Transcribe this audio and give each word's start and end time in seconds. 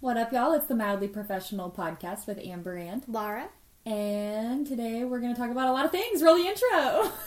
What 0.00 0.16
up, 0.16 0.32
y'all? 0.32 0.54
It's 0.54 0.64
the 0.64 0.74
Mildly 0.74 1.08
Professional 1.08 1.70
podcast 1.70 2.26
with 2.26 2.38
Amber 2.38 2.74
and 2.74 3.04
Laura. 3.06 3.50
And 3.84 4.66
today 4.66 5.04
we're 5.04 5.20
going 5.20 5.34
to 5.34 5.38
talk 5.38 5.50
about 5.50 5.68
a 5.68 5.72
lot 5.72 5.84
of 5.84 5.90
things. 5.90 6.22
Roll 6.22 6.36
the 6.36 6.48
intro. 6.48 7.12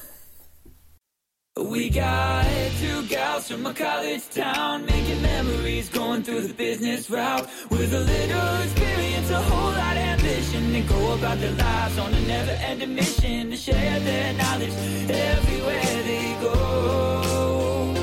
We 1.55 1.91
got 1.91 2.47
two 2.79 3.05
gals 3.05 3.47
from 3.47 3.63
a 3.67 3.75
college 3.75 4.27
town 4.31 4.87
making 4.87 5.21
memories, 5.21 5.87
going 5.87 6.23
through 6.23 6.47
the 6.47 6.53
business 6.55 7.11
route 7.11 7.47
with 7.69 7.93
a 7.93 7.99
little 7.99 8.61
experience, 8.63 9.29
a 9.29 9.39
whole 9.39 9.71
lot 9.71 9.95
of 9.95 10.01
ambition, 10.01 10.73
and 10.73 10.89
go 10.89 11.13
about 11.13 11.37
their 11.37 11.51
lives 11.51 11.99
on 11.99 12.11
a 12.11 12.21
never-ending 12.21 12.95
mission 12.95 13.51
to 13.51 13.55
share 13.55 13.99
their 13.99 14.33
knowledge 14.33 14.73
everywhere 15.11 16.03
they 16.09 16.35
go. 16.41 17.93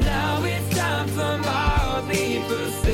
Now 0.00 0.42
it's 0.42 0.76
time 0.76 1.06
for 1.06 1.38
mildly 1.38 2.42
professional. 2.48 2.87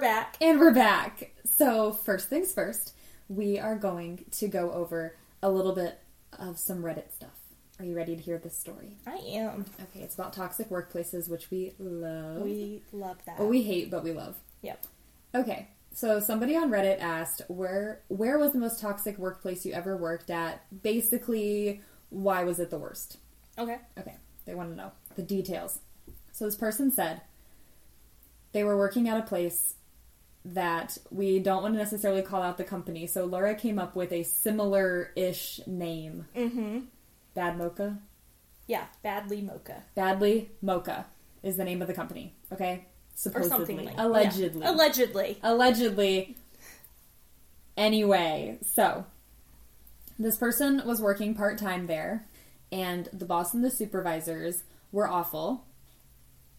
We're 0.00 0.06
back. 0.06 0.36
and 0.40 0.58
we're 0.58 0.72
back. 0.72 1.30
So, 1.44 1.92
first 1.92 2.30
things 2.30 2.54
first, 2.54 2.94
we 3.28 3.58
are 3.58 3.76
going 3.76 4.24
to 4.32 4.48
go 4.48 4.72
over 4.72 5.14
a 5.42 5.50
little 5.50 5.74
bit 5.74 5.98
of 6.38 6.58
some 6.58 6.82
Reddit 6.82 7.12
stuff. 7.12 7.36
Are 7.78 7.84
you 7.84 7.94
ready 7.94 8.16
to 8.16 8.22
hear 8.22 8.38
this 8.38 8.56
story? 8.56 8.96
I 9.06 9.16
am. 9.16 9.66
Okay, 9.82 10.02
it's 10.02 10.14
about 10.14 10.32
toxic 10.32 10.70
workplaces, 10.70 11.28
which 11.28 11.50
we 11.50 11.74
love. 11.78 12.40
We 12.40 12.80
love 12.92 13.18
that. 13.26 13.38
Well, 13.38 13.48
we 13.48 13.62
hate, 13.62 13.90
but 13.90 14.02
we 14.02 14.12
love. 14.12 14.36
Yep. 14.62 14.86
Okay, 15.34 15.68
so 15.92 16.18
somebody 16.18 16.56
on 16.56 16.70
Reddit 16.70 17.00
asked 17.00 17.42
where 17.48 18.00
where 18.08 18.38
was 18.38 18.52
the 18.52 18.58
most 18.58 18.80
toxic 18.80 19.18
workplace 19.18 19.66
you 19.66 19.74
ever 19.74 19.98
worked 19.98 20.30
at? 20.30 20.62
Basically, 20.82 21.82
why 22.08 22.44
was 22.44 22.58
it 22.58 22.70
the 22.70 22.78
worst? 22.78 23.18
Okay. 23.58 23.76
Okay, 23.98 24.16
they 24.46 24.54
want 24.54 24.70
to 24.70 24.76
know 24.76 24.92
the 25.16 25.22
details. 25.22 25.80
So 26.32 26.46
this 26.46 26.56
person 26.56 26.90
said 26.90 27.20
they 28.52 28.64
were 28.64 28.78
working 28.78 29.06
at 29.06 29.18
a 29.18 29.22
place 29.22 29.74
that 30.44 30.96
we 31.10 31.38
don't 31.38 31.62
want 31.62 31.74
to 31.74 31.78
necessarily 31.78 32.22
call 32.22 32.42
out 32.42 32.56
the 32.56 32.64
company. 32.64 33.06
So 33.06 33.24
Laura 33.24 33.54
came 33.54 33.78
up 33.78 33.94
with 33.94 34.12
a 34.12 34.22
similar-ish 34.22 35.60
name. 35.66 36.26
Mm-hmm. 36.36 36.80
Bad 37.34 37.58
Mocha. 37.58 37.98
Yeah. 38.66 38.84
Badly 39.02 39.40
mocha. 39.42 39.82
Badly 39.94 40.50
Mocha 40.62 41.06
is 41.42 41.56
the 41.56 41.64
name 41.64 41.82
of 41.82 41.88
the 41.88 41.94
company. 41.94 42.34
Okay, 42.52 42.84
Or 42.84 43.14
supposedly, 43.14 43.48
something 43.50 43.84
like 43.84 43.94
allegedly, 43.98 44.60
Yeah. 44.62 44.70
Allegedly. 44.72 45.38
allegedly. 45.42 46.36
Anyway, 47.76 48.58
so 48.62 49.06
this 50.18 50.36
person 50.36 50.82
was 50.84 51.00
working 51.00 51.34
part 51.34 51.58
time 51.58 51.86
there, 51.86 52.26
and 52.70 53.08
the 53.12 53.24
boss 53.24 53.54
and 53.54 53.64
the 53.64 53.70
supervisors 53.70 54.62
were 54.92 55.08
awful, 55.08 55.64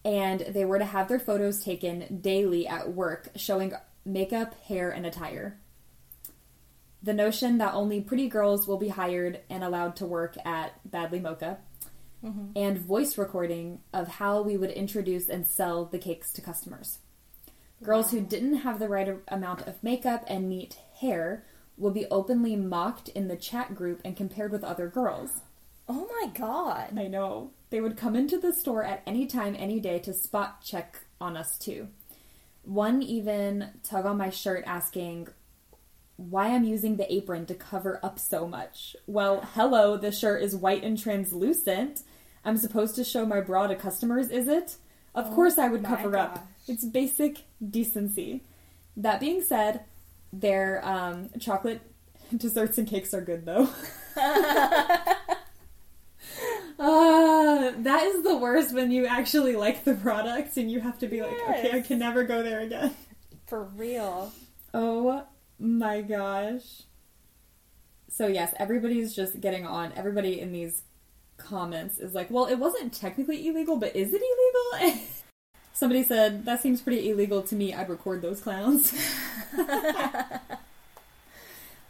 and 0.04 0.40
they 0.40 0.64
were 0.64 0.78
to 0.78 0.84
have 0.84 1.08
their 1.08 1.20
photos 1.20 1.64
taken 1.64 2.20
daily 2.20 2.66
at 2.66 2.92
work 2.92 3.28
showing 3.36 3.72
makeup, 4.04 4.54
hair, 4.64 4.90
and 4.90 5.06
attire. 5.06 5.58
The 7.02 7.12
notion 7.12 7.58
that 7.58 7.74
only 7.74 8.00
pretty 8.00 8.28
girls 8.28 8.66
will 8.66 8.78
be 8.78 8.88
hired 8.88 9.40
and 9.50 9.64
allowed 9.64 9.96
to 9.96 10.06
work 10.06 10.36
at 10.44 10.78
Badly 10.88 11.20
Mocha, 11.20 11.58
mm-hmm. 12.24 12.56
and 12.56 12.78
voice 12.78 13.18
recording 13.18 13.80
of 13.92 14.08
how 14.08 14.42
we 14.42 14.56
would 14.56 14.70
introduce 14.70 15.28
and 15.28 15.46
sell 15.46 15.84
the 15.84 15.98
cakes 15.98 16.32
to 16.34 16.40
customers. 16.40 16.98
Girls 17.82 18.12
who 18.12 18.20
didn't 18.20 18.58
have 18.58 18.78
the 18.78 18.88
right 18.88 19.18
amount 19.28 19.66
of 19.66 19.82
makeup 19.82 20.24
and 20.28 20.48
neat 20.48 20.78
hair 21.00 21.44
will 21.76 21.90
be 21.90 22.06
openly 22.10 22.54
mocked 22.54 23.08
in 23.08 23.26
the 23.26 23.36
chat 23.36 23.74
group 23.74 24.00
and 24.04 24.16
compared 24.16 24.52
with 24.52 24.62
other 24.62 24.86
girls. 24.86 25.40
Oh 25.88 26.08
my 26.20 26.32
god. 26.32 26.98
I 26.98 27.08
know. 27.08 27.50
They 27.70 27.80
would 27.80 27.96
come 27.96 28.14
into 28.14 28.38
the 28.38 28.52
store 28.52 28.84
at 28.84 29.02
any 29.06 29.26
time, 29.26 29.56
any 29.58 29.80
day 29.80 29.98
to 30.00 30.12
spot 30.12 30.62
check 30.62 31.00
on 31.20 31.36
us 31.36 31.58
too. 31.58 31.88
One 32.62 33.02
even 33.02 33.70
tug 33.82 34.06
on 34.06 34.18
my 34.18 34.30
shirt 34.30 34.64
asking 34.66 35.28
why 36.16 36.48
I'm 36.48 36.64
using 36.64 36.96
the 36.96 37.12
apron 37.12 37.46
to 37.46 37.54
cover 37.54 37.98
up 38.02 38.18
so 38.18 38.46
much. 38.46 38.94
Well, 39.06 39.48
hello, 39.54 39.96
the 39.96 40.12
shirt 40.12 40.42
is 40.42 40.54
white 40.54 40.84
and 40.84 40.98
translucent. 40.98 42.02
I'm 42.44 42.56
supposed 42.56 42.94
to 42.96 43.04
show 43.04 43.24
my 43.24 43.40
bra 43.40 43.66
to 43.66 43.74
customers, 43.74 44.30
is 44.30 44.48
it? 44.48 44.76
Of 45.14 45.30
course 45.32 45.58
I 45.58 45.68
would 45.68 45.84
cover 45.84 46.16
up. 46.16 46.46
It's 46.68 46.84
basic 46.84 47.44
decency. 47.70 48.42
That 48.96 49.20
being 49.20 49.42
said, 49.42 49.84
their 50.32 50.84
um, 50.86 51.30
chocolate 51.40 51.80
desserts 52.36 52.78
and 52.78 52.86
cakes 52.86 53.12
are 53.12 53.20
good 53.20 53.44
though. 53.44 53.68
Uh, 56.78 57.72
that 57.78 58.02
is 58.04 58.22
the 58.22 58.36
worst 58.36 58.74
when 58.74 58.90
you 58.90 59.06
actually 59.06 59.56
like 59.56 59.84
the 59.84 59.94
product 59.94 60.56
and 60.56 60.70
you 60.70 60.80
have 60.80 60.98
to 60.98 61.06
be 61.06 61.22
like, 61.22 61.36
okay, 61.48 61.70
I 61.72 61.80
can 61.80 61.98
never 61.98 62.24
go 62.24 62.42
there 62.42 62.60
again. 62.60 62.94
For 63.46 63.64
real. 63.64 64.32
Oh 64.74 65.24
my 65.58 66.00
gosh. 66.02 66.82
So, 68.08 68.26
yes, 68.26 68.54
everybody's 68.58 69.14
just 69.14 69.40
getting 69.40 69.66
on. 69.66 69.92
Everybody 69.96 70.40
in 70.40 70.52
these 70.52 70.82
comments 71.38 71.98
is 71.98 72.14
like, 72.14 72.30
well, 72.30 72.46
it 72.46 72.56
wasn't 72.56 72.92
technically 72.92 73.46
illegal, 73.48 73.76
but 73.76 73.96
is 73.96 74.12
it 74.12 74.22
illegal? 74.22 75.00
Somebody 75.72 76.02
said, 76.04 76.44
that 76.44 76.60
seems 76.60 76.82
pretty 76.82 77.10
illegal 77.10 77.42
to 77.42 77.54
me. 77.54 77.72
I'd 77.72 77.88
record 77.88 78.22
those 78.22 78.40
clowns. 78.40 78.92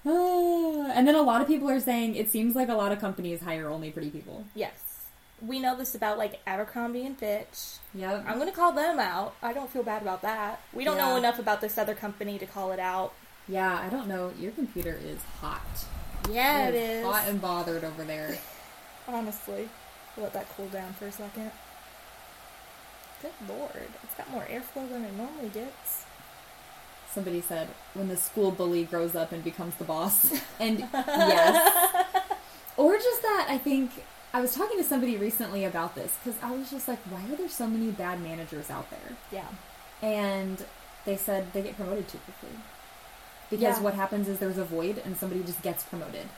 And 0.93 1.09
then 1.09 1.15
a 1.15 1.23
lot 1.23 1.41
of 1.41 1.47
people 1.47 1.71
are 1.71 1.81
saying 1.81 2.17
it 2.17 2.31
seems 2.31 2.55
like 2.55 2.69
a 2.69 2.75
lot 2.75 2.93
of 2.93 3.01
companies 3.01 3.41
hire 3.41 3.69
only 3.69 3.91
pretty 3.91 4.11
people. 4.11 4.45
Yes. 4.55 5.07
We 5.41 5.59
know 5.59 5.77
this 5.77 5.95
about 5.95 6.19
like 6.19 6.41
Abercrombie 6.47 7.07
and 7.07 7.17
Fitch. 7.17 7.79
Yep. 7.95 8.25
I'm 8.29 8.39
gonna 8.39 8.53
call 8.53 8.73
them 8.73 8.99
out. 8.99 9.35
I 9.43 9.53
don't 9.53 9.71
feel 9.71 9.83
bad 9.83 10.03
about 10.03 10.23
that. 10.23 10.61
We 10.73 10.85
don't 10.85 10.99
know 10.99 11.17
enough 11.17 11.39
about 11.39 11.61
this 11.61 11.79
other 11.79 11.95
company 11.95 12.39
to 12.39 12.47
call 12.47 12.73
it 12.73 12.79
out. 12.79 13.15
Yeah, 13.49 13.79
I 13.79 13.89
don't 13.89 14.07
know. 14.07 14.33
Your 14.39 14.53
computer 14.53 14.99
is 15.05 15.21
hot. 15.41 15.63
Yeah, 16.31 16.69
it 16.69 16.75
is. 16.75 17.05
Hot 17.05 17.29
and 17.29 17.41
bothered 17.41 17.83
over 17.85 18.05
there. 18.05 18.37
Honestly. 19.09 19.69
Let 20.17 20.33
that 20.35 20.47
cool 20.57 20.69
down 20.69 20.93
for 20.93 21.07
a 21.07 21.13
second. 21.13 21.51
Good 23.23 23.33
lord. 23.49 23.89
It's 24.03 24.15
got 24.15 24.31
more 24.31 24.45
airflow 24.45 24.89
than 24.91 25.05
it 25.05 25.17
normally 25.17 25.49
gets. 25.49 26.05
Somebody 27.13 27.41
said, 27.43 27.69
when 27.95 28.09
the 28.09 28.17
school 28.17 28.51
bully 28.51 28.85
grows 28.85 29.15
up 29.15 29.33
and 29.33 29.45
becomes 29.45 29.75
the 29.77 29.85
boss. 29.85 30.33
And 30.61 30.79
yes. 30.81 32.07
Or 32.77 32.97
just 32.97 33.23
that, 33.23 33.47
I 33.51 33.59
think, 33.59 33.91
I 34.33 34.41
was 34.41 34.55
talking 34.55 34.79
to 34.79 34.85
somebody 34.85 35.17
recently 35.17 35.65
about 35.65 35.95
this 35.95 36.17
because 36.23 36.41
I 36.43 36.53
was 36.53 36.71
just 36.71 36.89
like, 36.89 36.99
why 37.11 37.23
are 37.31 37.37
there 37.37 37.49
so 37.49 37.67
many 37.67 37.91
bad 37.91 38.23
managers 38.23 38.71
out 38.71 38.89
there? 38.91 39.17
Yeah. 39.31 39.49
And 40.01 40.65
they 41.05 41.17
said 41.17 41.53
they 41.53 41.63
get 41.63 41.77
promoted 41.77 42.09
too 42.09 42.19
quickly. 42.19 42.57
Because 43.51 43.77
Yeah. 43.77 43.83
what 43.83 43.95
happens 43.95 44.29
is 44.29 44.39
there's 44.39 44.57
a 44.57 44.65
void 44.65 45.03
and 45.05 45.17
somebody 45.17 45.43
just 45.43 45.61
gets 45.63 45.83
promoted. 45.83 46.29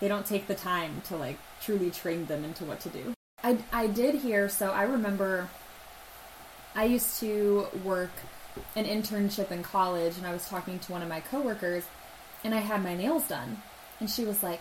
They 0.00 0.08
don't 0.08 0.24
take 0.26 0.46
the 0.46 0.54
time 0.54 1.02
to 1.08 1.16
like 1.16 1.38
truly 1.60 1.90
train 1.90 2.26
them 2.26 2.44
into 2.44 2.64
what 2.64 2.80
to 2.80 2.88
do. 2.88 3.12
I, 3.42 3.58
I 3.72 3.86
did 3.88 4.14
hear, 4.16 4.48
so 4.48 4.70
I 4.70 4.84
remember 4.84 5.48
I 6.74 6.84
used 6.84 7.20
to 7.20 7.66
work 7.84 8.10
an 8.76 8.84
internship 8.84 9.50
in 9.50 9.62
college 9.62 10.16
and 10.16 10.26
I 10.26 10.32
was 10.32 10.48
talking 10.48 10.78
to 10.80 10.92
one 10.92 11.02
of 11.02 11.08
my 11.08 11.20
coworkers 11.20 11.84
and 12.44 12.54
I 12.54 12.58
had 12.58 12.82
my 12.82 12.94
nails 12.94 13.26
done. 13.28 13.62
And 14.00 14.08
she 14.10 14.24
was 14.24 14.42
like, 14.42 14.60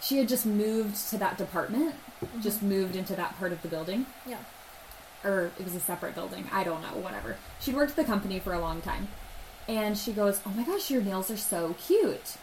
she 0.00 0.18
had 0.18 0.28
just 0.28 0.44
moved 0.46 0.96
to 1.10 1.18
that 1.18 1.38
department, 1.38 1.94
just 2.42 2.62
moved 2.62 2.96
into 2.96 3.14
that 3.16 3.38
part 3.38 3.52
of 3.52 3.62
the 3.62 3.68
building 3.68 4.06
Yeah. 4.26 4.38
or 5.24 5.50
it 5.58 5.64
was 5.64 5.74
a 5.74 5.80
separate 5.80 6.14
building. 6.14 6.48
I 6.52 6.64
don't 6.64 6.82
know, 6.82 7.00
whatever. 7.00 7.36
She'd 7.60 7.74
worked 7.76 7.90
at 7.90 7.96
the 7.96 8.04
company 8.04 8.38
for 8.40 8.52
a 8.52 8.58
long 8.60 8.80
time. 8.80 9.08
And 9.68 9.96
she 9.96 10.12
goes, 10.12 10.40
Oh 10.44 10.50
my 10.50 10.64
gosh, 10.64 10.90
your 10.90 11.02
nails 11.02 11.30
are 11.30 11.36
so 11.36 11.74
cute. 11.86 12.36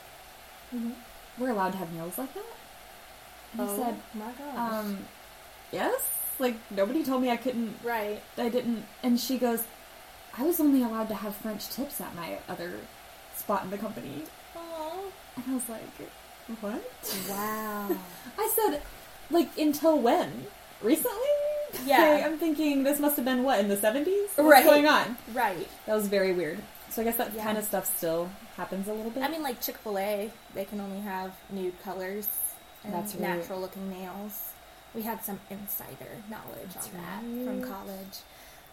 Mhm. 0.74 0.94
We're 1.38 1.50
allowed 1.50 1.72
to 1.72 1.78
have 1.78 1.92
nails 1.94 2.18
like 2.18 2.34
that? 2.34 2.44
And 3.54 3.62
I 3.62 3.66
oh 3.66 3.78
said, 3.78 3.96
my 4.14 4.32
gosh. 4.32 4.74
Um, 4.74 4.98
yes? 5.72 6.02
Like, 6.38 6.56
nobody 6.72 7.04
told 7.04 7.22
me 7.22 7.30
I 7.30 7.36
couldn't, 7.38 7.76
right. 7.84 8.22
I 8.38 8.48
didn't. 8.50 8.86
And 9.04 9.20
she 9.20 9.38
goes, 9.38 9.64
I 10.40 10.44
was 10.44 10.60
only 10.60 10.82
allowed 10.84 11.10
to 11.10 11.16
have 11.16 11.36
French 11.36 11.68
tips 11.70 12.00
at 12.00 12.16
my 12.16 12.40
other 12.48 12.72
spot 13.36 13.64
in 13.66 13.70
the 13.72 13.78
company. 13.78 14.24
Oh. 14.56 15.12
And 15.36 15.46
I 15.50 15.54
was 15.54 15.68
like, 15.70 15.82
What? 16.62 16.82
Wow. 17.30 17.90
I 18.38 18.52
said, 18.56 18.82
Like, 19.30 19.50
until 19.58 20.00
when? 20.00 20.48
Recently? 20.82 21.18
Yeah. 21.86 22.24
I'm 22.26 22.38
thinking 22.38 22.84
this 22.84 23.00
must 23.00 23.18
have 23.18 23.26
been 23.26 23.44
what, 23.44 23.60
in 23.60 23.68
the 23.68 23.76
70s? 23.76 24.08
What's 24.36 24.40
Right. 24.40 24.64
going 24.64 24.88
on? 24.88 25.18
right. 25.34 25.68
That 25.86 25.96
was 25.96 26.08
very 26.08 26.32
weird. 26.32 26.60
So 26.90 27.02
I 27.02 27.06
guess 27.06 27.18
that 27.18 27.34
Yeah. 27.34 27.44
kind 27.44 27.58
of 27.58 27.66
stuff 27.66 27.86
still 27.98 28.30
happens 28.56 28.88
a 28.88 28.94
little 28.94 29.12
bit. 29.12 29.24
I 29.24 29.28
mean, 29.28 29.44
like 29.44 29.62
Chick 29.62 29.78
Fil 29.78 29.98
A, 30.00 30.32
they 30.56 30.66
can 30.66 30.80
only 30.80 31.02
have 31.02 31.34
nude 31.50 31.82
colors 31.84 32.28
and 32.84 32.94
That's 32.94 33.14
natural 33.16 33.60
looking 33.60 33.90
nails. 33.90 34.52
We 34.96 35.02
had 35.04 35.24
some 35.24 35.40
insider 35.52 36.24
knowledge 36.30 36.74
That's 36.74 36.88
on 36.88 36.94
that 36.94 37.22
from 37.46 37.62
college. 37.70 38.18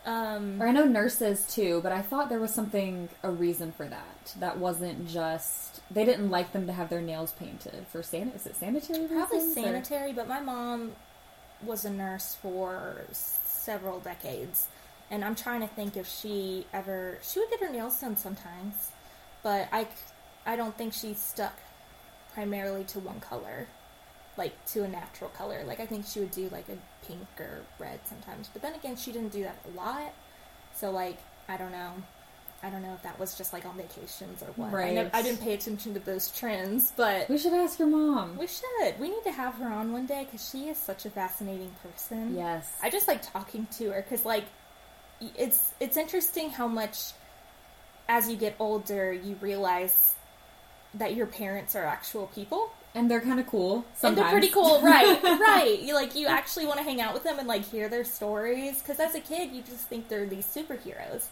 Um, 0.07 0.63
Or 0.63 0.69
I 0.69 0.71
know 0.73 0.85
nurses 0.85 1.45
too, 1.53 1.81
but 1.83 1.91
I 1.93 2.01
thought 2.01 2.29
there 2.29 2.39
was 2.41 2.55
something, 2.55 3.09
a 3.25 3.31
reason 3.31 3.73
for 3.73 3.87
that. 3.89 4.35
That 4.39 4.59
wasn't 4.59 5.09
just, 5.09 5.81
they 5.91 6.05
didn't 6.05 6.31
like 6.31 6.53
them 6.53 6.67
to 6.69 6.73
have 6.73 6.89
their 6.91 7.01
nails 7.03 7.33
painted 7.33 7.87
for 7.91 8.03
san. 8.05 8.29
Is 8.29 8.47
it 8.47 8.55
sanitary 8.57 9.09
probably 9.09 9.39
reasons? 9.39 9.59
or- 9.59 9.63
sanitary, 9.63 10.13
but 10.13 10.29
my 10.29 10.41
mom 10.41 10.93
was 11.65 11.85
a 11.85 11.91
nurse 11.91 12.37
for 12.41 13.01
several 13.13 13.99
decades, 13.99 14.69
and 15.11 15.25
I'm 15.25 15.35
trying 15.35 15.61
to 15.63 15.67
think 15.69 15.97
if 15.97 16.07
she 16.09 16.67
ever 16.73 17.19
she 17.23 17.41
would 17.41 17.51
get 17.51 17.61
her 17.61 17.71
nails 17.71 18.01
done 18.01 18.17
sometimes, 18.17 18.93
but 19.43 19.67
I 19.73 19.89
I 20.45 20.55
don't 20.57 20.77
think 20.79 20.93
she 20.93 21.15
stuck 21.15 21.55
primarily 22.35 22.85
to 22.85 23.01
one 23.01 23.19
color, 23.21 23.67
like 24.37 24.53
to 24.67 24.85
a 24.85 24.89
natural 24.89 25.31
color. 25.31 25.63
Like 25.67 25.81
I 25.81 25.87
think 25.87 26.07
she 26.07 26.21
would 26.21 26.31
do 26.31 26.49
like 26.51 26.69
a 26.69 26.77
pink 27.07 27.27
or 27.39 27.61
red 27.79 28.01
sometimes, 28.07 28.49
but 28.53 28.63
then 28.63 28.75
again, 28.75 28.97
she 28.97 29.13
didn't 29.13 29.33
do 29.33 29.43
that 29.45 29.57
a 29.73 29.77
lot. 29.77 30.13
So 30.75 30.91
like 30.91 31.19
I 31.49 31.57
don't 31.57 31.73
know. 31.73 31.93
I 32.63 32.71
don't 32.71 32.83
know 32.83 32.95
if 32.95 33.03
that 33.03 33.21
was 33.21 33.37
just 33.37 33.53
like 33.53 33.67
on 33.67 33.77
vacations 33.77 34.43
or 34.43 34.47
what. 34.57 34.75
I, 34.75 34.91
nev- 34.93 35.05
Right. 35.07 35.15
I 35.15 35.23
didn't 35.23 35.41
pay 35.43 35.53
attention 35.53 35.93
to 35.95 36.01
those 36.01 36.31
trends, 36.37 36.91
but 36.97 37.29
We 37.29 37.37
should 37.39 37.53
ask 37.53 37.79
your 37.79 37.87
mom. 37.87 38.37
we 38.39 38.47
should. 38.47 38.99
We 38.99 39.11
need 39.11 39.23
to 39.25 39.31
have 39.31 39.55
her 39.57 39.69
on 39.69 39.93
one 39.93 40.07
day 40.07 40.25
because 40.25 40.49
she 40.51 40.69
is 40.71 40.79
such 40.79 41.05
a 41.05 41.11
fascinating 41.11 41.71
person. 41.83 42.35
Yes. 42.35 42.67
I 42.83 42.89
just 42.91 43.07
like 43.09 43.21
talking 43.31 43.69
to 43.79 43.91
her 43.91 44.03
because, 44.03 44.25
like, 44.25 44.45
it's 45.21 45.73
it's 45.81 45.97
interesting 45.99 46.49
how 46.51 46.67
much 46.67 46.97
as 48.09 48.29
you 48.31 48.37
get 48.37 48.57
older 48.59 49.13
you 49.13 49.37
realize 49.41 50.15
that 50.95 51.15
your 51.15 51.27
parents 51.27 51.77
are 51.77 51.85
actual 51.85 52.27
people 52.29 52.71
and 52.97 53.11
they're 53.11 53.21
kind 53.21 53.39
of 53.39 53.47
cool. 53.47 53.85
Sometimes. 53.95 54.05
and 54.05 54.17
they're 54.17 54.33
pretty 54.33 54.49
cool, 54.49 54.81
right? 54.81 55.23
right. 55.25 55.79
You 55.81 55.95
like 55.95 56.17
you 56.17 56.27
actually 56.27 56.67
want 56.67 56.79
to 56.79 56.85
hang 56.85 57.01
out 57.01 57.15
with 57.15 57.23
them 57.23 57.39
and 57.39 57.47
like 57.47 57.65
hear 57.65 57.89
their 57.89 58.05
stories 58.05 58.81
because 58.81 58.99
as 58.99 59.15
a 59.15 59.21
kid 59.21 59.53
you 59.53 59.63
just 59.63 59.87
think 59.87 60.09
they're 60.09 60.27
these 60.27 60.47
superheroes 60.47 61.27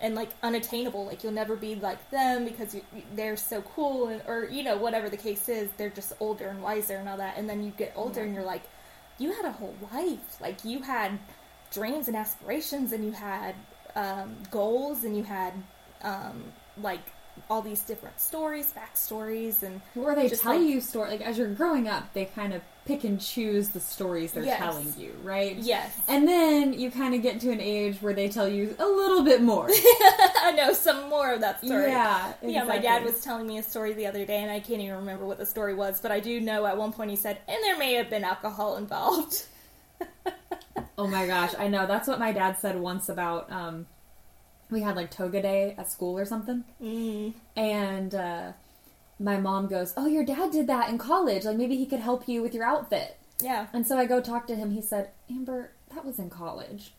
and 0.00 0.14
like 0.14 0.30
unattainable. 0.42 1.06
Like 1.06 1.22
you'll 1.22 1.32
never 1.32 1.56
be 1.56 1.74
like 1.74 2.10
them 2.10 2.44
because 2.44 2.74
you, 2.74 2.82
they're 3.14 3.36
so 3.36 3.62
cool, 3.62 4.08
and, 4.08 4.22
or 4.26 4.48
you 4.50 4.62
know 4.62 4.76
whatever 4.76 5.08
the 5.08 5.16
case 5.16 5.48
is. 5.48 5.68
They're 5.76 5.90
just 5.90 6.12
older 6.20 6.48
and 6.48 6.62
wiser 6.62 6.96
and 6.96 7.08
all 7.08 7.16
that. 7.18 7.36
And 7.36 7.48
then 7.48 7.62
you 7.62 7.70
get 7.70 7.92
older 7.96 8.22
and 8.22 8.34
you're 8.34 8.44
like, 8.44 8.62
you 9.18 9.32
had 9.32 9.44
a 9.44 9.52
whole 9.52 9.76
life. 9.92 10.40
Like 10.40 10.64
you 10.64 10.82
had 10.82 11.18
dreams 11.72 12.08
and 12.08 12.16
aspirations, 12.16 12.92
and 12.92 13.04
you 13.04 13.12
had 13.12 13.54
um, 13.94 14.36
goals, 14.50 15.04
and 15.04 15.16
you 15.16 15.22
had 15.22 15.54
um, 16.02 16.44
like 16.80 17.02
all 17.50 17.62
these 17.62 17.80
different 17.82 18.20
stories, 18.20 18.72
backstories, 18.72 19.62
and 19.62 19.80
Or 19.96 20.14
they 20.14 20.28
tell 20.28 20.58
like- 20.58 20.68
you 20.68 20.80
story 20.80 21.10
like 21.10 21.20
as 21.20 21.38
you're 21.38 21.48
growing 21.54 21.88
up, 21.88 22.12
they 22.12 22.24
kind 22.26 22.52
of 22.52 22.62
pick 22.84 23.04
and 23.04 23.20
choose 23.20 23.68
the 23.68 23.80
stories 23.80 24.32
they're 24.32 24.44
Yes. 24.44 24.58
telling 24.58 24.94
you, 24.96 25.12
right? 25.22 25.56
yes, 25.56 25.94
And 26.08 26.26
then 26.26 26.72
you 26.72 26.90
kind 26.90 27.14
of 27.14 27.20
get 27.20 27.38
to 27.42 27.50
an 27.50 27.60
age 27.60 27.98
where 28.00 28.14
they 28.14 28.28
tell 28.30 28.48
you 28.48 28.74
a 28.78 28.86
little 28.86 29.22
bit 29.22 29.42
more. 29.42 29.68
I 29.70 30.54
know 30.56 30.72
some 30.72 31.10
more 31.10 31.32
of 31.34 31.40
that 31.42 31.58
story. 31.62 31.90
Yeah, 31.90 32.32
Yeah, 32.40 32.64
my 32.64 32.78
dad 32.78 33.04
was 33.04 33.20
telling 33.20 33.46
me 33.46 33.58
a 33.58 33.62
story 33.62 33.92
the 33.92 34.06
other 34.06 34.24
day, 34.24 34.38
and 34.42 34.50
I 34.50 34.60
can't 34.60 34.80
even 34.80 34.96
remember 34.96 35.26
what 35.26 35.36
the 35.36 35.44
story 35.44 35.74
was, 35.74 36.00
but 36.00 36.10
I 36.10 36.20
do 36.20 36.40
know 36.40 36.64
at 36.64 36.78
one 36.78 36.92
point 36.94 37.10
he 37.10 37.16
said, 37.16 37.38
and 37.46 37.58
there 37.62 37.76
may 37.76 37.92
have 37.94 38.08
been 38.08 38.24
alcohol 38.24 38.76
involved. 38.76 39.44
Oh 41.00 41.06
my 41.06 41.26
gosh, 41.28 41.54
I 41.56 41.68
know. 41.68 41.86
That's 41.86 42.08
what 42.08 42.18
my 42.18 42.32
dad 42.32 42.58
said 42.58 42.78
once 42.80 43.08
about 43.08 43.52
um 43.52 43.86
we 44.70 44.82
had 44.82 44.96
like 44.96 45.10
toga 45.10 45.42
day 45.42 45.74
at 45.78 45.90
school 45.90 46.18
or 46.18 46.24
something. 46.24 46.64
Mm. 46.82 47.34
And 47.56 48.14
uh 48.14 48.52
my 49.18 49.38
mom 49.38 49.66
goes, 49.66 49.92
"Oh, 49.96 50.06
your 50.06 50.24
dad 50.24 50.52
did 50.52 50.66
that 50.68 50.88
in 50.88 50.98
college. 50.98 51.44
Like 51.44 51.56
maybe 51.56 51.76
he 51.76 51.86
could 51.86 52.00
help 52.00 52.28
you 52.28 52.42
with 52.42 52.54
your 52.54 52.64
outfit." 52.64 53.16
Yeah. 53.40 53.66
And 53.72 53.86
so 53.86 53.98
I 53.98 54.06
go 54.06 54.20
talk 54.20 54.46
to 54.48 54.54
him. 54.54 54.70
He 54.70 54.82
said, 54.82 55.10
"Amber, 55.30 55.70
that 55.94 56.04
was 56.04 56.18
in 56.18 56.30
college." 56.30 56.92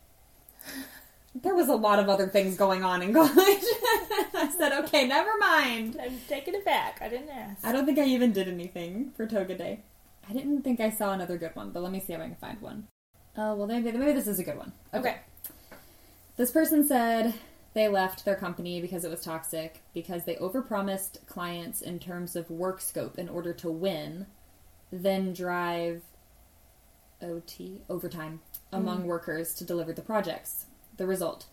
There 1.35 1.53
was 1.53 1.69
a 1.69 1.75
lot 1.75 1.99
of 1.99 2.09
other 2.09 2.27
things 2.27 2.57
going 2.57 2.83
on 2.83 3.01
in 3.01 3.13
college. 3.19 3.29
I 3.37 4.53
said, 4.57 4.73
"Okay, 4.83 5.07
never 5.07 5.29
mind." 5.39 5.97
I'm 6.01 6.19
taking 6.27 6.55
it 6.55 6.65
back. 6.65 6.99
I 7.01 7.07
didn't 7.07 7.29
ask. 7.29 7.65
I 7.65 7.71
don't 7.71 7.85
think 7.85 7.99
I 7.99 8.05
even 8.05 8.33
did 8.33 8.47
anything 8.47 9.11
for 9.15 9.27
Toga 9.27 9.55
Day. 9.55 9.79
I 10.29 10.33
didn't 10.33 10.63
think 10.63 10.79
I 10.79 10.89
saw 10.89 11.13
another 11.13 11.37
good 11.37 11.55
one, 11.55 11.71
but 11.71 11.81
let 11.81 11.91
me 11.91 11.99
see 11.99 12.13
if 12.13 12.19
I 12.19 12.25
can 12.25 12.35
find 12.35 12.59
one. 12.61 12.87
Oh, 13.37 13.55
well, 13.55 13.67
maybe, 13.67 13.91
maybe 13.91 14.11
this 14.11 14.27
is 14.27 14.39
a 14.39 14.43
good 14.43 14.57
one. 14.57 14.73
Okay. 14.93 15.17
This 16.35 16.51
person 16.51 16.85
said 16.87 17.33
they 17.73 17.87
left 17.87 18.25
their 18.25 18.35
company 18.35 18.81
because 18.81 19.05
it 19.05 19.11
was 19.11 19.21
toxic, 19.21 19.81
because 19.93 20.25
they 20.25 20.35
overpromised 20.35 21.25
clients 21.27 21.81
in 21.81 21.99
terms 21.99 22.35
of 22.35 22.49
work 22.49 22.81
scope 22.81 23.17
in 23.19 23.29
order 23.29 23.53
to 23.53 23.69
win, 23.69 24.25
then 24.91 25.33
drive 25.33 26.01
OT, 27.21 27.81
overtime, 27.89 28.41
among 28.71 29.03
mm. 29.03 29.05
workers 29.05 29.53
to 29.55 29.63
deliver 29.63 29.93
the 29.93 30.01
projects. 30.01 30.65
The 30.97 31.05
result 31.05 31.45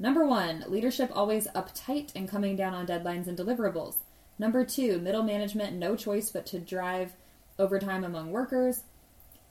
Number 0.00 0.24
one, 0.24 0.64
leadership 0.68 1.10
always 1.12 1.48
uptight 1.48 2.12
and 2.14 2.28
coming 2.28 2.54
down 2.54 2.72
on 2.72 2.86
deadlines 2.86 3.26
and 3.26 3.36
deliverables. 3.36 3.96
Number 4.38 4.64
two, 4.64 5.00
middle 5.00 5.24
management 5.24 5.74
no 5.74 5.96
choice 5.96 6.30
but 6.30 6.46
to 6.46 6.60
drive 6.60 7.14
overtime 7.58 8.04
among 8.04 8.30
workers. 8.30 8.84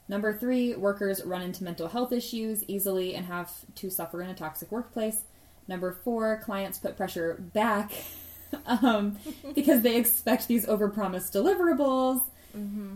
Number 0.08 0.32
three, 0.32 0.74
workers 0.74 1.22
run 1.22 1.42
into 1.42 1.64
mental 1.64 1.88
health 1.88 2.12
issues 2.12 2.64
easily 2.66 3.14
and 3.14 3.26
have 3.26 3.52
to 3.74 3.90
suffer 3.90 4.22
in 4.22 4.30
a 4.30 4.34
toxic 4.34 4.72
workplace. 4.72 5.24
Number 5.68 5.92
four, 5.92 6.40
clients 6.44 6.78
put 6.78 6.96
pressure 6.96 7.34
back 7.54 7.92
um, 8.66 9.18
because 9.54 9.82
they 9.82 9.96
expect 9.96 10.48
these 10.48 10.66
overpromised 10.66 11.32
deliverables 11.32 12.22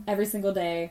every 0.08 0.26
single 0.26 0.52
day. 0.52 0.90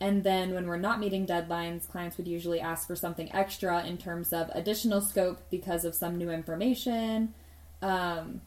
And 0.00 0.22
then 0.24 0.52
when 0.52 0.66
we're 0.66 0.76
not 0.76 1.00
meeting 1.00 1.26
deadlines, 1.26 1.88
clients 1.88 2.18
would 2.18 2.26
usually 2.28 2.60
ask 2.60 2.86
for 2.86 2.96
something 2.96 3.32
extra 3.32 3.82
in 3.86 3.96
terms 3.96 4.32
of 4.34 4.50
additional 4.52 5.00
scope 5.00 5.40
because 5.50 5.86
of 5.86 5.94
some 5.94 6.16
new 6.18 6.30
information 6.30 7.32
um, 7.80 8.42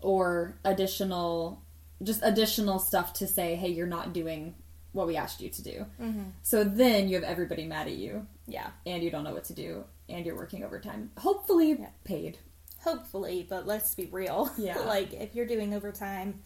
or 0.00 0.54
additional, 0.64 1.60
just 2.02 2.20
additional 2.22 2.78
stuff 2.78 3.12
to 3.14 3.26
say, 3.26 3.56
hey, 3.56 3.68
you're 3.68 3.86
not 3.86 4.12
doing 4.12 4.54
what 4.92 5.06
we 5.06 5.16
asked 5.16 5.40
you 5.42 5.50
to 5.50 5.62
do. 5.62 5.84
So 6.42 6.64
then 6.64 7.08
you 7.08 7.16
have 7.16 7.24
everybody 7.24 7.64
mad 7.66 7.88
at 7.88 7.94
you 7.96 8.26
Yeah. 8.46 8.68
and 8.86 9.02
you 9.02 9.10
don't 9.10 9.24
know 9.24 9.34
what 9.34 9.44
to 9.44 9.52
do 9.52 9.84
and 10.08 10.24
you're 10.26 10.36
working 10.36 10.62
overtime. 10.64 11.10
Hopefully 11.18 11.72
Yeah. 11.78 11.88
paid. 12.04 12.38
Hopefully, 12.82 13.46
but 13.48 13.66
let's 13.66 13.94
be 13.94 14.06
real. 14.06 14.50
Yeah. 14.56 14.78
like, 14.86 15.12
if 15.12 15.34
you're 15.34 15.46
doing 15.46 15.74
overtime, 15.74 16.40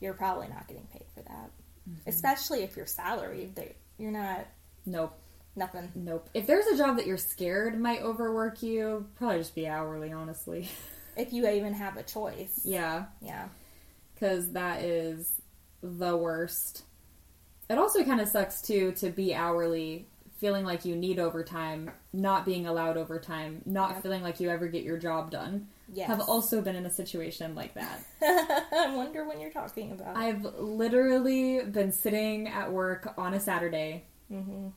you're 0.00 0.14
probably 0.14 0.48
not 0.48 0.68
getting 0.68 0.86
paid 0.92 1.06
for 1.14 1.22
that. 1.22 1.50
Mm-hmm. 1.88 2.08
Especially 2.08 2.62
if 2.62 2.76
you're 2.76 2.86
salaried. 2.86 3.58
You're 3.98 4.10
not 4.12 4.46
Nope. 4.84 5.18
nothing. 5.54 5.90
Nope. 5.94 6.28
If 6.34 6.46
there's 6.46 6.66
a 6.66 6.76
job 6.76 6.96
that 6.98 7.06
you're 7.06 7.16
scared 7.16 7.80
might 7.80 8.02
overwork 8.02 8.62
you, 8.62 9.06
probably 9.16 9.38
just 9.38 9.54
be 9.54 9.66
hourly, 9.66 10.12
honestly. 10.12 10.68
If 11.16 11.32
you 11.32 11.48
even 11.48 11.72
have 11.72 11.96
a 11.96 12.02
choice. 12.02 12.60
yeah. 12.62 13.06
Yeah. 13.22 13.48
because 14.14 14.52
that 14.52 14.82
is 14.82 15.32
the 15.82 16.14
worst. 16.14 16.82
It 17.70 17.78
also 17.78 18.04
kind 18.04 18.20
of 18.20 18.28
sucks 18.28 18.60
too 18.60 18.92
to 18.98 19.08
be 19.08 19.34
hourly, 19.34 20.08
feeling 20.38 20.64
like 20.64 20.84
you 20.84 20.94
need 20.96 21.18
overtime, 21.18 21.90
not 22.12 22.44
being 22.44 22.66
allowed 22.66 22.96
overtime, 22.96 23.62
not 23.64 23.90
Yep. 23.94 24.02
feeling 24.02 24.22
like 24.22 24.40
you 24.40 24.50
ever 24.50 24.68
get 24.68 24.82
your 24.84 24.98
job 24.98 25.30
done. 25.30 25.68
Yes. 25.92 26.08
Have 26.08 26.20
also 26.20 26.60
been 26.60 26.76
in 26.76 26.84
a 26.86 26.90
situation 26.90 27.54
like 27.54 27.74
that. 27.74 28.00
I 28.22 28.92
wonder 28.94 29.24
when 29.26 29.40
you're 29.40 29.50
talking 29.50 29.92
about. 29.92 30.16
I've 30.16 30.44
literally 30.58 31.62
been 31.64 31.92
sitting 31.92 32.48
at 32.48 32.72
work 32.72 33.14
on 33.16 33.34
a 33.34 33.40
Saturday, 33.40 34.04
hmm 34.28 34.68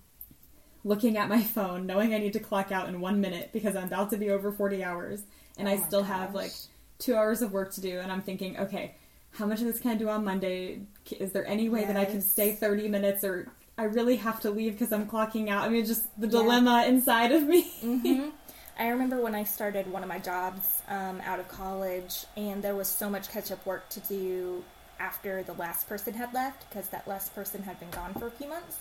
looking 0.83 1.17
at 1.17 1.27
my 1.27 1.41
phone, 1.43 1.85
knowing 1.85 2.13
I 2.13 2.19
need 2.19 2.33
to 2.33 2.39
clock 2.39 2.71
out 2.71 2.87
in 2.87 3.01
one 3.01 3.19
minute 3.19 3.49
because 3.51 3.75
I'm 3.75 3.87
about 3.87 4.09
to 4.11 4.17
be 4.17 4.29
over 4.29 4.51
40 4.51 4.83
hours, 4.83 5.23
and 5.57 5.67
Oh 5.67 5.71
I 5.71 5.75
still 5.77 6.03
have 6.03 6.33
like 6.33 6.51
two 6.99 7.15
hours 7.15 7.41
of 7.41 7.51
work 7.51 7.73
to 7.73 7.81
do, 7.81 7.99
and 7.99 8.11
I'm 8.11 8.21
thinking, 8.21 8.57
okay, 8.57 8.95
how 9.31 9.45
much 9.45 9.59
of 9.59 9.65
this 9.67 9.79
can 9.79 9.91
I 9.91 9.95
do 9.95 10.09
on 10.09 10.23
Monday? 10.23 10.81
Is 11.19 11.31
there 11.31 11.45
any 11.45 11.69
way 11.69 11.85
that 11.85 11.97
I 11.97 12.05
can 12.05 12.21
stay 12.21 12.53
30 12.53 12.87
minutes, 12.87 13.23
or 13.23 13.51
I 13.79 13.83
really 13.86 14.17
have 14.17 14.41
to 14.41 14.51
leave 14.51 14.74
because 14.74 14.91
I'm 14.91 15.07
clocking 15.07 15.50
out? 15.50 15.63
I 15.63 15.69
mean, 15.69 15.86
just 15.86 16.03
the 16.19 16.27
Yeah. 16.27 16.31
dilemma 16.41 16.86
inside 16.88 17.31
of 17.31 17.43
me. 17.43 17.63
hmm 17.81 18.29
I 18.79 18.88
remember 18.89 19.21
when 19.21 19.36
I 19.36 19.43
started 19.43 19.91
one 19.91 20.03
of 20.03 20.09
my 20.09 20.19
jobs 20.19 20.81
um, 20.88 21.21
out 21.25 21.39
of 21.39 21.48
college, 21.50 22.25
and 22.38 22.62
there 22.63 22.75
was 22.75 22.88
so 22.88 23.09
much 23.09 23.29
catch 23.29 23.51
up 23.51 23.65
work 23.65 23.89
to 23.89 24.00
do 24.01 24.63
after 25.00 25.43
the 25.43 25.53
last 25.53 25.88
person 25.88 26.13
had 26.13 26.33
left 26.33 26.69
because 26.69 26.89
that 26.89 27.07
last 27.07 27.33
person 27.36 27.63
had 27.63 27.79
been 27.79 27.89
gone 27.89 28.13
for 28.13 28.27
a 28.27 28.31
few 28.31 28.48
months. 28.50 28.77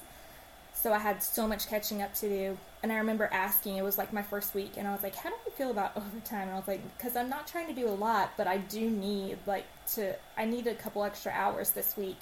So 0.75 0.93
I 0.93 0.99
had 0.99 1.23
so 1.23 1.49
much 1.49 1.69
catching 1.69 2.03
up 2.03 2.15
to 2.17 2.29
do. 2.29 2.59
And 2.83 2.93
I 2.93 2.99
remember 2.99 3.29
asking, 3.33 3.77
it 3.77 3.83
was 3.85 3.99
like 3.99 4.13
my 4.13 4.23
first 4.23 4.55
week, 4.55 4.73
and 4.77 4.87
I 4.87 4.93
was 4.93 5.03
like, 5.03 5.17
How 5.17 5.31
do 5.31 5.37
you 5.47 5.53
feel 5.53 5.71
about 5.71 5.93
overtime? 5.97 6.43
And 6.49 6.53
I 6.53 6.57
was 6.57 6.69
like, 6.69 6.83
Because 6.97 7.17
I'm 7.17 7.29
not 7.29 7.47
trying 7.49 7.67
to 7.69 7.75
do 7.75 7.89
a 7.89 7.91
lot, 7.91 8.33
but 8.37 8.47
I 8.47 8.59
do 8.59 8.91
need, 8.91 9.39
like, 9.47 9.67
to, 9.95 10.15
I 10.37 10.45
need 10.45 10.67
a 10.69 10.75
couple 10.75 11.05
extra 11.05 11.33
hours 11.33 11.73
this 11.73 11.97
week. 11.97 12.19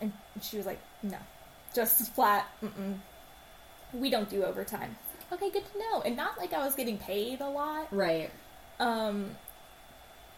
And 0.00 0.12
she 0.42 0.58
was 0.58 0.66
like, 0.66 0.80
No, 1.02 1.18
just 1.76 2.12
flat, 2.14 2.46
mm-mm. 2.62 2.96
We 3.92 4.10
don't 4.10 4.28
do 4.28 4.42
overtime. 4.42 4.96
Okay, 5.32 5.50
good 5.50 5.64
to 5.72 5.78
know. 5.78 6.02
And 6.02 6.16
not 6.16 6.38
like 6.38 6.52
I 6.52 6.64
was 6.64 6.74
getting 6.74 6.98
paid 6.98 7.40
a 7.40 7.48
lot. 7.48 7.86
right. 7.92 8.30
Um, 8.78 9.30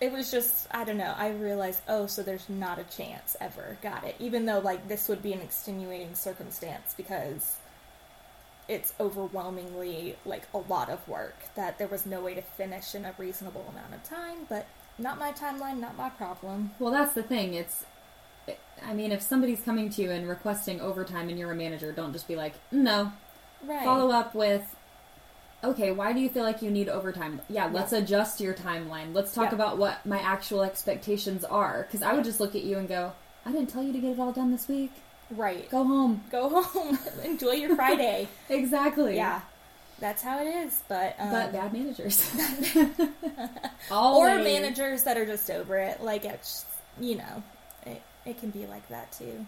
it 0.00 0.12
was 0.12 0.30
just 0.30 0.68
I 0.71 0.85
don't 0.85 0.99
know. 0.99 1.14
I 1.16 1.30
realized 1.30 1.80
oh, 1.88 2.07
so 2.07 2.23
there's 2.23 2.49
not 2.49 2.78
a 2.78 2.85
chance 2.85 3.37
ever. 3.40 3.78
Got 3.83 4.04
it. 4.04 4.14
Even 4.21 4.47
though 4.47 4.61
like 4.61 4.87
this 4.87 5.09
would 5.09 5.23
be 5.23 5.33
an 5.33 5.40
extenuating 5.40 6.14
circumstance 6.14 6.95
because 6.97 7.57
it's 8.68 8.92
overwhelmingly 9.00 10.16
like 10.25 10.47
a 10.54 10.59
lot 10.59 10.90
of 10.90 11.07
work 11.09 11.37
that 11.54 11.78
there 11.78 11.88
was 11.88 12.04
no 12.07 12.21
way 12.21 12.35
to 12.35 12.42
finish 12.42 12.95
in 12.95 13.07
a 13.07 13.14
reasonable 13.18 13.66
amount 13.73 13.95
of 13.95 14.04
time. 14.04 14.47
But 14.49 14.66
not 14.99 15.18
my 15.18 15.33
timeline, 15.33 15.78
not 15.78 15.97
my 15.97 16.11
problem. 16.11 16.73
Well, 16.78 16.92
that's 16.92 17.14
the 17.14 17.23
thing. 17.23 17.54
It's, 17.54 17.85
I 18.85 18.95
mean, 18.95 19.11
if 19.12 19.23
somebody's 19.23 19.61
coming 19.62 19.90
to 19.90 20.02
you 20.02 20.11
and 20.11 20.28
requesting 20.28 20.81
overtime 20.81 21.28
and 21.28 21.38
you're 21.38 21.50
a 21.50 21.55
manager, 21.55 21.93
don't 21.93 22.12
just 22.12 22.28
be 22.28 22.37
like, 22.37 22.55
no. 22.71 23.12
Right. 23.64 23.85
Follow 23.85 24.11
up 24.12 24.35
with, 24.35 24.62
okay, 25.64 25.90
why 25.90 26.12
do 26.12 26.21
you 26.21 26.28
feel 26.28 26.45
like 26.45 26.62
you 26.62 26.71
need 26.71 26.88
overtime? 26.88 27.40
Yeah, 27.49 27.67
let's 27.73 27.93
adjust 27.93 28.40
your 28.40 28.55
timeline. 28.55 29.12
Let's 29.14 29.35
talk 29.35 29.50
Yeah. 29.50 29.55
about 29.57 29.78
what 29.78 30.07
my 30.07 30.19
actual 30.21 30.62
expectations 30.62 31.45
are. 31.45 31.83
Because 31.83 32.02
I 32.02 32.12
would 32.12 32.25
just 32.25 32.38
look 32.40 32.55
at 32.55 32.62
you 32.62 32.78
and 32.78 32.88
go, 32.88 33.12
I 33.45 33.50
didn't 33.52 33.69
tell 33.71 33.83
you 33.83 33.93
to 33.93 33.99
get 33.99 34.12
it 34.12 34.21
all 34.21 34.33
done 34.33 34.52
this 34.52 34.69
week. 34.69 34.93
Right. 35.31 35.69
Go 35.71 35.83
home. 35.85 36.23
Go 36.31 36.62
home. 36.62 36.99
Enjoy 37.25 37.52
your 37.52 37.75
Friday. 37.76 38.28
Exactly. 38.49 39.17
yeah. 39.17 39.40
That's 40.00 40.23
how 40.23 40.38
it 40.40 40.47
is. 40.47 40.81
But 40.88 41.17
um, 41.19 41.33
But 41.33 41.52
bad 41.52 41.73
managers. 41.73 42.23
or 43.90 44.26
managers 44.38 45.02
that 45.02 45.17
are 45.17 45.26
just 45.26 45.50
over 45.50 45.76
it. 45.78 46.00
Like 46.02 46.25
it's 46.25 46.64
you 47.00 47.17
know, 47.17 47.43
it 47.87 48.00
it 48.28 48.38
can 48.38 48.50
be 48.50 48.66
like 48.66 48.88
that 48.88 49.11
too. 49.12 49.47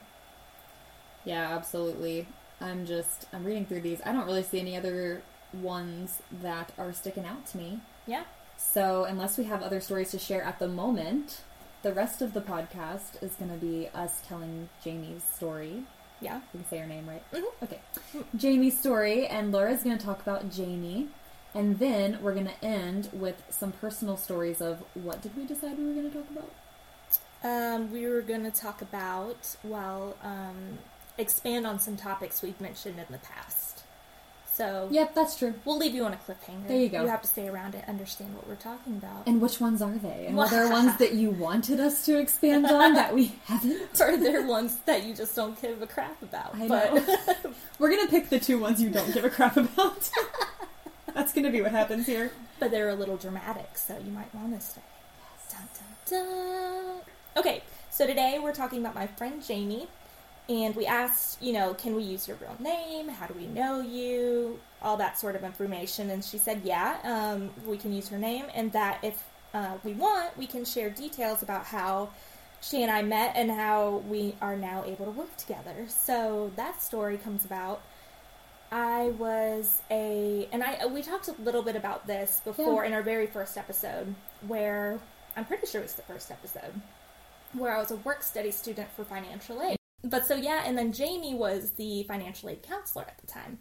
Yeah, 1.24 1.54
absolutely. 1.54 2.26
I'm 2.60 2.86
just 2.86 3.26
I'm 3.32 3.44
reading 3.44 3.66
through 3.66 3.82
these. 3.82 4.00
I 4.04 4.12
don't 4.12 4.26
really 4.26 4.42
see 4.42 4.60
any 4.60 4.76
other 4.76 5.22
ones 5.52 6.22
that 6.42 6.72
are 6.78 6.92
sticking 6.92 7.24
out 7.26 7.46
to 7.46 7.58
me. 7.58 7.80
Yeah. 8.06 8.24
So, 8.56 9.04
unless 9.04 9.38
we 9.38 9.44
have 9.44 9.62
other 9.62 9.80
stories 9.80 10.10
to 10.10 10.18
share 10.18 10.42
at 10.42 10.58
the 10.58 10.68
moment, 10.68 11.40
the 11.82 11.92
rest 11.94 12.20
of 12.20 12.34
the 12.34 12.40
podcast 12.42 13.22
is 13.22 13.32
going 13.36 13.50
to 13.50 13.56
be 13.56 13.88
us 13.94 14.20
telling 14.26 14.68
Jayme's 14.84 15.24
story. 15.24 15.82
Yeah. 16.20 16.36
You 16.52 16.60
can 16.60 16.68
say 16.68 16.78
her 16.78 16.86
name, 16.86 17.08
right? 17.08 17.22
Mhm. 17.32 17.44
Okay. 17.62 17.80
Jayme's 18.36 18.78
story, 18.78 19.26
and 19.26 19.50
Laura's 19.52 19.82
going 19.82 19.96
to 19.96 20.04
talk 20.04 20.20
about 20.20 20.50
Jayme. 20.50 21.08
And 21.54 21.78
then 21.78 22.18
we're 22.22 22.34
going 22.34 22.46
to 22.46 22.64
end 22.64 23.08
with 23.12 23.42
some 23.50 23.72
personal 23.72 24.16
stories 24.18 24.60
of 24.60 24.84
what 24.94 25.22
did 25.22 25.36
we 25.36 25.44
decide 25.46 25.78
we 25.78 25.86
were 25.86 25.94
going 25.94 26.10
to 26.10 26.16
talk 26.18 26.30
about? 26.30 26.50
Um, 27.42 27.90
we 27.90 28.06
were 28.06 28.20
going 28.20 28.44
to 28.44 28.50
talk 28.50 28.82
about, 28.82 29.56
well, 29.64 30.16
um, 30.22 30.78
expand 31.16 31.66
on 31.66 31.78
some 31.80 31.96
topics 31.96 32.42
we've 32.42 32.60
mentioned 32.60 32.98
in 32.98 33.06
the 33.10 33.18
past. 33.18 33.82
So 34.52 34.88
Yep, 34.90 35.14
that's 35.14 35.38
true. 35.38 35.54
we'll 35.64 35.78
leave 35.78 35.94
you 35.94 36.04
on 36.04 36.12
a 36.12 36.16
cliffhanger. 36.16 36.68
There 36.68 36.76
you 36.76 36.88
go. 36.90 37.00
You 37.02 37.08
have 37.08 37.22
to 37.22 37.28
stay 37.28 37.48
around 37.48 37.74
and 37.74 37.82
understand 37.88 38.34
what 38.34 38.46
we're 38.46 38.56
talking 38.56 38.96
about. 38.96 39.26
And 39.26 39.40
which 39.40 39.58
ones 39.58 39.80
are 39.80 39.94
they? 39.96 40.26
And 40.26 40.36
were 40.36 40.48
there 40.48 40.68
ones 40.68 40.98
that 40.98 41.14
you 41.14 41.30
wanted 41.30 41.80
us 41.80 42.04
to 42.06 42.18
expand 42.18 42.66
on 42.66 42.92
that 42.94 43.14
we 43.14 43.32
haven't? 43.46 43.80
or 44.00 44.18
they're 44.18 44.46
ones 44.46 44.76
that 44.84 45.04
you 45.06 45.14
just 45.14 45.34
don't 45.34 45.60
give 45.62 45.80
a 45.80 45.86
crap 45.86 46.20
about. 46.22 46.54
I 46.56 46.68
but 46.68 46.94
know. 46.94 47.54
We're 47.78 47.90
gonna 47.96 48.10
pick 48.10 48.28
the 48.28 48.38
two 48.40 48.58
ones 48.58 48.82
you 48.82 48.90
don't 48.90 49.14
give 49.14 49.24
a 49.24 49.30
crap 49.30 49.56
about. 49.56 50.10
That's 51.14 51.32
gonna 51.32 51.50
be 51.50 51.62
what 51.62 51.70
happens 51.70 52.04
here. 52.06 52.30
but 52.58 52.70
they're 52.70 52.90
a 52.90 52.94
little 52.94 53.16
dramatic, 53.16 53.78
so 53.78 53.96
you 54.04 54.10
might 54.10 54.34
want 54.34 54.60
to 54.60 54.66
stay. 54.66 54.82
Dun, 55.50 55.68
dun, 56.10 56.26
dun. 56.26 57.00
Okay, 57.36 57.62
so 57.90 58.06
today 58.06 58.38
we're 58.42 58.52
talking 58.52 58.80
about 58.80 58.94
my 58.94 59.06
friend 59.06 59.40
Jayme, 59.40 59.86
and 60.48 60.74
we 60.74 60.84
asked, 60.86 61.40
you 61.40 61.52
know, 61.52 61.74
can 61.74 61.94
we 61.94 62.02
use 62.02 62.26
your 62.26 62.36
real 62.40 62.56
name? 62.58 63.08
How 63.08 63.26
do 63.26 63.34
we 63.34 63.46
know 63.46 63.80
you? 63.80 64.58
All 64.82 64.96
that 64.96 65.18
sort 65.18 65.36
of 65.36 65.44
information, 65.44 66.10
and 66.10 66.24
she 66.24 66.38
said, 66.38 66.62
yeah, 66.64 66.98
um, 67.04 67.50
we 67.66 67.76
can 67.76 67.92
use 67.92 68.08
her 68.08 68.18
name, 68.18 68.46
and 68.54 68.72
that 68.72 68.98
if 69.04 69.22
uh, 69.54 69.76
we 69.84 69.92
want, 69.92 70.36
we 70.36 70.46
can 70.46 70.64
share 70.64 70.90
details 70.90 71.42
about 71.42 71.64
how 71.66 72.10
she 72.60 72.82
and 72.82 72.90
I 72.90 73.02
met 73.02 73.32
and 73.36 73.50
how 73.50 74.02
we 74.08 74.34
are 74.42 74.56
now 74.56 74.84
able 74.84 75.06
to 75.06 75.12
work 75.12 75.34
together. 75.36 75.86
So 75.88 76.50
that 76.56 76.82
story 76.82 77.16
comes 77.16 77.44
about. 77.44 77.80
I 78.72 79.12
was 79.18 79.82
a, 79.90 80.48
and 80.52 80.62
I 80.62 80.86
we 80.86 81.02
talked 81.02 81.26
a 81.28 81.34
little 81.42 81.62
bit 81.62 81.74
about 81.74 82.06
this 82.06 82.40
before 82.44 82.82
Yeah. 82.82 82.88
in 82.88 82.92
our 82.94 83.02
very 83.02 83.26
first 83.26 83.56
episode, 83.56 84.14
where 84.46 85.00
I'm 85.36 85.44
pretty 85.44 85.66
sure 85.66 85.80
it 85.80 85.84
was 85.84 85.94
the 85.94 86.02
first 86.02 86.30
episode, 86.30 86.80
where 87.52 87.74
I 87.74 87.78
was 87.78 87.90
a 87.90 87.96
work 87.96 88.22
study 88.22 88.50
student 88.50 88.90
for 88.92 89.04
financial 89.04 89.62
aid. 89.62 89.76
But 90.02 90.26
so 90.26 90.34
yeah, 90.34 90.62
and 90.64 90.76
then 90.78 90.92
Jayme 90.92 91.36
was 91.36 91.70
the 91.72 92.04
financial 92.04 92.48
aid 92.48 92.62
counselor 92.62 93.04
at 93.04 93.18
the 93.18 93.26
time. 93.26 93.58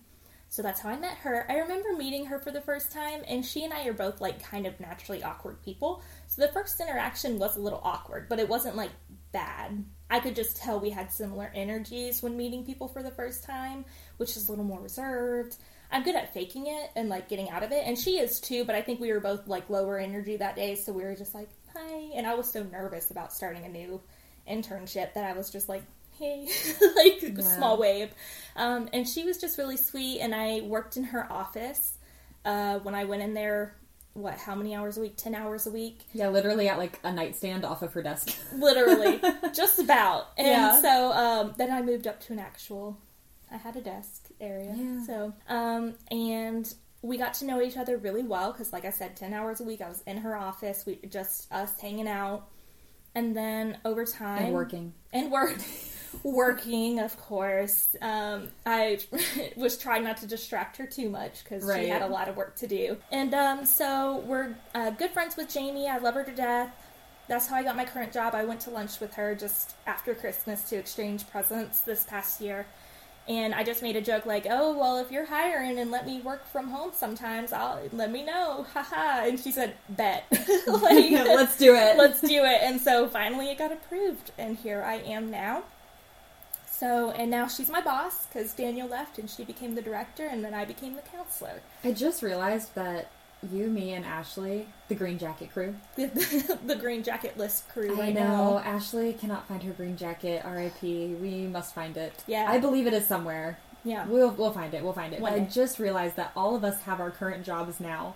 So 0.51 0.63
that's 0.63 0.81
how 0.81 0.89
I 0.89 0.97
met 0.97 1.17
her. 1.19 1.45
I 1.47 1.57
remember 1.57 1.93
meeting 1.93 2.25
her 2.25 2.39
for 2.39 2.49
the 2.49 2.61
first 2.61 2.91
time, 2.91 3.21
and 3.27 3.45
she 3.45 3.63
and 3.63 3.71
I 3.71 3.85
are 3.85 3.93
both 3.93 4.19
like 4.19 4.41
kind 4.41 4.65
of 4.65 4.79
naturally 4.79 5.21
awkward 5.21 5.61
people. 5.63 6.01
So 6.27 6.41
the 6.41 6.51
first 6.51 6.79
interaction 6.79 7.37
was 7.37 7.55
a 7.55 7.61
little 7.61 7.81
awkward, 7.83 8.27
but 8.29 8.39
it 8.39 8.49
wasn't 8.49 8.75
like 8.75 8.89
bad. 9.31 9.85
I 10.09 10.19
could 10.19 10.35
just 10.35 10.57
tell 10.57 10.79
we 10.79 10.89
had 10.89 11.11
similar 11.11 11.51
energies 11.53 12.23
when 12.23 12.35
meeting 12.35 12.65
people 12.65 12.87
for 12.87 13.03
the 13.03 13.11
first 13.11 13.43
time, 13.43 13.85
which 14.17 14.35
is 14.35 14.47
a 14.47 14.51
little 14.51 14.65
more 14.65 14.81
reserved. 14.81 15.55
I'm 15.91 16.03
good 16.03 16.15
at 16.15 16.33
faking 16.33 16.65
it 16.65 16.89
and 16.95 17.09
like 17.09 17.29
getting 17.29 17.51
out 17.51 17.63
of 17.63 17.71
it, 17.71 17.83
and 17.85 17.97
she 17.97 18.17
is 18.17 18.39
too, 18.39 18.65
but 18.65 18.73
I 18.73 18.81
think 18.81 18.99
we 18.99 19.11
were 19.11 19.19
both 19.19 19.47
like 19.47 19.69
lower 19.69 19.99
energy 19.99 20.37
that 20.37 20.55
day, 20.55 20.73
so 20.73 20.91
we 20.91 21.03
were 21.03 21.15
just 21.15 21.35
like, 21.35 21.49
hi. 21.79 22.09
And 22.15 22.25
I 22.27 22.35
was 22.35 22.51
so 22.51 22.63
nervous 22.63 23.11
about 23.11 23.33
starting 23.33 23.63
a 23.65 23.69
new 23.69 24.01
internship 24.49 25.13
that 25.13 25.23
I 25.23 25.33
was 25.33 25.49
just 25.49 25.69
like, 25.69 25.83
hey, 26.17 26.47
like 26.95 27.37
small 27.45 27.77
wave. 27.77 28.11
Um, 28.55 28.89
and 28.93 29.07
she 29.07 29.23
was 29.23 29.37
just 29.37 29.57
really 29.57 29.77
sweet, 29.77 30.19
and 30.19 30.33
I 30.35 30.61
worked 30.61 30.97
in 30.97 31.03
her 31.05 31.31
office 31.31 31.97
uh, 32.45 32.79
when 32.79 32.95
I 32.95 33.05
went 33.05 33.21
in 33.21 33.33
there. 33.33 33.75
What? 34.13 34.37
How 34.37 34.55
many 34.55 34.75
hours 34.75 34.97
a 34.97 35.01
week? 35.01 35.15
Ten 35.17 35.35
hours 35.35 35.67
a 35.67 35.71
week, 35.71 35.99
Yeah, 36.13 36.29
literally 36.29 36.67
at 36.67 36.77
like 36.77 36.99
a 37.03 37.11
nightstand 37.11 37.63
off 37.63 37.83
of 37.83 37.93
her 37.93 38.01
desk. 38.01 38.35
literally, 38.53 39.21
just 39.53 39.79
about. 39.79 40.29
And 40.37 40.47
Yeah. 40.47 40.81
so 40.81 41.11
um, 41.13 41.53
then 41.57 41.71
I 41.71 41.81
moved 41.83 42.07
up 42.07 42.19
to 42.21 42.33
an 42.33 42.39
actual. 42.39 42.97
I 43.51 43.57
had 43.57 43.75
a 43.77 43.81
desk 43.81 44.27
area, 44.41 44.75
Yeah. 44.77 45.05
so 45.05 45.33
um, 45.47 45.93
and 46.11 46.71
we 47.01 47.17
got 47.17 47.33
to 47.35 47.45
know 47.45 47.61
each 47.61 47.77
other 47.77 47.97
really 47.97 48.23
well 48.23 48.51
because, 48.51 48.73
like 48.73 48.85
I 48.85 48.89
said, 48.91 49.15
ten 49.15 49.33
hours 49.33 49.61
a 49.61 49.63
week. 49.63 49.81
I 49.81 49.87
was 49.89 50.03
in 50.05 50.17
her 50.17 50.35
office. 50.35 50.85
We 50.85 50.99
just 51.09 51.51
us 51.51 51.79
hanging 51.79 52.07
out, 52.07 52.47
and 53.15 53.35
then 53.35 53.77
over 53.85 54.05
time 54.05 54.45
and 54.45 54.53
working. 54.53 54.93
and 55.13 55.31
work 55.31 55.55
working 56.23 56.99
of 56.99 57.15
course 57.17 57.95
um, 58.01 58.49
i 58.65 58.99
was 59.55 59.77
trying 59.77 60.03
not 60.03 60.17
to 60.17 60.25
distract 60.27 60.77
her 60.77 60.85
too 60.87 61.09
much 61.09 61.43
because 61.43 61.63
Right. 61.63 61.83
she 61.83 61.87
had 61.89 62.01
a 62.01 62.07
lot 62.07 62.27
of 62.27 62.35
work 62.35 62.55
to 62.57 62.67
do 62.67 62.97
and 63.11 63.33
um, 63.33 63.63
so 63.65 64.23
we're 64.25 64.55
uh, 64.73 64.89
good 64.91 65.11
friends 65.11 65.37
with 65.37 65.47
jayme 65.49 65.87
i 65.87 65.97
love 65.99 66.15
her 66.15 66.23
to 66.23 66.31
death 66.31 66.73
that's 67.27 67.45
how 67.47 67.57
i 67.57 67.63
got 67.63 67.75
my 67.75 67.85
current 67.85 68.11
job 68.11 68.33
i 68.33 68.43
went 68.43 68.59
to 68.61 68.69
lunch 68.71 68.99
with 68.99 69.13
her 69.13 69.35
just 69.35 69.75
after 69.85 70.15
christmas 70.15 70.67
to 70.69 70.77
exchange 70.77 71.29
presents 71.29 71.81
this 71.81 72.03
past 72.05 72.41
year 72.41 72.65
and 73.27 73.53
I 73.53 73.63
just 73.63 73.83
made 73.83 73.95
a 73.95 74.01
joke 74.01 74.25
like, 74.25 74.47
"Oh, 74.49 74.77
well, 74.77 74.97
if 74.97 75.11
you're 75.11 75.25
hiring 75.25 75.77
and 75.79 75.91
let 75.91 76.05
me 76.05 76.21
work 76.21 76.45
from 76.47 76.69
home 76.69 76.91
sometimes, 76.93 77.51
I'll 77.53 77.79
let 77.93 78.11
me 78.11 78.23
know." 78.23 78.65
Haha. 78.73 79.25
And 79.27 79.39
she 79.39 79.51
said, 79.51 79.75
"Bet." 79.89 80.25
like, 80.67 81.11
Let's 81.11 81.57
do 81.57 81.75
it. 81.75 81.97
let's 81.97 82.21
do 82.21 82.43
it. 82.45 82.61
And 82.61 82.79
so 82.81 83.07
finally 83.07 83.49
it 83.49 83.57
got 83.57 83.71
approved, 83.71 84.31
and 84.37 84.57
here 84.57 84.81
I 84.83 84.95
am 84.95 85.29
now. 85.29 85.63
So, 86.71 87.11
and 87.11 87.29
now 87.29 87.47
she's 87.47 87.69
my 87.69 87.81
boss 87.81 88.25
because 88.27 88.53
Daniel 88.53 88.87
left 88.87 89.19
and 89.19 89.29
she 89.29 89.43
became 89.43 89.75
the 89.75 89.81
director, 89.81 90.25
and 90.25 90.43
then 90.45 90.53
I 90.53 90.63
became 90.63 90.95
the 90.95 91.01
counselor. 91.01 91.61
I 91.83 91.91
just 91.91 92.23
realized 92.23 92.73
that 92.75 93.11
you, 93.51 93.67
me, 93.67 93.93
and 93.93 94.05
Ashley, 94.05 94.67
the 94.87 94.95
Green 94.95 95.17
Jacket 95.17 95.51
crew. 95.53 95.75
The, 95.95 96.77
Green 96.79 97.03
Jacket 97.03 97.37
List 97.37 97.69
crew 97.69 97.95
I 97.95 97.99
right 97.99 98.13
know 98.13 98.55
now. 98.55 98.59
Ashley 98.59 99.13
cannot 99.13 99.47
find 99.47 99.63
her 99.63 99.71
green 99.73 99.97
jacket. 99.97 100.41
R.I.P. 100.43 101.15
We 101.15 101.47
must 101.47 101.73
find 101.73 101.95
it. 101.97 102.13
Yeah. 102.27 102.45
I 102.49 102.59
believe 102.59 102.87
it 102.87 102.93
is 102.93 103.07
somewhere. 103.07 103.59
Yeah. 103.83 104.05
We'll 104.07 104.31
we'll 104.31 104.51
find 104.51 104.73
it. 104.73 104.83
We'll 104.83 104.93
find 104.93 105.13
it. 105.13 105.23
I 105.23 105.39
just 105.39 105.79
realized 105.79 106.15
that 106.17 106.31
all 106.35 106.55
of 106.55 106.63
us 106.63 106.81
have 106.81 106.99
our 106.99 107.11
current 107.11 107.45
jobs 107.45 107.79
now 107.79 108.15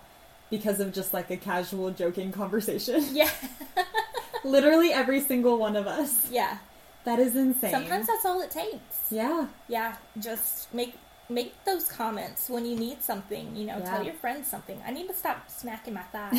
because 0.50 0.78
of 0.80 0.92
just 0.92 1.12
like 1.14 1.30
a 1.30 1.36
casual 1.36 1.90
joking 1.90 2.32
conversation. 2.32 3.04
Yeah. 3.14 3.30
Literally 4.44 4.92
every 4.92 5.20
single 5.20 5.56
one 5.56 5.74
of 5.74 5.86
us. 5.86 6.30
Yeah. 6.30 6.58
That 7.04 7.18
is 7.18 7.34
insane. 7.34 7.70
Sometimes 7.70 8.06
that's 8.06 8.24
all 8.26 8.42
it 8.42 8.50
takes. 8.50 9.10
Yeah. 9.10 9.46
Yeah. 9.68 9.96
Just 10.18 10.72
make 10.74 10.94
make 11.28 11.52
those 11.64 11.88
comments 11.88 12.48
when 12.50 12.66
you 12.66 12.76
need 12.76 13.02
something. 13.02 13.54
You 13.56 13.66
know, 13.66 13.78
Yeah. 13.78 13.90
tell 13.90 14.04
your 14.04 14.14
friends 14.14 14.48
something. 14.48 14.80
I 14.86 14.90
need 14.90 15.08
to 15.08 15.14
stop 15.14 15.50
smacking 15.50 15.94
my 15.94 16.02
thigh 16.02 16.30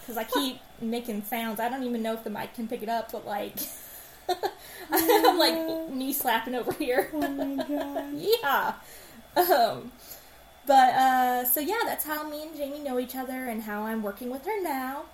because 0.00 0.16
I 0.16 0.24
keep 0.24 0.60
making 0.80 1.24
sounds. 1.24 1.60
I 1.60 1.68
don't 1.68 1.82
even 1.84 2.02
know 2.02 2.14
if 2.14 2.24
the 2.24 2.30
mic 2.30 2.54
can 2.54 2.68
pick 2.68 2.82
it 2.82 2.88
up, 2.88 3.12
but 3.12 3.26
like. 3.26 3.54
I'm 4.90 5.38
like 5.38 5.90
knee 5.90 6.12
slapping 6.12 6.54
over 6.54 6.72
here. 6.72 7.08
Oh 7.14 7.28
my 7.28 7.64
god. 7.64 8.14
yeah. 8.16 8.74
Um, 9.36 9.92
but 10.66 10.94
uh, 10.94 11.44
so 11.46 11.60
yeah, 11.60 11.78
that's 11.86 12.04
how 12.04 12.28
me 12.28 12.42
and 12.42 12.54
Jayme 12.54 12.82
know 12.84 12.98
each 12.98 13.16
other 13.16 13.46
and 13.46 13.62
how 13.62 13.82
I'm 13.84 14.02
working 14.02 14.30
with 14.30 14.44
her 14.44 14.62
now. 14.62 15.04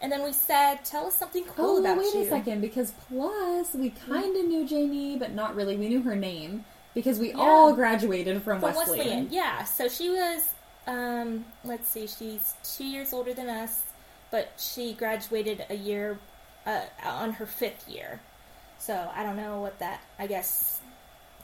And 0.00 0.10
then 0.10 0.22
we 0.22 0.32
said, 0.32 0.84
tell 0.84 1.06
us 1.06 1.14
something 1.14 1.44
cool 1.44 1.76
Oh, 1.76 1.78
about 1.80 1.98
wait 1.98 2.12
you. 2.14 2.22
a 2.22 2.28
second. 2.28 2.60
Because 2.60 2.92
plus, 3.08 3.74
we 3.74 3.90
kind 3.90 4.36
of 4.36 4.44
knew 4.46 4.66
Jayme, 4.66 5.18
but 5.18 5.32
not 5.34 5.54
really. 5.54 5.76
We 5.76 5.88
knew 5.88 6.02
her 6.02 6.16
name 6.16 6.64
because 6.94 7.18
we 7.18 7.32
all 7.32 7.72
graduated 7.74 8.42
from, 8.42 8.60
From 8.60 8.74
Wesleyan. 8.74 8.98
Wesleyan, 9.06 9.28
yeah. 9.30 9.64
So 9.64 9.88
she 9.88 10.10
was, 10.10 10.54
um, 10.86 11.44
let's 11.64 11.88
see, 11.88 12.06
she's 12.06 12.54
two 12.62 12.84
years 12.84 13.12
older 13.12 13.34
than 13.34 13.48
us, 13.48 13.82
but 14.30 14.52
she 14.58 14.92
graduated 14.94 15.64
a 15.70 15.74
year 15.74 16.18
uh, 16.66 16.82
on 17.04 17.32
her 17.32 17.46
fifth 17.46 17.88
year. 17.88 18.20
So 18.78 19.10
I 19.14 19.22
don't 19.22 19.36
know 19.36 19.60
what 19.60 19.78
that. 19.78 20.02
I 20.18 20.26
guess 20.26 20.80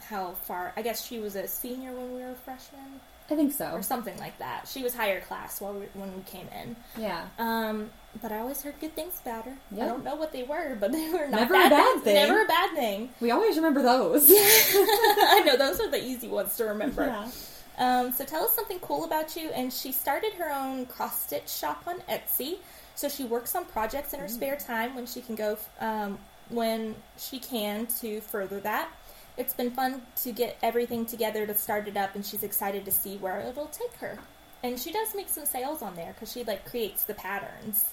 how 0.09 0.33
far. 0.45 0.73
I 0.76 0.83
guess 0.83 1.07
she 1.07 1.19
was 1.19 1.37
a 1.37 1.47
senior 1.47 1.92
when 1.92 2.14
we 2.14 2.21
were 2.23 2.35
freshmen. 2.45 3.00
I 3.30 3.37
think 3.37 3.52
so. 3.52 3.71
or 3.71 3.83
something 3.83 4.19
like 4.19 4.38
that. 4.40 4.66
She 4.66 4.83
was 4.83 4.95
higher 4.95 5.21
class 5.21 5.61
while 5.61 5.73
we, 5.73 5.87
when 5.95 6.14
we 6.16 6.23
came 6.23 6.49
in. 6.62 6.76
Yeah. 7.00 7.26
Um, 7.38 7.90
but 8.21 8.33
I 8.33 8.38
always 8.38 8.62
heard 8.62 8.75
good 8.81 8.95
things 8.95 9.21
about 9.23 9.45
her. 9.45 9.57
Yeah. 9.71 9.85
I 9.85 9.88
don't 9.88 10.05
know 10.05 10.17
what 10.17 10.33
they 10.33 10.43
were, 10.43 10.76
but 10.79 10.93
they 10.93 11.11
were 11.11 11.29
not 11.29 11.40
Never 11.40 11.55
bad 11.55 11.73
a 11.73 11.76
bad 11.76 11.93
things. 11.93 12.05
thing. 12.05 12.14
Never 12.14 12.43
a 12.43 12.47
bad 12.47 12.75
thing. 12.75 13.11
We 13.21 13.31
always 13.31 13.57
remember 13.57 13.83
those. 13.83 14.26
I 14.31 15.43
know 15.47 15.57
those 15.57 15.81
are 15.81 15.90
the 15.90 16.02
easy 16.02 16.29
ones 16.29 16.57
to 16.57 16.64
remember. 16.64 17.07
Yeah. 17.07 17.31
Um, 17.79 18.12
so 18.12 18.25
tell 18.25 18.45
us 18.45 18.55
something 18.55 18.79
cool 18.81 19.05
about 19.05 19.37
you. 19.37 19.50
And 19.50 19.73
she 19.73 19.93
started 19.93 20.33
her 20.35 20.52
own 20.52 20.87
cross 20.87 21.23
stitch 21.23 21.49
shop 21.49 21.85
on 21.87 22.00
Etsy. 22.11 22.59
So 22.95 23.09
she 23.09 23.25
works 23.25 23.55
on 23.55 23.64
projects 23.64 24.12
in 24.12 24.21
her 24.21 24.29
spare 24.29 24.57
time 24.57 24.95
when 24.95 25.07
she 25.07 25.23
can 25.23 25.35
go, 25.35 25.57
um, 25.81 26.19
when 26.50 26.95
she 27.17 27.38
can 27.38 27.87
to 28.00 28.21
further 28.21 28.61
that. 28.61 28.90
It's 29.38 29.55
been 29.55 29.71
fun 29.71 30.02
to 30.23 30.33
get 30.33 30.59
everything 30.62 31.07
together 31.07 31.47
to 31.47 31.55
start 31.55 31.88
it 31.88 31.97
up, 31.97 32.14
and 32.14 32.26
she's 32.26 32.43
excited 32.43 32.85
to 32.85 32.90
see 32.90 33.17
where 33.17 33.40
it'll 33.40 33.69
take 33.69 33.95
her. 34.00 34.19
And 34.62 34.79
she 34.79 34.93
does 34.93 35.14
make 35.14 35.31
some 35.31 35.47
sales 35.47 35.81
on 35.81 35.95
there 35.95 36.12
because 36.12 36.31
she 36.31 36.45
like 36.45 36.69
creates 36.69 37.05
the 37.05 37.14
patterns. 37.14 37.87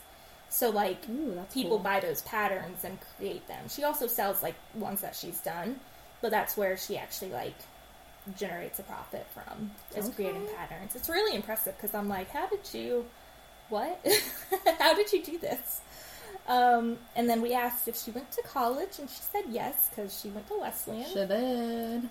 So 0.50 0.70
like 0.70 0.98
Ooh, 1.10 1.46
people 1.54 1.72
cool. 1.72 1.80
buy 1.80 2.00
those 2.00 2.22
patterns 2.22 2.84
and 2.84 2.98
create 3.18 3.48
them. 3.48 3.68
She 3.70 3.84
also 3.84 4.08
sells 4.08 4.42
like 4.42 4.56
ones 4.74 5.02
that 5.02 5.16
she's 5.16 5.40
done, 5.40 5.80
but 6.22 6.32
that's 6.32 6.56
where 6.56 6.78
she 6.78 6.98
actually 6.98 7.32
like 7.32 7.56
generates 8.38 8.80
a 8.80 8.84
profit 8.84 9.26
from 9.34 9.72
is 9.96 10.10
creating 10.10 10.48
patterns. 10.56 10.96
It's 10.96 11.10
really 11.10 11.36
impressive 11.36 11.76
because 11.78 11.94
I'm 11.94 12.10
like, 12.10 12.30
how 12.30 12.48
did 12.48 12.60
you, 12.74 13.06
what? 13.70 14.06
how 14.80 14.96
did 14.96 15.12
you 15.14 15.24
do 15.24 15.38
this? 15.38 15.82
Um, 16.48 16.98
and 17.16 17.30
then 17.30 17.42
we 17.42 17.54
asked 17.54 17.88
if 17.88 17.98
she 17.98 18.12
went 18.12 18.32
to 18.32 18.42
college, 18.44 19.00
and 19.00 19.10
she 19.10 19.20
said 19.32 19.44
yes 19.50 19.90
because 19.90 20.20
she 20.20 20.30
went 20.30 20.48
to 20.48 20.60
Wesleyan. 20.60 21.06
She 21.06 21.26
did. 21.26 22.10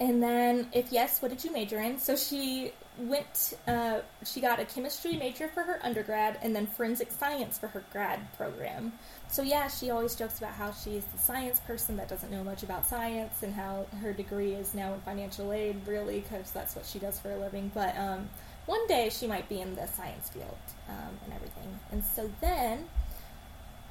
And 0.00 0.22
then, 0.22 0.68
if 0.72 0.92
yes, 0.92 1.22
what 1.22 1.30
did 1.30 1.44
you 1.44 1.52
major 1.52 1.80
in? 1.80 1.98
So 1.98 2.16
she 2.16 2.72
went, 2.98 3.54
uh, 3.66 4.00
she 4.24 4.40
got 4.40 4.60
a 4.60 4.64
chemistry 4.64 5.16
major 5.16 5.48
for 5.48 5.62
her 5.62 5.80
undergrad 5.82 6.38
and 6.42 6.54
then 6.54 6.66
forensic 6.66 7.10
science 7.10 7.58
for 7.58 7.66
her 7.68 7.84
grad 7.92 8.20
program. 8.36 8.92
So, 9.28 9.42
yeah, 9.42 9.68
she 9.68 9.90
always 9.90 10.14
jokes 10.14 10.38
about 10.38 10.52
how 10.52 10.72
she's 10.72 11.04
the 11.06 11.18
science 11.18 11.60
person 11.60 11.96
that 11.96 12.08
doesn't 12.08 12.30
know 12.30 12.44
much 12.44 12.62
about 12.62 12.86
science 12.86 13.42
and 13.42 13.52
how 13.52 13.86
her 14.00 14.12
degree 14.12 14.52
is 14.52 14.74
now 14.74 14.94
in 14.94 15.00
financial 15.00 15.52
aid, 15.52 15.76
really, 15.86 16.20
because 16.20 16.50
that's 16.52 16.76
what 16.76 16.86
she 16.86 16.98
does 16.98 17.18
for 17.18 17.32
a 17.32 17.36
living. 17.36 17.70
But 17.74 17.96
um, 17.98 18.28
one 18.66 18.86
day 18.86 19.10
she 19.10 19.26
might 19.26 19.48
be 19.48 19.60
in 19.60 19.74
the 19.74 19.86
science 19.88 20.30
field 20.30 20.56
um, 20.88 21.18
and 21.24 21.34
everything. 21.34 21.78
And 21.90 22.04
so 22.04 22.30
then 22.40 22.86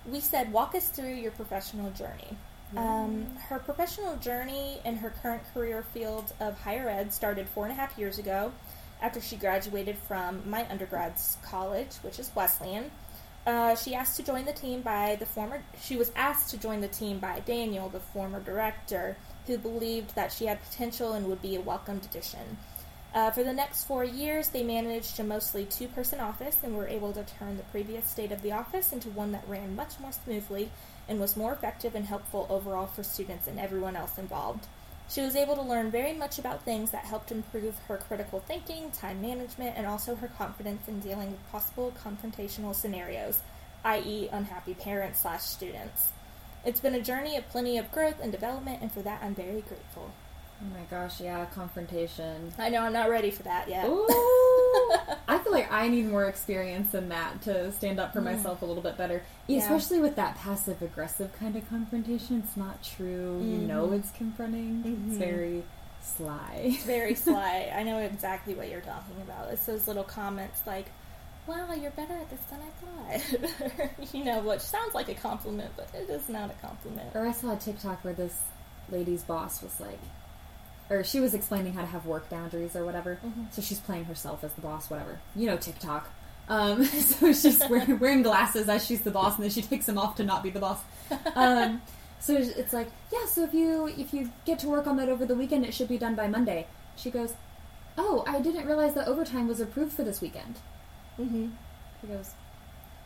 we 0.10 0.22
said, 0.22 0.52
walk 0.54 0.76
us 0.76 0.88
through 0.88 1.14
your 1.14 1.32
professional 1.32 1.92
journey. 1.92 2.38
Um, 2.76 3.28
her 3.50 3.60
professional 3.60 4.16
journey 4.16 4.80
in 4.84 4.96
her 4.96 5.14
current 5.22 5.44
career 5.54 5.86
field 5.94 6.34
of 6.40 6.60
higher 6.60 6.90
ed 6.90 7.14
started 7.14 7.48
four 7.50 7.66
and 7.66 7.72
a 7.72 7.76
half 7.76 7.96
years 8.00 8.18
ago 8.18 8.52
after 9.04 9.22
she 9.22 9.36
graduated 9.36 9.98
from 9.98 10.42
my 10.50 10.64
undergrad's 10.64 11.38
college, 11.44 11.92
which 12.02 12.18
is 12.18 12.32
Wesleyan. 12.34 12.90
Uh, 13.46 13.76
she 13.76 13.94
asked 13.94 14.16
to 14.16 14.24
join 14.24 14.46
the 14.46 14.54
team 14.54 14.82
by 14.82 15.18
the 15.20 15.26
former. 15.26 15.62
She 15.82 15.98
was 15.98 16.12
asked 16.16 16.50
to 16.52 16.58
join 16.58 16.80
the 16.80 16.88
team 16.88 17.20
by 17.20 17.42
Daniel, 17.42 17.90
the 17.90 18.00
former 18.00 18.40
director, 18.40 19.18
who 19.46 19.58
believed 19.58 20.16
that 20.16 20.32
she 20.32 20.46
had 20.46 20.64
potential 20.64 21.12
and 21.12 21.28
would 21.28 21.42
be 21.42 21.56
a 21.56 21.62
welcomed 21.62 22.06
addition. 22.06 22.58
Uh, 23.14 23.30
for 23.30 23.44
the 23.44 23.54
next 23.54 23.84
four 23.84 24.06
years, 24.06 24.48
they 24.48 24.64
managed 24.64 25.20
a 25.20 25.24
mostly 25.24 25.66
two 25.66 25.90
person 25.90 26.20
office 26.22 26.58
and 26.64 26.76
were 26.76 26.88
able 26.88 27.12
to 27.12 27.24
turn 27.24 27.58
the 27.58 27.64
previous 27.64 28.10
state 28.10 28.32
of 28.32 28.42
the 28.42 28.54
office 28.54 28.94
into 28.94 29.10
one 29.10 29.34
that 29.34 29.48
ran 29.48 29.76
much 29.76 30.00
more 30.00 30.14
smoothly 30.14 30.72
and 31.08 31.20
was 31.20 31.38
more 31.38 31.52
effective 31.52 31.94
and 31.94 32.06
helpful 32.06 32.48
overall 32.50 32.88
for 32.88 33.04
students 33.04 33.48
and 33.48 33.60
everyone 33.60 33.96
else 33.96 34.18
involved. 34.18 34.66
She 35.14 35.22
was 35.22 35.36
able 35.36 35.56
to 35.56 35.62
learn 35.62 35.92
very 35.92 36.14
much 36.14 36.40
about 36.40 36.64
things 36.64 36.90
that 36.90 37.06
helped 37.06 37.32
improve 37.32 37.78
her 37.88 37.98
critical 37.98 38.40
thinking, 38.40 38.90
time 38.90 39.22
management, 39.22 39.78
and 39.78 39.86
also 39.86 40.16
her 40.16 40.28
confidence 40.28 40.88
in 40.88 41.02
dealing 41.02 41.30
with 41.30 41.52
possible 41.52 41.94
confrontational 42.04 42.74
scenarios, 42.74 43.40
i.e., 43.86 44.28
unhappy 44.32 44.74
parents 44.74 45.22
slash 45.22 45.44
students. 45.44 46.14
It's 46.66 46.80
been 46.80 46.96
a 46.96 47.02
journey 47.02 47.38
of 47.38 47.48
plenty 47.50 47.78
of 47.78 47.92
growth 47.92 48.20
and 48.24 48.32
development, 48.32 48.82
and 48.82 48.92
for 48.92 49.04
that 49.04 49.22
I'm 49.22 49.36
very 49.36 49.62
grateful. 49.62 50.12
Oh 50.60 50.66
my 50.74 50.86
gosh, 50.90 51.22
yeah, 51.22 51.46
confrontation. 51.46 52.52
I 52.58 52.70
know 52.70 52.82
I'm 52.82 52.94
not 52.94 53.12
ready 53.12 53.30
for 53.30 53.44
that 53.44 53.70
yet. 53.70 53.86
I 55.28 55.38
feel 55.40 55.52
like 55.52 55.72
I 55.72 55.88
need 55.88 56.06
more 56.08 56.26
experience 56.26 56.92
than 56.92 57.10
that 57.10 57.42
to 57.44 57.72
stand 57.72 58.00
up 58.00 58.14
for 58.14 58.22
myself 58.22 58.62
a 58.62 58.66
little 58.66 58.84
bit 58.84 58.98
better. 58.98 59.24
Yeah. 59.48 59.60
Especially 59.60 60.00
with 60.00 60.16
that 60.18 60.36
passive 60.38 60.82
aggressive 60.82 61.32
kind 61.40 61.56
of 61.56 61.68
confrontation. 61.70 62.44
It's 62.46 62.56
not 62.58 62.84
true. 62.84 63.42
You 63.44 63.58
know 63.58 63.92
it's 63.94 64.12
confronting. 64.12 64.84
It's 64.86 65.16
Mhm. 65.16 65.20
very 65.20 65.64
sly. 66.02 66.78
very 66.86 67.16
sly. 67.26 67.72
I 67.76 67.84
know 67.84 67.98
exactly 68.00 68.54
what 68.54 68.70
you're 68.70 68.82
talking 68.82 69.16
about. 69.22 69.52
It's 69.52 69.66
those 69.66 69.88
little 69.88 70.04
comments 70.04 70.62
like, 70.68 70.86
wow, 71.48 71.74
you're 71.74 71.92
better 71.92 72.14
at 72.14 72.30
this 72.30 72.40
than 72.50 72.60
I 72.62 73.20
thought. 73.82 74.14
you 74.14 74.24
know, 74.24 74.40
which 74.42 74.62
sounds 74.62 74.94
like 74.94 75.10
a 75.10 75.14
compliment, 75.16 75.72
but 75.76 75.90
it 75.94 76.10
is 76.10 76.30
not 76.30 76.52
a 76.52 76.66
compliment. 76.66 77.10
Or 77.16 77.26
I 77.28 77.32
saw 77.32 77.54
a 77.54 77.58
TikTok 77.58 78.04
where 78.04 78.14
this 78.14 78.40
lady's 78.90 79.24
boss 79.24 79.62
was 79.62 79.80
like, 79.80 80.00
or 80.90 81.04
she 81.04 81.20
was 81.20 81.34
explaining 81.34 81.74
how 81.74 81.82
to 81.82 81.88
have 81.88 82.06
work 82.06 82.30
boundaries 82.30 82.76
or 82.76 82.86
whatever. 82.86 83.20
Mhm. 83.26 83.54
So 83.54 83.62
she's 83.62 83.80
playing 83.80 84.06
herself 84.06 84.44
as 84.44 84.54
the 84.54 84.62
boss, 84.62 84.90
whatever. 84.90 85.20
You 85.36 85.48
know 85.48 85.58
TikTok. 85.58 86.10
Um, 86.50 86.84
so 86.86 87.32
she's 87.34 87.62
wearing, 87.70 88.00
wearing 88.00 88.22
glasses 88.24 88.68
as 88.70 88.86
she's 88.86 89.02
the 89.02 89.12
boss, 89.12 89.36
and 89.36 89.44
then 89.44 89.52
she 89.52 89.62
takes 89.62 89.86
them 89.86 89.98
off 89.98 90.16
to 90.16 90.24
not 90.24 90.44
be 90.44 90.50
the 90.50 90.60
boss. 90.60 90.80
Um, 91.36 91.82
so 92.20 92.36
it's 92.38 92.74
like, 92.74 92.88
yeah. 93.12 93.26
So 93.26 93.44
if 93.44 93.54
you 93.54 93.88
if 93.88 94.14
you 94.14 94.32
get 94.46 94.60
to 94.60 94.68
work 94.68 94.88
on 94.88 94.98
that 94.98 95.10
over 95.10 95.26
the 95.26 95.36
weekend, 95.36 95.66
it 95.66 95.74
should 95.74 95.90
be 95.90 95.98
done 95.98 96.16
by 96.16 96.28
Monday. 96.28 96.68
She 96.96 97.10
goes, 97.10 97.34
oh, 97.98 98.24
I 98.28 98.40
didn't 98.40 98.66
realize 98.66 98.94
that 98.94 99.08
overtime 99.08 99.48
was 99.48 99.60
approved 99.60 99.94
for 99.94 100.04
this 100.04 100.22
weekend. 100.22 100.56
Mm-hmm. 101.20 101.48
He 102.02 102.08
goes, 102.08 102.32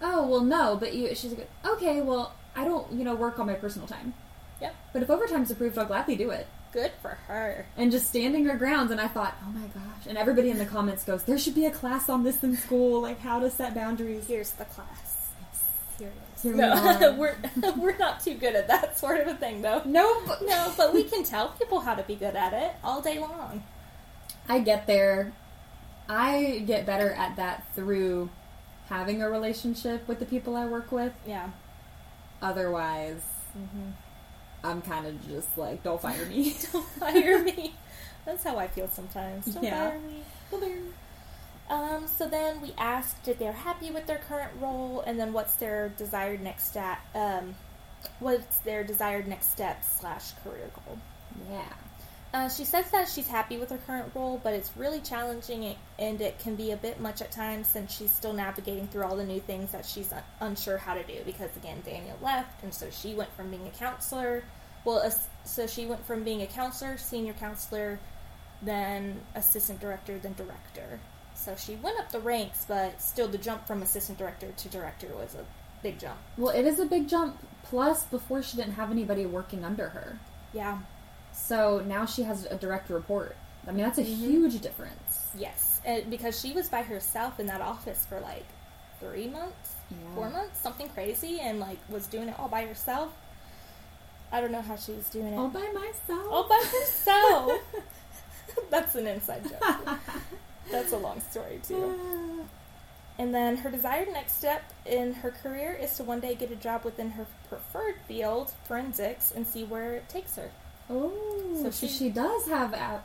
oh 0.01 0.27
well, 0.27 0.41
no, 0.41 0.75
but 0.75 0.93
you. 0.93 1.13
She's 1.15 1.33
like, 1.33 1.49
okay, 1.65 2.01
well, 2.01 2.33
I 2.55 2.63
don't, 2.63 2.91
you 2.91 3.03
know, 3.03 3.15
work 3.15 3.39
on 3.39 3.45
my 3.47 3.53
personal 3.53 3.87
time. 3.87 4.13
Yep. 4.61 4.75
But 4.93 5.03
if 5.03 5.09
overtime's 5.09 5.51
approved, 5.51 5.77
I'll 5.77 5.85
gladly 5.85 6.15
do 6.15 6.31
it. 6.31 6.47
Good 6.73 6.91
for 7.01 7.17
her. 7.27 7.65
And 7.77 7.91
just 7.91 8.07
standing 8.07 8.45
her 8.45 8.57
grounds, 8.57 8.91
and 8.91 8.99
I 8.99 9.07
thought, 9.07 9.35
oh 9.43 9.51
my 9.51 9.67
gosh. 9.67 10.05
And 10.07 10.17
everybody 10.17 10.49
in 10.49 10.57
the 10.57 10.65
comments 10.65 11.03
goes, 11.03 11.23
there 11.23 11.37
should 11.37 11.55
be 11.55 11.65
a 11.65 11.71
class 11.71 12.09
on 12.09 12.23
this 12.23 12.43
in 12.43 12.55
school, 12.57 13.01
like 13.01 13.19
how 13.19 13.39
to 13.39 13.49
set 13.49 13.73
boundaries. 13.73 14.27
Here's 14.27 14.51
the 14.51 14.65
class. 14.65 15.29
Yes. 15.41 15.63
Here 15.97 16.07
it 16.09 16.35
is. 16.35 16.41
Here 16.43 16.51
we 16.53 16.59
no, 16.59 16.73
are. 16.73 17.13
we're 17.17 17.37
we're 17.77 17.97
not 17.97 18.21
too 18.21 18.35
good 18.35 18.55
at 18.55 18.67
that 18.67 18.99
sort 18.99 19.21
of 19.21 19.27
a 19.27 19.35
thing, 19.35 19.61
though. 19.61 19.81
Nope. 19.85 20.27
No, 20.43 20.73
but 20.77 20.93
we 20.93 21.03
can 21.03 21.23
tell 21.23 21.49
people 21.49 21.79
how 21.79 21.95
to 21.95 22.03
be 22.03 22.15
good 22.15 22.35
at 22.35 22.53
it 22.53 22.73
all 22.83 23.01
day 23.01 23.19
long. 23.19 23.63
I 24.49 24.59
get 24.59 24.87
there. 24.87 25.33
I 26.09 26.63
get 26.65 26.85
better 26.85 27.11
at 27.11 27.35
that 27.35 27.73
through 27.75 28.29
having 28.87 29.21
a 29.21 29.29
relationship 29.29 30.07
with 30.07 30.19
the 30.19 30.25
people 30.25 30.55
I 30.55 30.65
work 30.65 30.91
with. 30.91 31.13
Yeah. 31.25 31.49
Otherwise, 32.41 33.23
Mm-hmm. 33.57 33.91
I'm 34.63 34.81
kind 34.81 35.05
of 35.07 35.27
just 35.27 35.57
like, 35.57 35.83
don't 35.83 36.01
fire 36.01 36.25
me. 36.25 36.55
Don't 36.71 36.85
fire 36.85 37.43
me. 37.43 37.75
That's 38.25 38.43
how 38.43 38.57
I 38.57 38.67
feel 38.67 38.89
sometimes. 38.89 39.45
Don't 39.45 39.63
Yeah. 39.63 39.91
fire 39.91 39.99
me. 39.99 40.23
Um, 41.69 42.07
so 42.07 42.27
then 42.27 42.61
we 42.61 42.73
asked 42.77 43.27
if 43.27 43.39
they're 43.39 43.51
happy 43.51 43.91
with 43.91 44.05
their 44.07 44.17
current 44.19 44.51
role, 44.59 45.01
and 45.01 45.19
then 45.19 45.33
what's 45.33 45.55
their 45.55 45.89
desired 45.89 46.41
next 46.41 46.67
step. 46.67 46.97
Um, 47.13 47.55
what's 48.19 48.59
their 48.59 48.83
desired 48.83 49.27
next 49.27 49.51
step 49.51 49.83
slash 49.83 50.31
career 50.43 50.69
goal? 50.85 50.97
yeah. 51.51 51.73
Uh, 52.33 52.49
she 52.49 52.65
says 52.65 52.89
that 52.91 53.07
she's 53.07 53.27
happy 53.27 53.57
with 53.57 53.69
her 53.69 53.77
current 53.87 54.11
role, 54.13 54.39
but 54.43 54.53
it's 54.53 54.75
really 54.75 54.99
challenging 54.99 55.75
and 55.97 56.19
it 56.19 56.37
can 56.39 56.55
be 56.55 56.71
a 56.71 56.77
bit 56.77 56.99
much 56.99 57.21
at 57.21 57.31
times 57.31 57.67
since 57.67 57.95
she's 57.95 58.11
still 58.11 58.33
navigating 58.33 58.87
through 58.87 59.03
all 59.03 59.15
the 59.15 59.25
new 59.25 59.39
things 59.39 59.71
that 59.71 59.85
she's 59.85 60.11
un- 60.11 60.21
unsure 60.41 60.77
how 60.77 60.93
to 60.93 61.03
do. 61.03 61.15
Because 61.25 61.55
again, 61.55 61.81
Daniel 61.85 62.17
left, 62.21 62.63
and 62.63 62.73
so 62.73 62.89
she 62.91 63.13
went 63.15 63.31
from 63.35 63.49
being 63.49 63.65
a 63.65 63.71
counselor. 63.71 64.43
Well, 64.83 64.99
as- 64.99 65.27
so 65.45 65.67
she 65.67 65.85
went 65.85 66.05
from 66.05 66.23
being 66.23 66.41
a 66.41 66.47
counselor, 66.47 66.97
senior 66.97 67.33
counselor, 67.33 67.97
then 68.61 69.21
assistant 69.33 69.79
director, 69.79 70.17
then 70.19 70.33
director. 70.33 70.99
So 71.35 71.55
she 71.55 71.75
went 71.75 71.99
up 71.99 72.11
the 72.11 72.19
ranks, 72.19 72.65
but 72.67 73.01
still 73.01 73.27
the 73.27 73.37
jump 73.37 73.65
from 73.67 73.81
assistant 73.81 74.17
director 74.17 74.51
to 74.51 74.69
director 74.69 75.07
was 75.15 75.33
a 75.35 75.45
big 75.81 75.97
jump. 75.99 76.17
Well, 76.37 76.53
it 76.53 76.65
is 76.65 76.79
a 76.79 76.85
big 76.85 77.07
jump. 77.07 77.37
Plus, 77.63 78.03
before 78.05 78.41
she 78.43 78.57
didn't 78.57 78.73
have 78.73 78.91
anybody 78.91 79.25
working 79.25 79.63
under 79.63 79.89
her. 79.89 80.19
Yeah. 80.53 80.79
So 81.37 81.81
now 81.87 82.05
she 82.05 82.23
has 82.23 82.45
a 82.45 82.55
direct 82.55 82.89
report. 82.89 83.35
I 83.67 83.71
mean, 83.71 83.83
that's 83.83 83.97
a 83.99 84.03
Mm-hmm. 84.03 84.25
huge 84.29 84.61
difference. 84.61 85.27
Yes, 85.37 85.81
and 85.85 86.09
because 86.09 86.39
she 86.39 86.53
was 86.53 86.67
by 86.69 86.81
herself 86.81 87.39
in 87.39 87.45
that 87.47 87.61
office 87.61 88.05
for 88.07 88.19
like 88.19 88.45
three 88.99 89.27
months, 89.27 89.73
Yeah. 89.91 89.97
four 90.15 90.29
months, 90.29 90.59
something 90.61 90.89
crazy, 90.89 91.39
and 91.39 91.59
like 91.59 91.77
was 91.89 92.07
doing 92.07 92.29
it 92.29 92.39
all 92.39 92.47
by 92.47 92.65
herself. 92.65 93.11
I 94.31 94.41
don't 94.41 94.51
know 94.51 94.61
how 94.61 94.75
she 94.75 94.91
was 94.93 95.09
doing 95.09 95.27
it 95.33 95.37
All 95.37 95.47
by 95.49 95.67
myself. 95.73 96.27
all 96.31 96.47
by 96.49 96.61
herself. 96.71 97.51
That's 98.69 98.95
an 98.95 99.07
inside 99.07 99.43
joke. 99.47 99.89
That's 100.71 100.91
a 100.91 100.97
long 100.97 101.21
story 101.21 101.59
too. 101.67 102.45
And 103.19 103.33
then 103.33 103.57
her 103.57 103.71
desired 103.71 104.09
next 104.13 104.37
step 104.37 104.61
in 104.85 105.11
her 105.15 105.31
career 105.31 105.73
is 105.73 105.97
to 105.97 106.03
one 106.03 106.19
day 106.19 106.35
get 106.35 106.51
a 106.51 106.55
job 106.55 106.83
within 106.85 107.09
her 107.11 107.25
preferred 107.49 107.95
field, 108.07 108.53
forensics, 108.67 109.31
and 109.35 109.47
see 109.47 109.63
where 109.63 109.95
it 109.95 110.07
takes 110.07 110.35
her. 110.35 110.51
Oh, 110.89 111.11
So 111.61 111.71
she- 111.71 111.87
she, 111.87 112.09
does 112.09 112.47
have 112.47 112.73
a- 112.73 113.03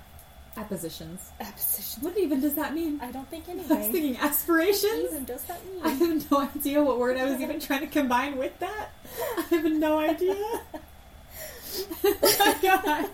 Appositions. 0.56 1.30
Apposition. 1.40 2.02
What 2.02 2.18
even 2.18 2.40
does 2.40 2.54
that 2.56 2.74
mean? 2.74 3.00
I 3.00 3.10
don't 3.10 3.26
think 3.30 3.48
I 3.48 3.54
was 3.54 3.70
anything. 3.70 3.92
thinking 3.92 4.16
aspirations. 4.18 5.04
even 5.10 5.24
does 5.24 5.42
that 5.44 5.64
mean? 5.66 5.80
I 5.82 5.88
have 5.88 6.30
no 6.30 6.38
idea 6.40 6.82
what 6.82 6.98
word 6.98 7.16
I 7.16 7.24
was 7.24 7.40
even 7.40 7.58
trying 7.68 7.80
to 7.80 7.86
combine 7.86 8.36
with 8.36 8.58
that. 8.58 8.88
I 9.38 9.40
have 9.54 9.64
no 9.64 9.98
idea. 9.98 10.34
oh 12.04 12.36
my 12.38 12.56
god. 12.60 13.10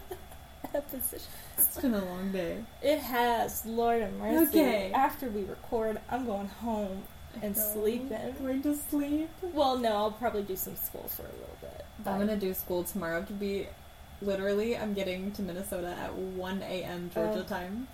Apposition. 0.74 1.28
It's 1.57 1.78
been 1.81 1.94
a 1.94 2.04
long 2.04 2.33
day. 2.33 2.59
It 2.83 2.98
has, 2.98 3.64
Lord 3.64 4.02
have 4.02 4.12
mercy. 4.14 4.59
Okay. 4.59 4.92
After 4.92 5.28
we 5.28 5.42
record, 5.44 6.00
I'm 6.11 6.26
going 6.26 6.48
home 6.48 7.02
and 7.40 7.57
No. 7.57 7.62
sleeping. 7.72 8.35
Going 8.40 8.62
to 8.64 8.76
sleep. 8.90 9.31
Well, 9.42 9.78
no, 9.78 9.92
I'll 9.92 10.11
probably 10.11 10.42
do 10.42 10.57
some 10.57 10.74
school 10.76 11.09
for 11.09 11.22
a 11.22 11.26
little 11.26 11.57
bit. 11.61 11.85
but- 12.02 12.11
I'm 12.11 12.18
gonna 12.18 12.37
do 12.37 12.52
school 12.54 12.83
tomorrow 12.85 13.22
to 13.22 13.33
be 13.33 13.68
literally 14.22 14.76
I'm 14.76 14.94
getting 14.94 15.33
to 15.33 15.42
Minnesota 15.42 15.94
at 16.00 16.14
one 16.14 16.62
AM 16.62 17.11
Georgia 17.14 17.40
Oh. 17.40 17.48
time. 17.48 17.88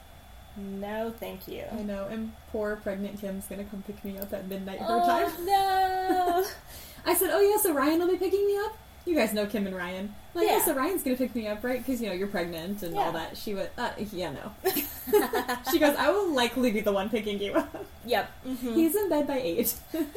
No, 0.56 1.12
thank 1.18 1.48
you. 1.48 1.64
I 1.72 1.82
know, 1.82 2.06
and 2.06 2.32
poor 2.52 2.76
pregnant 2.76 3.20
Kim's 3.20 3.44
gonna 3.46 3.64
come 3.64 3.82
pick 3.86 4.04
me 4.04 4.16
up 4.18 4.32
at 4.32 4.46
midnight 4.48 4.78
her 4.78 4.86
Oh 4.88 5.04
time. 5.04 5.44
no! 5.46 6.44
I 7.04 7.14
said, 7.14 7.30
"Oh 7.32 7.40
yeah, 7.40 7.56
so 7.60 7.72
Ryan 7.74 7.98
will 7.98 8.08
be 8.12 8.16
picking 8.16 8.46
me 8.46 8.56
up." 8.58 8.78
You 9.04 9.14
guys 9.16 9.34
know 9.34 9.44
Kim 9.46 9.66
and 9.66 9.76
Ryan. 9.76 10.14
Like, 10.32 10.46
yeah, 10.46 10.58
Yeah. 10.58 10.64
so 10.64 10.74
Ryan's 10.74 11.02
gonna 11.02 11.16
pick 11.16 11.34
me 11.34 11.46
up, 11.48 11.62
right? 11.64 11.84
Because 11.84 12.00
you 12.00 12.06
know 12.08 12.14
you're 12.14 12.28
pregnant 12.28 12.82
and 12.84 12.96
all 12.96 13.10
that. 13.12 13.36
She 13.36 13.52
went, 13.52 13.70
uh, 13.76 13.90
"Yeah, 14.12 14.30
no." 14.32 14.52
she 15.72 15.78
goes, 15.80 15.96
"I 15.96 16.08
will 16.10 16.32
likely 16.32 16.70
be 16.70 16.80
the 16.80 16.92
one 16.92 17.10
picking 17.10 17.40
you 17.40 17.54
up." 17.54 17.84
yep. 18.06 18.30
mhm. 18.46 18.74
He's 18.76 18.94
in 18.94 19.08
bed 19.08 19.26
by 19.26 19.40
eight. 19.40 19.74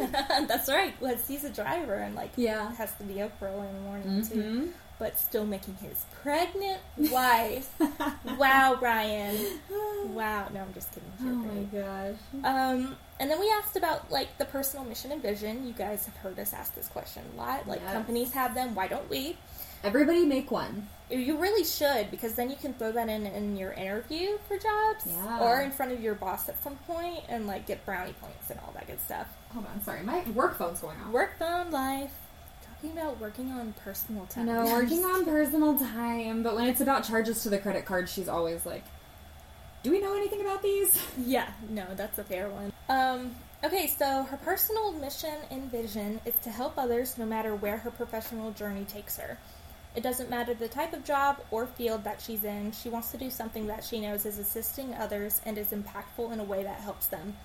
That's 0.47 0.69
right. 0.69 0.93
Well, 1.01 1.17
he's 1.27 1.43
a 1.45 1.49
driver 1.49 1.95
and 1.95 2.13
like 2.15 2.29
Yeah. 2.35 2.71
has 2.75 2.93
to 2.97 3.03
be 3.03 3.21
up 3.23 3.31
early 3.41 3.67
in 3.67 3.73
the 3.73 3.81
morning 3.81 4.21
too. 4.25 4.71
But 4.99 5.19
still 5.19 5.45
making 5.45 5.75
his 5.75 6.05
pregnant 6.23 6.79
wife. 7.11 7.69
wow, 8.37 8.77
Ryan. 8.81 9.59
Wow. 10.07 10.47
No, 10.53 10.61
I'm 10.61 10.73
just 10.73 10.91
kidding. 10.93 11.11
Oh 11.19 11.25
You're 11.25 11.33
my 11.33 11.63
great. 11.63 11.83
gosh. 11.83 12.15
Um, 12.43 12.95
and 13.19 13.29
then 13.29 13.39
we 13.39 13.49
asked 13.51 13.75
about 13.75 14.09
like 14.09 14.37
the 14.37 14.45
personal 14.45 14.85
mission 14.85 15.11
and 15.11 15.21
vision. 15.21 15.67
You 15.67 15.73
guys 15.73 16.05
have 16.05 16.15
heard 16.17 16.39
us 16.39 16.53
ask 16.53 16.73
this 16.75 16.87
question 16.87 17.23
a 17.33 17.37
lot. 17.37 17.67
Like 17.67 17.81
Yes. 17.83 17.93
companies 17.93 18.31
have 18.33 18.55
them, 18.55 18.73
why 18.73 18.87
don't 18.87 19.07
we? 19.09 19.37
Everybody 19.83 20.25
make 20.25 20.49
one. 20.49 20.87
You 21.11 21.37
really 21.37 21.63
should 21.63 22.09
because 22.09 22.33
then 22.35 22.49
you 22.49 22.55
can 22.55 22.73
throw 22.75 22.91
that 22.93 23.09
in 23.09 23.25
in 23.27 23.57
your 23.57 23.73
interview 23.73 24.37
for 24.47 24.57
jobs 24.57 25.05
Yeah. 25.05 25.39
or 25.41 25.61
in 25.61 25.71
front 25.71 25.91
of 25.91 26.01
your 26.01 26.15
boss 26.15 26.47
at 26.49 26.61
some 26.63 26.77
point 26.87 27.19
and 27.29 27.45
like 27.47 27.67
get 27.67 27.85
brownie 27.85 28.13
points 28.13 28.49
and 28.49 28.59
all 28.61 28.71
that 28.73 28.87
good 28.87 29.01
stuff. 29.01 29.27
Hold 29.53 29.65
on, 29.67 29.83
sorry, 29.83 30.01
my 30.03 30.23
work 30.31 30.57
phone's 30.57 30.79
going 30.79 30.97
off. 31.01 31.11
Work 31.11 31.37
phone 31.37 31.69
life. 31.71 32.13
Talking 32.81 32.97
about 32.97 33.19
working 33.19 33.51
on 33.51 33.73
personal 33.73 34.25
time. 34.27 34.45
know, 34.45 34.65
working 34.73 35.03
on 35.03 35.25
personal 35.25 35.79
time, 35.79 36.43
but 36.43 36.55
when 36.55 36.67
it's 36.67 36.81
about 36.81 37.03
charges 37.03 37.41
to 37.43 37.49
the 37.49 37.57
credit 37.57 37.85
card, 37.85 38.07
she's 38.07 38.29
always 38.29 38.65
like, 38.67 38.83
"Do 39.81 39.89
we 39.89 39.99
know 39.99 40.15
anything 40.15 40.41
about 40.41 40.61
these?" 40.61 41.01
Yeah, 41.25 41.49
no, 41.69 41.85
that's 41.95 42.19
a 42.19 42.23
fair 42.23 42.49
one. 42.49 42.71
Um, 42.87 43.35
okay, 43.63 43.87
so 43.87 44.23
her 44.23 44.37
personal 44.37 44.91
mission 44.91 45.33
and 45.49 45.71
vision 45.71 46.19
is 46.25 46.35
to 46.43 46.51
help 46.51 46.77
others 46.77 47.17
no 47.17 47.25
matter 47.25 47.55
where 47.55 47.77
her 47.77 47.89
professional 47.89 48.51
journey 48.51 48.85
takes 48.85 49.17
her. 49.17 49.39
It 49.95 50.03
doesn't 50.03 50.29
matter 50.29 50.53
the 50.53 50.67
type 50.67 50.93
of 50.93 51.03
job 51.03 51.39
or 51.49 51.65
field 51.65 52.03
that 52.03 52.21
she's 52.21 52.43
in, 52.43 52.71
she 52.71 52.89
wants 52.89 53.09
to 53.11 53.17
do 53.17 53.31
something 53.31 53.65
that 53.65 53.83
she 53.83 53.99
knows 53.99 54.27
is 54.27 54.37
assisting 54.37 54.93
others 54.93 55.41
and 55.43 55.57
is 55.57 55.71
impactful 55.71 56.31
in 56.31 56.39
a 56.39 56.43
way 56.43 56.61
that 56.63 56.79
helps 56.81 57.07
them. 57.07 57.35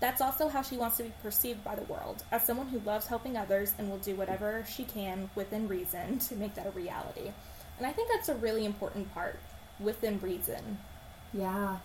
That's 0.00 0.22
also 0.22 0.48
how 0.48 0.62
she 0.62 0.78
wants 0.78 0.96
to 0.96 1.02
be 1.04 1.12
perceived 1.22 1.62
by 1.62 1.74
the 1.74 1.82
world, 1.84 2.24
as 2.32 2.42
someone 2.44 2.68
who 2.68 2.80
loves 2.80 3.06
helping 3.06 3.36
others 3.36 3.74
and 3.78 3.90
will 3.90 3.98
do 3.98 4.14
whatever 4.16 4.64
she 4.68 4.84
can 4.84 5.28
within 5.34 5.68
reason 5.68 6.18
to 6.20 6.36
make 6.36 6.54
that 6.54 6.66
a 6.66 6.70
reality. 6.70 7.30
And 7.76 7.86
I 7.86 7.92
think 7.92 8.10
that's 8.10 8.30
a 8.30 8.34
really 8.34 8.64
important 8.64 9.12
part 9.12 9.38
within 9.78 10.18
reason 10.20 10.78
Yeah, 11.32 11.78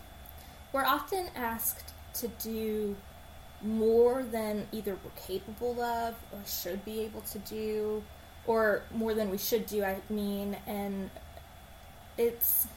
we're 0.73 0.85
often 0.85 1.27
asked 1.35 1.93
to 2.15 2.27
do 2.41 2.95
more 3.61 4.23
than 4.23 4.67
either 4.71 4.97
we're 5.03 5.21
capable 5.27 5.79
of 5.81 6.15
or 6.31 6.39
should 6.45 6.83
be 6.83 7.01
able 7.01 7.21
to 7.21 7.39
do, 7.39 8.03
or 8.47 8.83
more 8.93 9.13
than 9.13 9.29
we 9.29 9.37
should 9.37 9.65
do, 9.65 9.83
I 9.83 9.97
mean, 10.09 10.57
and 10.67 11.09
it's 12.17 12.67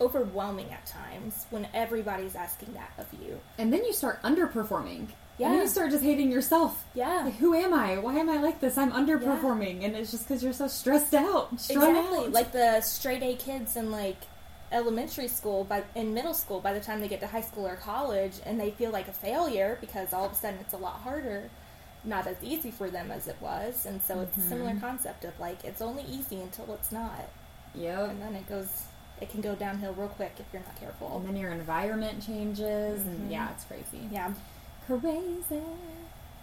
overwhelming 0.00 0.70
at 0.72 0.86
times 0.86 1.46
when 1.50 1.66
everybody's 1.74 2.34
asking 2.34 2.72
that 2.74 2.92
of 2.98 3.06
you. 3.20 3.40
and 3.58 3.72
then 3.72 3.84
you 3.84 3.92
start 3.92 4.22
underperforming. 4.22 5.08
Yeah. 5.38 5.46
And 5.46 5.54
then 5.54 5.62
you 5.62 5.68
start 5.68 5.90
just 5.90 6.04
hating 6.04 6.30
yourself. 6.30 6.84
Yeah. 6.94 7.22
Like, 7.24 7.36
who 7.36 7.54
am 7.54 7.72
I? 7.72 7.96
Why 7.96 8.16
am 8.16 8.28
I 8.28 8.36
like 8.42 8.60
this? 8.60 8.76
I'm 8.76 8.92
underperforming, 8.92 9.84
and 9.84 9.96
it's 9.96 10.10
just 10.10 10.28
because 10.28 10.42
you're 10.42 10.52
so 10.52 10.68
stressed 10.68 11.14
out, 11.14 11.58
strung 11.58 11.96
Exactly. 11.96 12.18
out. 12.26 12.32
Like 12.32 12.52
the 12.52 12.80
straight 12.82 13.22
A 13.22 13.36
kids 13.36 13.76
in 13.76 13.90
like 13.90 14.18
elementary 14.70 15.28
school, 15.28 15.64
by 15.64 15.82
in 15.94 16.12
middle 16.12 16.34
school, 16.34 16.60
by 16.60 16.74
the 16.74 16.80
time 16.80 17.00
they 17.00 17.08
get 17.08 17.20
to 17.20 17.26
high 17.26 17.40
school 17.40 17.66
or 17.66 17.76
college, 17.76 18.34
and 18.44 18.60
they 18.60 18.70
feel 18.70 18.90
like 18.90 19.08
a 19.08 19.12
failure 19.12 19.78
because 19.80 20.12
all 20.12 20.26
of 20.26 20.32
a 20.32 20.34
sudden 20.34 20.60
it's 20.60 20.74
a 20.74 20.78
lot 20.78 21.00
harder, 21.00 21.48
not 22.04 22.26
as 22.26 22.36
easy 22.42 22.70
for 22.70 22.90
them 22.90 23.10
as 23.10 23.26
it 23.26 23.36
was, 23.40 23.86
and 23.86 24.02
so 24.02 24.20
it's 24.20 24.36
a 24.36 24.40
similar 24.42 24.70
mm-hmm. 24.72 24.80
concept 24.80 25.24
of 25.24 25.38
like 25.40 25.64
it's 25.64 25.80
only 25.80 26.04
easy 26.04 26.40
until 26.40 26.72
it's 26.74 26.92
not, 26.92 27.28
yeah 27.74 28.10
and 28.10 28.20
then 28.20 28.34
it 28.34 28.46
goes, 28.46 28.82
it 29.20 29.30
can 29.30 29.40
go 29.40 29.54
downhill 29.54 29.92
real 29.94 30.08
quick 30.08 30.32
if 30.38 30.46
you're 30.52 30.62
not 30.62 30.78
careful. 30.80 31.16
And 31.18 31.28
then 31.28 31.36
your 31.36 31.52
environment 31.52 32.24
changes, 32.24 33.02
Mhm. 33.02 33.06
and 33.06 33.30
yeah, 33.32 33.50
it's 33.50 33.64
crazy. 33.64 34.08
Yeah. 34.10 34.32
Crazy. 34.86 35.62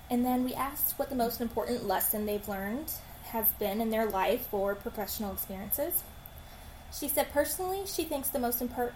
And 0.10 0.26
then 0.26 0.44
we 0.46 0.54
asked 0.54 0.98
what 0.98 1.10
the 1.10 1.16
most 1.16 1.42
important 1.42 1.86
lesson 1.86 2.26
they've 2.26 2.48
learned 2.48 2.92
has 3.32 3.50
been 3.60 3.82
in 3.82 3.90
their 3.90 4.06
life 4.06 4.54
or 4.54 4.74
professional 4.76 5.34
experiences. 5.34 6.02
She 6.98 7.10
said 7.10 7.32
personally, 7.34 7.86
she 7.86 8.04
thinks 8.06 8.30
the 8.30 8.40
most 8.40 8.62
important 8.62 8.96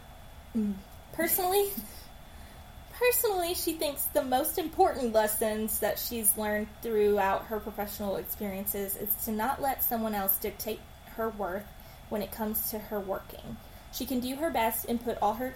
personally 1.13 1.69
personally 2.93 3.53
she 3.53 3.73
thinks 3.73 4.03
the 4.13 4.23
most 4.23 4.57
important 4.57 5.13
lessons 5.13 5.79
that 5.79 5.97
she's 5.99 6.37
learned 6.37 6.67
throughout 6.81 7.45
her 7.45 7.59
professional 7.59 8.15
experiences 8.17 8.95
is 8.95 9.09
to 9.25 9.31
not 9.31 9.61
let 9.61 9.83
someone 9.83 10.13
else 10.13 10.37
dictate 10.37 10.79
her 11.15 11.29
worth 11.29 11.65
when 12.09 12.21
it 12.21 12.31
comes 12.31 12.69
to 12.71 12.77
her 12.79 12.99
working. 12.99 13.57
She 13.93 14.05
can 14.05 14.19
do 14.19 14.35
her 14.35 14.49
best 14.49 14.85
and 14.85 15.03
put 15.03 15.17
all 15.21 15.35
her 15.35 15.53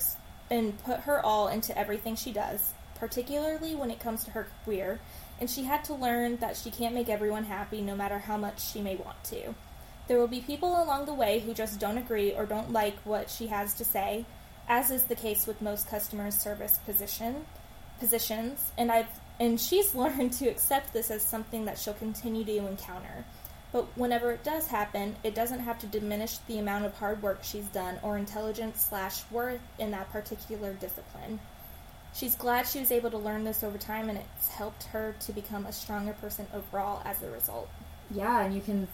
and 0.50 0.78
put 0.84 1.02
her 1.02 1.26
all 1.26 1.48
into 1.48 1.78
everything 1.78 2.16
she 2.16 2.32
does, 2.32 2.74
particularly 2.96 3.76
when 3.76 3.90
it 3.90 4.00
comes 4.00 4.24
to 4.24 4.32
her 4.32 4.48
career, 4.64 5.00
and 5.40 5.50
she 5.50 5.64
had 5.64 5.84
to 5.86 5.94
learn 5.94 6.38
that 6.38 6.56
she 6.56 6.70
can't 6.70 6.94
make 6.96 7.10
everyone 7.10 7.46
happy 7.46 7.82
no 7.82 7.96
matter 7.96 8.20
how 8.20 8.38
much 8.38 8.72
she 8.72 8.82
may 8.82 8.96
want 8.96 9.24
to. 9.26 9.56
There 10.08 10.20
will 10.20 10.28
be 10.28 10.42
people 10.42 10.84
along 10.84 11.06
the 11.06 11.14
way 11.14 11.40
who 11.40 11.54
just 11.54 11.80
don't 11.80 11.98
agree 11.98 12.34
or 12.34 12.46
don't 12.46 12.72
like 12.72 12.98
what 13.04 13.30
she 13.30 13.48
has 13.48 13.74
to 13.76 13.86
say, 13.86 14.26
as 14.68 14.92
is 14.92 15.04
the 15.06 15.16
case 15.16 15.48
with 15.48 15.62
most 15.62 15.90
customer 15.90 16.30
service 16.32 16.78
position 16.86 17.46
positions, 18.00 18.72
and 18.78 18.92
I've 18.92 19.08
and 19.40 19.60
she's 19.60 19.96
learned 19.96 20.34
to 20.34 20.48
accept 20.48 20.94
this 20.94 21.12
as 21.12 21.24
something 21.24 21.66
that 21.66 21.78
she'll 21.78 21.94
continue 21.94 22.44
to 22.46 22.68
encounter. 22.68 23.26
But 23.76 23.88
whenever 23.98 24.32
it 24.32 24.42
does 24.46 24.68
happen, 24.68 25.18
it 25.22 25.36
doesn't 25.36 25.60
have 25.60 25.80
to 25.80 25.86
diminish 25.86 26.38
the 26.48 26.60
amount 26.60 26.86
of 26.86 26.94
hard 26.94 27.22
work 27.22 27.40
she's 27.44 27.66
done 27.66 28.00
or 28.04 28.18
intelligence 28.18 28.88
slash 28.88 29.22
worth 29.30 29.60
in 29.78 29.92
that 29.92 30.10
particular 30.14 30.72
discipline. 30.72 31.42
She's 32.14 32.36
glad 32.36 32.68
she 32.68 32.80
was 32.80 32.90
able 32.90 33.12
to 33.12 33.18
learn 33.18 33.44
this 33.44 33.66
over 33.66 33.78
time, 33.78 34.08
and 34.08 34.18
it's 34.18 34.48
helped 34.48 34.84
her 34.94 35.14
to 35.20 35.34
become 35.34 35.66
a 35.66 35.74
stronger 35.74 36.14
person 36.14 36.48
overall 36.54 37.02
as 37.04 37.22
a 37.22 37.30
result. 37.30 37.68
Yeah, 38.10 38.46
and 38.46 38.56
you 38.56 38.62
can 38.62 38.88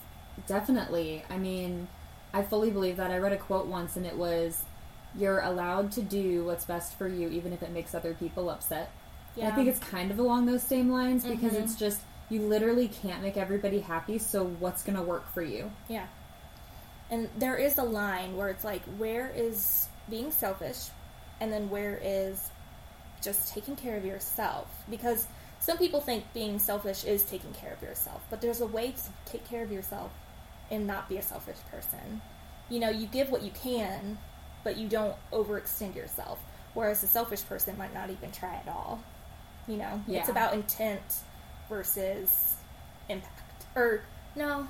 definitely. 0.48 1.24
I 1.30 1.38
mean, 1.38 1.88
I 2.34 2.41
fully 2.41 2.72
believe 2.72 2.98
that. 2.98 3.12
I 3.12 3.20
read 3.20 3.34
a 3.34 3.38
quote 3.38 3.67
once, 3.67 3.96
and 3.98 4.08
it 4.08 4.17
was, 4.17 4.63
"You're 5.15 5.41
allowed 5.41 5.91
to 5.91 6.02
do 6.02 6.44
what's 6.44 6.65
best 6.65 6.96
for 6.96 7.08
you, 7.08 7.30
even 7.30 7.54
if 7.54 7.62
it 7.62 7.70
makes 7.70 7.94
other 7.94 8.15
people 8.15 8.50
upset." 8.50 8.89
And 9.38 9.48
I 9.48 9.56
think 9.56 9.67
it's 9.67 9.80
kind 9.80 10.10
of 10.10 10.17
along 10.17 10.48
those 10.48 10.63
same 10.63 10.91
lines 10.91 11.24
because 11.24 11.54
Mhm. 11.54 11.63
it's 11.63 11.76
just 11.76 12.02
you 12.32 12.39
literally 12.41 12.88
can't 12.88 13.22
make 13.22 13.36
everybody 13.36 13.82
happy. 13.82 14.17
So 14.17 14.46
what's 14.46 14.84
going 14.84 14.96
to 14.96 15.04
work 15.04 15.32
for 15.34 15.44
you? 15.44 15.70
Yeah. 15.89 16.08
And 17.12 17.30
there 17.38 17.58
is 17.58 17.78
a 17.78 17.84
line 17.84 18.38
where 18.38 18.48
it's 18.48 18.63
like, 18.63 18.82
where 18.98 19.32
is 19.36 19.89
being 20.10 20.32
selfish, 20.32 20.88
and 21.41 21.52
then 21.52 21.70
where 21.70 22.00
is 22.02 22.50
just 23.22 23.54
taking 23.54 23.76
care 23.76 23.98
of 23.98 24.06
yourself? 24.06 24.67
Because 24.89 25.28
some 25.60 25.78
people 25.78 26.00
think 26.00 26.24
being 26.34 26.58
selfish 26.58 27.04
is 27.04 27.24
taking 27.24 27.52
care 27.54 27.74
of 27.74 27.82
yourself, 27.82 28.24
but 28.30 28.39
there's 28.39 28.62
a 28.62 28.65
way 28.65 28.91
to 28.94 29.32
take 29.32 29.48
care 29.48 29.62
of 29.62 29.72
yourself 29.72 30.12
and 30.72 30.88
not 30.88 31.10
be 31.10 31.17
a 31.17 31.22
selfish 31.22 31.58
person. 31.70 32.22
You 32.70 32.80
know, 32.80 32.89
you 32.89 33.08
give 33.08 33.30
what 33.30 33.44
you 33.44 33.52
can, 33.52 34.17
but 34.63 34.78
you 34.78 34.88
don't 34.88 35.15
overextend 35.34 35.96
yourself. 35.96 36.39
Whereas 36.74 37.04
a 37.04 37.08
selfish 37.08 37.46
person 37.46 37.78
might 37.78 37.94
not 37.94 38.10
even 38.10 38.32
try 38.32 38.56
at 38.56 38.70
all. 38.70 39.04
You 39.67 39.76
know, 39.76 40.02
it's 40.08 40.30
about 40.30 40.54
intent 40.54 41.02
versus 41.82 42.56
impact. 43.10 43.66
Or, 43.76 44.02
no, 44.36 44.68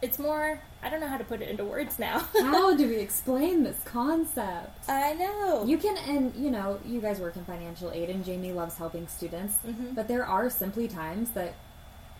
it's 0.00 0.18
more, 0.18 0.60
I 0.82 0.88
don't 0.88 1.00
know 1.00 1.06
how 1.06 1.18
to 1.18 1.24
put 1.24 1.42
it 1.42 1.48
into 1.50 1.64
words 1.64 1.98
now. 1.98 2.20
How 2.40 2.74
do 2.74 2.88
we 2.88 2.96
explain 2.96 3.62
this 3.64 3.76
concept? 3.84 4.88
I 4.88 5.12
know. 5.12 5.64
You 5.66 5.76
can, 5.76 5.96
and 5.98 6.34
you 6.34 6.50
know, 6.50 6.80
you 6.86 7.00
guys 7.00 7.20
work 7.20 7.36
in 7.36 7.44
financial 7.44 7.90
aid, 7.92 8.08
and 8.08 8.24
Jayme 8.24 8.54
loves 8.54 8.76
helping 8.76 9.06
students, 9.08 9.56
Mhm. 9.66 9.94
but 9.94 10.08
there 10.08 10.24
are 10.24 10.48
simply 10.48 10.88
times 10.88 11.30
that 11.32 11.52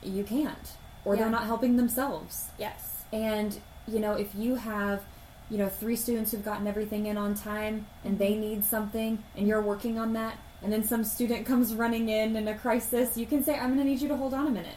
you 0.03 0.25
can't, 0.25 0.73
or 1.05 1.15
Yeah. 1.15 1.23
they're 1.23 1.31
not 1.31 1.45
helping 1.45 1.77
themselves. 1.77 2.49
yes. 2.59 2.95
And, 3.13 3.59
you 3.87 3.99
know, 4.01 4.13
if 4.13 4.35
you 4.35 4.57
have 4.57 5.03
you 5.51 5.57
know, 5.57 5.67
three 5.71 5.97
students 5.97 6.31
who've 6.31 6.45
gotten 6.45 6.67
everything 6.67 7.07
in 7.07 7.17
on 7.17 7.35
time 7.35 7.87
and 8.05 8.19
they 8.19 8.35
need 8.35 8.63
something 8.67 9.25
and 9.35 9.49
you're 9.49 9.63
working 9.63 9.99
on 9.99 10.13
that, 10.13 10.37
and 10.63 10.73
then 10.73 10.85
some 10.85 11.05
student 11.05 11.47
comes 11.47 11.75
running 11.75 12.09
in 12.09 12.37
in 12.37 12.49
a 12.49 12.55
crisis, 12.55 13.17
you 13.17 13.27
can 13.27 13.43
say, 13.45 13.55
I'm 13.55 13.75
going 13.75 13.79
to 13.79 13.85
need 13.85 14.01
you 14.01 14.09
to 14.09 14.17
hold 14.17 14.35
on 14.35 14.47
a 14.47 14.51
minute. 14.51 14.77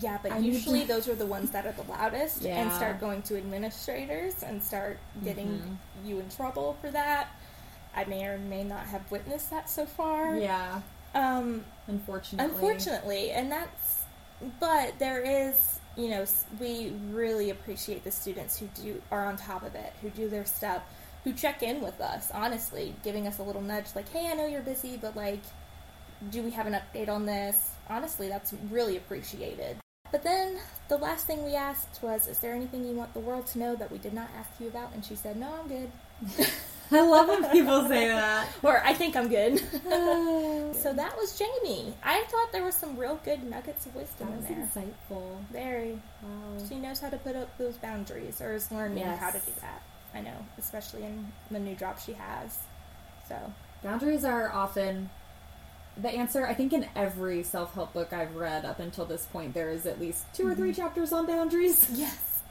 Yeah, 0.00 0.18
but 0.22 0.32
I 0.32 0.38
usually 0.38 0.80
to- 0.82 0.88
those 0.88 1.08
are 1.08 1.14
the 1.14 1.26
ones 1.26 1.50
that 1.52 1.66
are 1.66 1.72
the 1.72 1.84
loudest 1.84 2.44
and 2.44 2.72
start 2.72 2.98
going 3.00 3.22
to 3.22 3.36
administrators 3.36 4.42
and 4.42 4.62
start 4.62 4.98
getting 5.22 5.46
Mm-hmm. 5.48 6.08
you 6.08 6.18
in 6.18 6.28
trouble 6.30 6.76
for 6.80 6.90
that. 6.90 7.28
I 7.94 8.04
may 8.06 8.24
or 8.26 8.38
may 8.38 8.64
not 8.64 8.86
have 8.86 9.08
witnessed 9.12 9.50
that 9.50 9.70
so 9.70 9.86
far. 9.86 10.36
Yeah, 10.36 10.80
Um, 11.14 11.64
unfortunately. 11.86 12.52
unfortunately, 12.52 13.30
and 13.30 13.52
that's, 13.52 14.02
but 14.58 14.98
there 14.98 15.20
is, 15.20 15.78
you 15.96 16.08
know, 16.08 16.24
we 16.58 16.92
really 17.12 17.50
appreciate 17.50 18.02
the 18.02 18.10
students 18.10 18.58
who 18.58 18.66
do 18.74 19.00
are 19.12 19.26
on 19.26 19.36
top 19.36 19.62
of 19.62 19.76
it, 19.76 19.92
who 20.02 20.10
do 20.10 20.28
their 20.28 20.44
stuff, 20.44 20.82
who 21.24 21.32
check 21.32 21.62
in 21.62 21.80
with 21.80 22.00
us, 22.00 22.30
honestly, 22.32 22.94
giving 23.02 23.26
us 23.26 23.38
a 23.38 23.42
little 23.42 23.62
nudge, 23.62 23.86
like, 23.96 24.08
hey, 24.10 24.28
I 24.30 24.34
know 24.34 24.46
you're 24.46 24.60
busy, 24.62 24.96
but 24.96 25.16
like, 25.16 25.40
do 26.30 26.42
we 26.42 26.50
have 26.50 26.66
an 26.66 26.74
update 26.74 27.08
on 27.08 27.26
this? 27.26 27.70
Honestly, 27.88 28.28
that's 28.28 28.52
really 28.70 28.96
appreciated. 28.96 29.78
But 30.12 30.22
then 30.22 30.58
the 30.88 30.96
last 30.98 31.26
thing 31.26 31.44
we 31.44 31.54
asked 31.54 32.00
was, 32.02 32.28
is 32.28 32.38
there 32.38 32.54
anything 32.54 32.84
you 32.86 32.94
want 32.94 33.14
the 33.14 33.20
world 33.20 33.46
to 33.48 33.58
know 33.58 33.74
that 33.76 33.90
we 33.90 33.98
did 33.98 34.12
not 34.14 34.28
ask 34.38 34.50
you 34.60 34.68
about? 34.68 34.92
And 34.94 35.04
she 35.04 35.16
said, 35.16 35.36
no, 35.36 35.48
I'm 35.60 35.66
good. 35.68 35.90
I 36.92 37.00
love 37.00 37.26
when 37.28 37.50
people 37.50 37.88
say 37.88 38.06
that. 38.08 38.46
Or 38.62 38.80
I 38.84 38.92
think 38.94 39.16
I'm 39.16 39.28
good. 39.28 39.60
Oh. 39.86 40.72
so 40.74 40.92
that 40.92 41.16
was 41.16 41.38
Jayme. 41.40 41.94
I 42.04 42.22
thought 42.28 42.52
there 42.52 42.62
was 42.64 42.74
some 42.76 42.96
real 42.96 43.18
good 43.24 43.42
nuggets 43.42 43.86
of 43.86 43.94
wisdom 43.96 44.28
That 44.30 44.36
was 44.42 44.46
in 44.50 44.58
there. 44.60 44.68
insightful. 45.10 45.36
Very. 45.50 45.98
Wow. 46.22 46.64
She 46.68 46.76
knows 46.76 47.00
how 47.00 47.08
to 47.08 47.16
put 47.16 47.34
up 47.34 47.56
those 47.58 47.76
boundaries, 47.78 48.40
or 48.40 48.54
is 48.54 48.70
learning 48.70 48.98
Yes. 48.98 49.18
how 49.18 49.30
to 49.30 49.38
do 49.38 49.52
that. 49.62 49.82
I 50.14 50.20
know, 50.20 50.46
especially 50.58 51.02
in 51.02 51.32
the 51.50 51.58
new 51.58 51.74
job 51.74 51.98
she 51.98 52.12
has. 52.12 52.58
So 53.28 53.52
Boundaries 53.84 54.24
are 54.24 54.50
often 54.50 55.10
the 55.98 56.08
answer. 56.08 56.46
I 56.46 56.54
think 56.54 56.72
in 56.72 56.86
every 56.96 57.42
self 57.42 57.74
help 57.74 57.92
book 57.92 58.14
I've 58.14 58.34
read 58.34 58.64
up 58.64 58.80
until 58.80 59.04
this 59.04 59.26
point, 59.26 59.52
there 59.52 59.70
is 59.70 59.84
at 59.84 60.00
least 60.00 60.24
2 60.34 60.48
or 60.48 60.54
three 60.54 60.70
mm-hmm. 60.70 60.80
chapters 60.80 61.12
on 61.12 61.26
boundaries. 61.26 61.86
yes, 61.92 62.42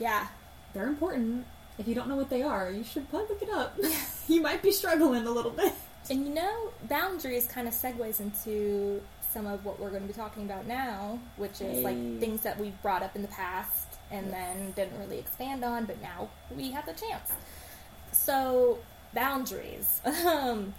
yeah, 0.00 0.26
They're 0.74 0.88
important. 0.88 1.46
If 1.78 1.86
you 1.86 1.94
don't 1.94 2.08
know 2.08 2.16
what 2.16 2.30
they 2.30 2.42
are, 2.42 2.70
you 2.70 2.82
should 2.82 3.08
probably 3.08 3.28
look 3.28 3.42
it 3.42 3.50
up. 3.50 3.78
you 4.28 4.42
might 4.42 4.60
be 4.60 4.72
struggling 4.72 5.24
a 5.24 5.30
little 5.30 5.52
bit. 5.52 5.72
and 6.10 6.26
you 6.26 6.34
know, 6.34 6.70
boundaries 6.88 7.46
kind 7.46 7.68
of 7.68 7.74
segues 7.74 8.18
into 8.18 9.00
some 9.32 9.46
of 9.46 9.64
what 9.64 9.78
we're 9.78 9.90
going 9.90 10.02
to 10.02 10.08
be 10.08 10.12
talking 10.12 10.42
about 10.42 10.66
now, 10.66 11.18
which 11.36 11.60
is 11.60 11.82
like 11.84 11.96
things 12.18 12.42
that 12.42 12.58
we've 12.58 12.80
brought 12.82 13.02
up 13.02 13.14
in 13.14 13.22
the 13.22 13.28
past 13.28 13.86
and 14.12 14.32
then 14.32 14.72
didn't 14.72 14.98
really 14.98 15.18
expand 15.18 15.64
on, 15.64 15.86
but 15.86 16.00
now 16.02 16.28
we 16.54 16.70
have 16.72 16.86
the 16.86 16.92
chance. 16.92 17.32
So, 18.12 18.78
boundaries. 19.14 20.00
Um, 20.26 20.74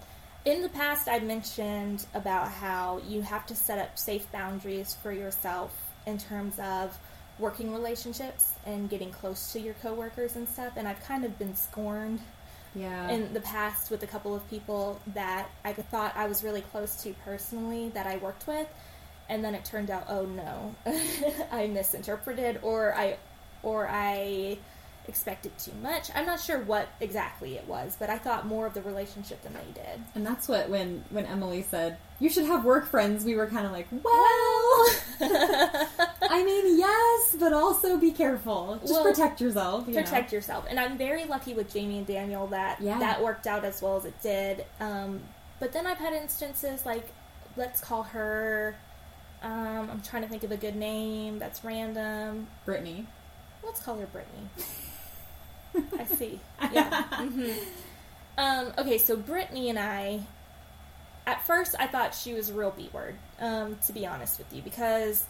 in 0.46 0.62
the 0.62 0.67
past, 0.69 1.08
I 1.08 1.19
mentioned 1.19 2.06
about 2.13 2.50
how 2.52 3.00
you 3.08 3.22
have 3.22 3.46
to 3.46 3.56
set 3.56 3.80
up 3.80 3.98
safe 3.98 4.30
boundaries 4.34 4.96
for 5.02 5.12
yourself 5.13 5.74
in 6.06 6.17
terms 6.17 6.60
of 6.60 6.98
working 7.39 7.72
relationships 7.74 8.52
and 8.65 8.89
getting 8.89 9.10
close 9.10 9.54
to 9.54 9.60
your 9.62 9.74
coworkers 9.76 10.36
and 10.36 10.48
stuff. 10.50 10.74
And 10.76 10.86
I've 10.86 11.02
kind 11.04 11.24
of 11.24 11.39
been 11.39 11.56
scorned 11.56 12.19
Yeah. 12.76 13.08
in 13.10 13.34
the 13.34 13.39
past 13.39 13.89
with 13.89 14.04
a 14.04 14.08
couple 14.08 14.36
of 14.36 14.48
people 14.50 15.00
that 15.13 15.48
I 15.63 15.72
thought 15.74 16.12
I 16.17 16.28
was 16.28 16.43
really 16.43 16.62
close 16.62 17.02
to 17.04 17.13
personally 17.24 17.89
that 17.93 18.06
I 18.06 18.17
worked 18.17 18.46
with, 18.46 18.67
and 19.29 19.43
then 19.43 19.55
it 19.55 19.65
turned 19.65 19.89
out, 19.91 20.05
oh 20.09 20.25
no, 20.25 20.75
I 21.51 21.67
misinterpreted 21.67 22.59
or 22.63 22.93
I 22.95 23.17
or 23.63 23.88
I 23.89 24.57
expected 25.07 25.51
too 25.57 25.73
much. 25.81 26.09
I'm 26.15 26.25
not 26.25 26.39
sure 26.39 26.59
what 26.59 26.88
exactly 27.01 27.55
it 27.57 27.67
was, 27.67 27.97
but 27.99 28.09
I 28.09 28.17
thought 28.17 28.45
more 28.47 28.65
of 28.65 28.73
the 28.73 28.81
relationship 28.81 29.41
than 29.43 29.53
they 29.53 29.71
did. 29.73 30.01
and 30.15 30.25
that's 30.25 30.47
what 30.47 30.69
when 30.69 31.03
when 31.09 31.25
Emily 31.25 31.62
said 31.63 31.97
you 32.19 32.29
should 32.29 32.45
have 32.45 32.63
work 32.63 32.88
friends, 32.88 33.25
we 33.25 33.36
were 33.36 33.47
kind 33.47 33.65
of 33.65 33.71
like, 33.73 33.88
well, 33.91 34.03
I 35.19 36.43
mean, 36.45 36.77
yes, 36.77 37.36
but 37.39 37.51
also 37.53 37.97
be 37.97 38.12
careful. 38.12 38.77
Just 38.81 38.93
Well, 38.93 39.03
protect 39.03 39.41
yourself. 39.41 39.88
You 39.88 39.93
Protect 39.93 40.31
know? 40.31 40.38
yourself, 40.38 40.65
and 40.69 40.79
I'm 40.79 40.97
very 40.97 41.25
lucky 41.25 41.53
with 41.53 41.73
Jayme 41.73 41.97
and 41.97 42.07
Daniel 42.07 42.47
that 42.47 42.79
Yeah. 42.81 42.99
that 42.99 43.21
worked 43.21 43.45
out 43.47 43.65
as 43.65 43.81
well 43.81 43.97
as 43.97 44.05
it 44.05 44.21
did. 44.21 44.65
Um, 44.79 45.21
but 45.59 45.71
then 45.73 45.86
I've 45.86 45.97
had 45.97 46.13
instances 46.13 46.86
like, 46.86 47.07
let's 47.57 47.81
call 47.81 48.03
her. 48.03 48.75
Um, 49.43 49.89
I'm 49.91 50.01
trying 50.01 50.23
to 50.23 50.29
think 50.29 50.43
of 50.43 50.51
a 50.51 50.58
good 50.58 50.75
name 50.75 51.38
that's 51.39 51.63
random. 51.63 52.47
Brittany. 52.65 53.06
Let's 53.63 53.82
call 53.82 53.97
her 53.97 54.08
Brittany. 54.08 54.49
I 55.99 56.06
see. 56.06 56.39
Yeah. 56.71 57.03
hmm 57.03 57.51
Um, 58.38 58.73
okay, 58.77 58.97
so 58.97 59.15
Brittany 59.15 59.69
and 59.69 59.77
I, 59.77 60.21
at 61.27 61.45
first, 61.45 61.75
I 61.79 61.88
thought 61.88 62.15
she 62.15 62.34
was 62.34 62.49
a 62.49 62.53
real 62.53 62.71
B 62.71 62.89
word. 62.93 63.15
Um, 63.39 63.77
to 63.86 63.93
be 63.93 64.06
honest 64.08 64.38
with 64.39 64.51
you, 64.53 64.62
because 64.62 65.25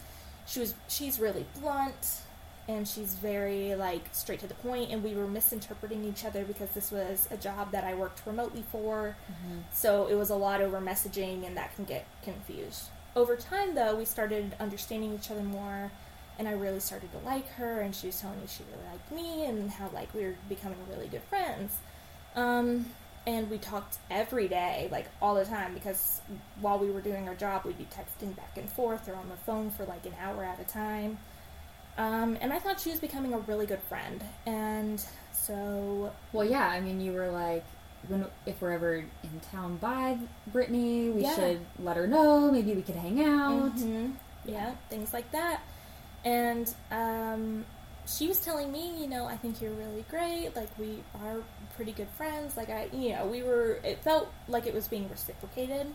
she 0.46 0.60
was 0.60 0.74
she's 0.88 1.20
really 1.20 1.46
blunt 1.60 2.22
and 2.68 2.88
she's 2.88 3.16
very 3.16 3.76
like 3.76 4.04
straight 4.14 4.40
to 4.40 4.48
the 4.48 4.54
point, 4.56 4.92
and 4.92 5.04
we 5.04 5.14
were 5.16 5.28
misinterpreting 5.28 6.06
each 6.06 6.24
other 6.24 6.44
because 6.46 6.70
this 6.70 6.92
was 6.92 7.28
a 7.32 7.36
job 7.38 7.72
that 7.72 7.84
I 7.84 7.94
worked 7.94 8.22
remotely 8.26 8.64
for. 8.72 9.18
So 9.74 10.08
it 10.08 10.16
was 10.16 10.30
a 10.30 10.36
lot 10.36 10.62
over 10.62 10.80
messaging, 10.80 11.46
and 11.46 11.58
that 11.58 11.76
can 11.76 11.84
get 11.86 12.06
confused. 12.24 12.84
Over 13.16 13.36
time, 13.36 13.76
though, 13.76 13.96
we 13.96 14.06
started 14.06 14.56
understanding 14.60 15.14
each 15.14 15.30
other 15.30 15.44
more, 15.44 15.92
and 16.40 16.48
I 16.48 16.54
really 16.54 16.80
started 16.80 17.12
to 17.12 17.20
like 17.20 17.48
her, 17.54 17.82
and 17.82 17.96
she 17.96 18.08
was 18.08 18.20
telling 18.20 18.40
me 18.40 18.48
she 18.48 18.64
really 18.72 18.90
liked 18.90 19.12
me, 19.12 19.46
and 19.46 19.70
how 19.70 19.90
like 19.94 20.14
we 20.14 20.24
were 20.24 20.36
becoming 20.50 20.80
really 20.90 21.08
good 21.08 21.22
friends. 21.24 21.78
Um, 22.36 22.88
and 23.26 23.50
we 23.50 23.58
talked 23.58 24.00
every 24.10 24.48
day, 24.48 24.90
like 24.92 25.06
all 25.22 25.36
the 25.36 25.46
time, 25.46 25.74
because 25.74 26.22
while 26.60 26.80
we 26.80 26.90
were 26.90 27.02
doing 27.02 27.28
our 27.28 27.36
job, 27.36 27.64
we'd 27.66 27.78
be 27.78 27.86
texting 27.86 28.36
back 28.36 28.58
and 28.58 28.70
forth 28.70 29.08
or 29.08 29.16
on 29.16 29.30
the 29.30 29.38
phone 29.38 29.70
for 29.70 29.86
like 29.86 30.06
an 30.06 30.14
hour 30.20 30.44
at 30.44 30.60
a 30.60 30.66
time. 30.66 31.20
Um, 31.98 32.38
and 32.42 32.52
I 32.52 32.58
thought 32.58 32.80
she 32.80 32.90
was 32.90 33.00
becoming 33.00 33.34
a 33.34 33.38
really 33.38 33.68
good 33.68 33.82
friend, 33.84 34.24
and 34.48 35.04
so 35.32 36.12
Well, 36.32 36.48
yeah. 36.48 36.68
I 36.68 36.82
mean, 36.82 37.00
you 37.00 37.14
were 37.14 37.30
like, 37.30 37.64
when 38.08 38.26
if 38.46 38.62
we're 38.62 38.72
ever 38.72 38.96
in 38.96 39.40
town 39.52 39.78
by 39.78 40.18
Brittany, 40.48 41.10
we 41.10 41.22
Yeah. 41.24 41.36
should 41.36 41.66
let 41.80 41.98
her 41.98 42.08
know. 42.08 42.52
Maybe 42.52 42.74
we 42.74 42.82
could 42.82 42.96
hang 42.96 43.24
out. 43.24 43.76
Mhm. 43.76 44.14
Yeah, 44.46 44.74
things 44.90 45.14
like 45.14 45.32
that. 45.32 45.62
And 46.26 46.74
um, 46.92 47.66
she 48.06 48.28
was 48.28 48.40
telling 48.40 48.72
me, 48.72 49.02
you 49.02 49.08
know, 49.08 49.26
I 49.26 49.38
think 49.38 49.62
you're 49.62 49.72
really 49.72 50.06
great. 50.10 50.56
Like 50.56 50.70
we 50.78 51.04
are 51.24 51.38
pretty 51.76 51.92
good 51.94 52.10
friends. 52.18 52.56
Like 52.58 52.70
I, 52.70 52.90
you 52.94 53.10
know, 53.14 53.26
we 53.26 53.44
were. 53.44 53.80
It 53.84 54.04
felt 54.04 54.32
like 54.48 54.66
it 54.68 54.74
was 54.74 54.88
being 54.88 55.10
reciprocated. 55.10 55.88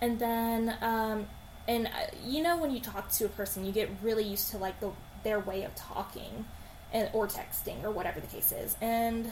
And 0.00 0.18
then, 0.18 0.76
um, 0.82 1.26
and 1.68 1.86
uh, 1.86 1.90
you 2.24 2.42
know, 2.42 2.56
when 2.58 2.70
you 2.70 2.80
talk 2.80 3.10
to 3.12 3.24
a 3.24 3.28
person, 3.30 3.64
you 3.64 3.72
get 3.72 3.88
really 4.02 4.24
used 4.24 4.50
to 4.50 4.58
like 4.58 4.78
the 4.80 4.90
their 5.24 5.40
way 5.40 5.64
of 5.64 5.74
talking, 5.74 6.44
and 6.92 7.08
or 7.12 7.26
texting 7.26 7.82
or 7.82 7.90
whatever 7.90 8.20
the 8.20 8.26
case 8.26 8.52
is. 8.52 8.76
And 8.80 9.30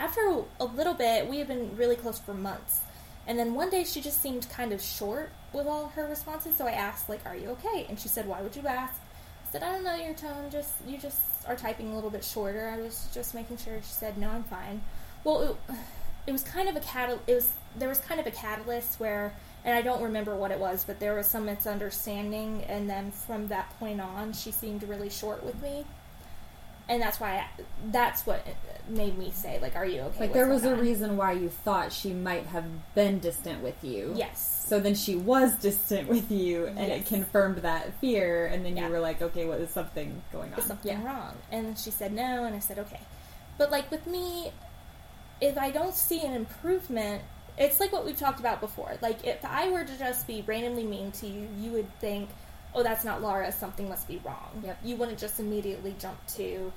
after 0.00 0.42
a 0.58 0.64
little 0.64 0.94
bit, 0.94 1.28
we 1.28 1.38
had 1.38 1.46
been 1.46 1.76
really 1.76 1.94
close 1.94 2.18
for 2.18 2.34
months. 2.34 2.80
And 3.26 3.38
then 3.38 3.54
one 3.54 3.70
day 3.70 3.84
she 3.84 4.00
just 4.00 4.20
seemed 4.20 4.48
kind 4.48 4.72
of 4.72 4.80
short 4.82 5.30
with 5.52 5.66
all 5.66 5.88
her 5.88 6.06
responses, 6.06 6.56
so 6.56 6.66
I 6.66 6.72
asked, 6.72 7.08
like, 7.08 7.24
are 7.26 7.36
you 7.36 7.50
okay? 7.50 7.86
And 7.88 8.00
she 8.00 8.08
said, 8.08 8.26
why 8.26 8.40
would 8.40 8.56
you 8.56 8.66
ask? 8.66 8.94
I 9.46 9.52
said, 9.52 9.62
I 9.62 9.72
don't 9.72 9.84
know, 9.84 9.94
your 9.94 10.14
tone 10.14 10.50
just, 10.50 10.72
you 10.86 10.96
just 10.96 11.20
are 11.46 11.54
typing 11.54 11.92
a 11.92 11.94
little 11.94 12.10
bit 12.10 12.24
shorter. 12.24 12.68
I 12.68 12.80
was 12.80 13.08
just 13.12 13.34
making 13.34 13.58
sure. 13.58 13.78
She 13.82 13.92
said, 13.92 14.16
no, 14.16 14.30
I'm 14.30 14.44
fine. 14.44 14.80
Well, 15.22 15.58
it, 15.68 15.74
it 16.28 16.32
was 16.32 16.42
kind 16.42 16.68
of 16.68 16.76
a 16.76 16.80
catal- 16.80 17.20
it 17.26 17.34
was, 17.34 17.52
there 17.76 17.88
was 17.88 17.98
kind 17.98 18.20
of 18.20 18.26
a 18.26 18.30
catalyst 18.30 18.98
where, 18.98 19.34
and 19.64 19.76
I 19.76 19.82
don't 19.82 20.02
remember 20.02 20.34
what 20.34 20.50
it 20.50 20.58
was, 20.58 20.84
but 20.84 20.98
there 20.98 21.14
was 21.14 21.26
some 21.26 21.44
misunderstanding, 21.44 22.64
and 22.68 22.88
then 22.88 23.10
from 23.10 23.48
that 23.48 23.78
point 23.78 24.00
on, 24.00 24.32
she 24.32 24.50
seemed 24.50 24.82
really 24.84 25.10
short 25.10 25.44
with 25.44 25.60
me. 25.62 25.84
And 26.90 27.00
that's 27.00 27.20
why, 27.20 27.36
I, 27.36 27.46
that's 27.92 28.26
what 28.26 28.44
made 28.88 29.16
me 29.16 29.30
say, 29.30 29.60
like, 29.60 29.76
are 29.76 29.86
you 29.86 30.00
okay? 30.00 30.22
Like 30.22 30.32
there 30.32 30.48
was 30.48 30.64
a 30.64 30.72
on? 30.72 30.80
reason 30.80 31.16
why 31.16 31.32
you 31.32 31.48
thought 31.48 31.92
she 31.92 32.12
might 32.12 32.46
have 32.46 32.64
been 32.96 33.20
distant 33.20 33.62
with 33.62 33.82
you. 33.84 34.12
Yes. 34.16 34.66
So 34.68 34.80
then 34.80 34.96
she 34.96 35.14
was 35.14 35.54
distant 35.54 36.08
with 36.08 36.32
you, 36.32 36.66
and 36.66 36.90
it 36.92 37.06
confirmed 37.06 37.58
that 37.58 37.94
fear. 38.00 38.46
And 38.46 38.64
then 38.64 38.76
Yeah. 38.76 38.86
you 38.88 38.92
were 38.92 38.98
like, 38.98 39.22
okay, 39.22 39.46
what 39.46 39.60
is 39.60 39.70
something 39.70 40.20
going 40.32 40.52
on? 40.52 40.58
is 40.58 40.64
something 40.64 40.90
yeah. 40.90 41.06
wrong? 41.06 41.36
And 41.52 41.78
she 41.78 41.92
said 41.92 42.12
no, 42.12 42.44
and 42.44 42.56
I 42.56 42.58
said 42.58 42.80
okay. 42.80 43.00
But 43.56 43.70
like 43.70 43.88
with 43.92 44.08
me, 44.08 44.50
if 45.40 45.56
I 45.56 45.70
don't 45.70 45.94
see 45.94 46.22
an 46.22 46.34
improvement, 46.34 47.22
it's 47.56 47.78
like 47.78 47.92
what 47.92 48.04
we've 48.04 48.18
talked 48.18 48.40
about 48.40 48.60
before. 48.60 48.96
Like 49.00 49.24
if 49.24 49.44
I 49.44 49.70
were 49.70 49.84
to 49.84 49.98
just 49.98 50.26
be 50.26 50.42
randomly 50.44 50.84
mean 50.84 51.12
to 51.12 51.28
you, 51.28 51.46
you 51.60 51.70
would 51.70 52.00
think, 52.00 52.30
oh, 52.74 52.82
that's 52.82 53.04
not 53.04 53.22
Laura. 53.22 53.50
Something 53.52 53.88
must 53.88 54.08
be 54.08 54.20
wrong. 54.24 54.62
Yep. 54.64 54.78
You 54.84 54.96
wouldn't 54.96 55.18
just 55.18 55.40
immediately 55.40 55.94
jump 55.98 56.18
to. 56.36 56.72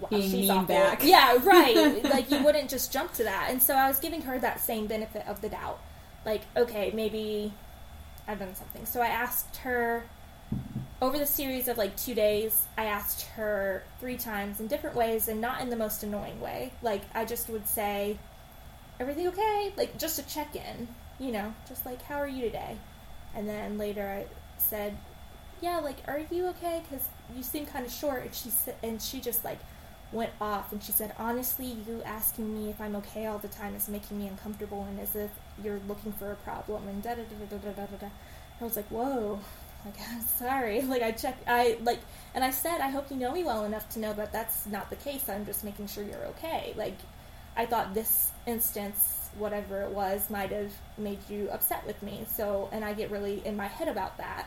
Wow, 0.00 0.08
Being 0.10 0.30
she's 0.30 0.48
mean 0.50 0.64
back. 0.66 1.02
Yeah, 1.02 1.38
right. 1.42 2.04
like 2.10 2.30
you 2.30 2.42
wouldn't 2.44 2.68
just 2.68 2.92
jump 2.92 3.14
to 3.14 3.24
that. 3.24 3.48
And 3.50 3.62
so 3.62 3.74
I 3.74 3.88
was 3.88 3.98
giving 3.98 4.22
her 4.22 4.38
that 4.38 4.60
same 4.60 4.86
benefit 4.86 5.26
of 5.26 5.40
the 5.40 5.48
doubt. 5.48 5.80
Like, 6.26 6.42
okay, 6.54 6.90
maybe 6.92 7.52
I've 8.28 8.38
done 8.38 8.54
something. 8.54 8.84
So 8.84 9.00
I 9.00 9.06
asked 9.06 9.56
her, 9.58 10.04
over 11.00 11.18
the 11.18 11.26
series 11.26 11.68
of 11.68 11.78
like 11.78 11.96
two 11.96 12.14
days, 12.14 12.66
I 12.76 12.86
asked 12.86 13.22
her 13.36 13.84
three 14.00 14.16
times 14.16 14.60
in 14.60 14.66
different 14.66 14.96
ways 14.96 15.28
and 15.28 15.40
not 15.40 15.60
in 15.60 15.70
the 15.70 15.76
most 15.76 16.02
annoying 16.02 16.40
way. 16.40 16.72
Like, 16.82 17.02
I 17.14 17.24
just 17.24 17.48
would 17.48 17.66
say, 17.66 18.18
Everything 18.98 19.28
okay? 19.28 19.72
Like, 19.76 19.98
just 19.98 20.18
a 20.18 20.26
check 20.26 20.56
in, 20.56 20.88
you 21.18 21.32
know, 21.32 21.54
just 21.68 21.84
like, 21.84 22.02
How 22.02 22.16
are 22.16 22.28
you 22.28 22.42
today? 22.42 22.76
And 23.34 23.48
then 23.48 23.76
later 23.76 24.06
I 24.06 24.60
said, 24.60 24.96
yeah, 25.60 25.78
like, 25.78 25.98
are 26.06 26.20
you 26.30 26.46
okay? 26.48 26.82
Because 26.88 27.06
you 27.34 27.42
seem 27.42 27.66
kind 27.66 27.86
of 27.86 27.92
short. 27.92 28.22
And 28.24 28.34
she 28.34 28.50
said, 28.50 28.74
and 28.82 29.00
she 29.00 29.20
just 29.20 29.44
like 29.44 29.58
went 30.12 30.32
off 30.40 30.72
and 30.72 30.82
she 30.82 30.92
said, 30.92 31.14
honestly, 31.18 31.66
you 31.66 32.02
asking 32.04 32.54
me 32.54 32.70
if 32.70 32.80
I'm 32.80 32.96
okay 32.96 33.26
all 33.26 33.38
the 33.38 33.48
time 33.48 33.74
is 33.74 33.88
making 33.88 34.18
me 34.18 34.28
uncomfortable 34.28 34.86
and 34.88 35.00
as 35.00 35.16
if 35.16 35.30
you're 35.62 35.80
looking 35.88 36.12
for 36.12 36.32
a 36.32 36.36
problem 36.36 36.86
and 36.88 37.02
da 37.02 37.14
da 37.14 37.22
da 37.22 37.56
da 37.56 37.56
da 37.56 37.86
da 37.86 37.96
da. 37.98 38.06
I 38.60 38.64
was 38.64 38.76
like, 38.76 38.86
whoa, 38.86 39.40
like 39.86 39.94
I'm 40.10 40.22
sorry 40.22 40.82
like 40.82 41.02
i 41.02 41.12
checked 41.12 41.48
i 41.48 41.78
like 41.82 42.00
and 42.34 42.44
i 42.44 42.50
said 42.50 42.80
i 42.80 42.88
hope 42.88 43.10
you 43.10 43.16
know 43.16 43.32
me 43.32 43.44
well 43.44 43.64
enough 43.64 43.88
to 43.90 43.98
know 43.98 44.12
that 44.14 44.32
that's 44.32 44.66
not 44.66 44.90
the 44.90 44.96
case 44.96 45.28
i'm 45.28 45.46
just 45.46 45.64
making 45.64 45.86
sure 45.86 46.04
you're 46.04 46.26
okay 46.26 46.74
like 46.76 46.96
i 47.56 47.64
thought 47.66 47.94
this 47.94 48.32
instance 48.46 49.30
whatever 49.38 49.82
it 49.82 49.90
was 49.90 50.28
might 50.30 50.50
have 50.50 50.72
made 50.98 51.18
you 51.28 51.48
upset 51.50 51.86
with 51.86 52.02
me 52.02 52.26
so 52.28 52.68
and 52.72 52.84
i 52.84 52.92
get 52.92 53.10
really 53.10 53.42
in 53.44 53.56
my 53.56 53.66
head 53.66 53.88
about 53.88 54.16
that 54.18 54.46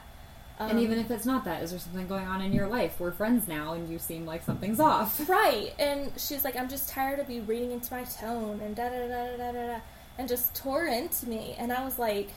um, 0.60 0.72
and 0.72 0.80
even 0.82 1.00
if 1.00 1.10
it's 1.10 1.26
not 1.26 1.45
that, 1.45 1.63
is 1.63 1.72
there 1.72 1.80
something 1.80 2.08
going 2.08 2.28
on 2.28 2.41
in 2.41 2.52
your 2.52 2.67
life? 2.67 3.00
We're 3.00 3.12
friends 3.12 3.48
now, 3.48 3.74
and 3.74 3.88
you 3.89 3.98
seem 3.98 4.26
like 4.26 4.43
something's 4.43 4.80
off. 4.80 5.19
Right. 5.30 5.74
And 5.80 6.12
she's 6.17 6.43
like, 6.43 6.56
I'm 6.58 6.67
just 6.69 6.89
tired 6.89 7.19
of 7.19 7.30
you 7.30 7.43
reading 7.43 7.72
into 7.72 7.93
my 7.93 8.04
tone 8.04 8.60
and 8.62 8.76
da 8.76 8.89
da 8.89 9.08
da 9.08 9.38
da 9.38 9.52
da 9.52 9.52
da, 9.54 9.80
and 10.17 10.28
just 10.28 10.54
tore 10.56 10.86
into 10.86 11.28
me. 11.30 11.56
And 11.58 11.72
I 11.72 11.86
was 11.86 11.98
like, 11.98 12.32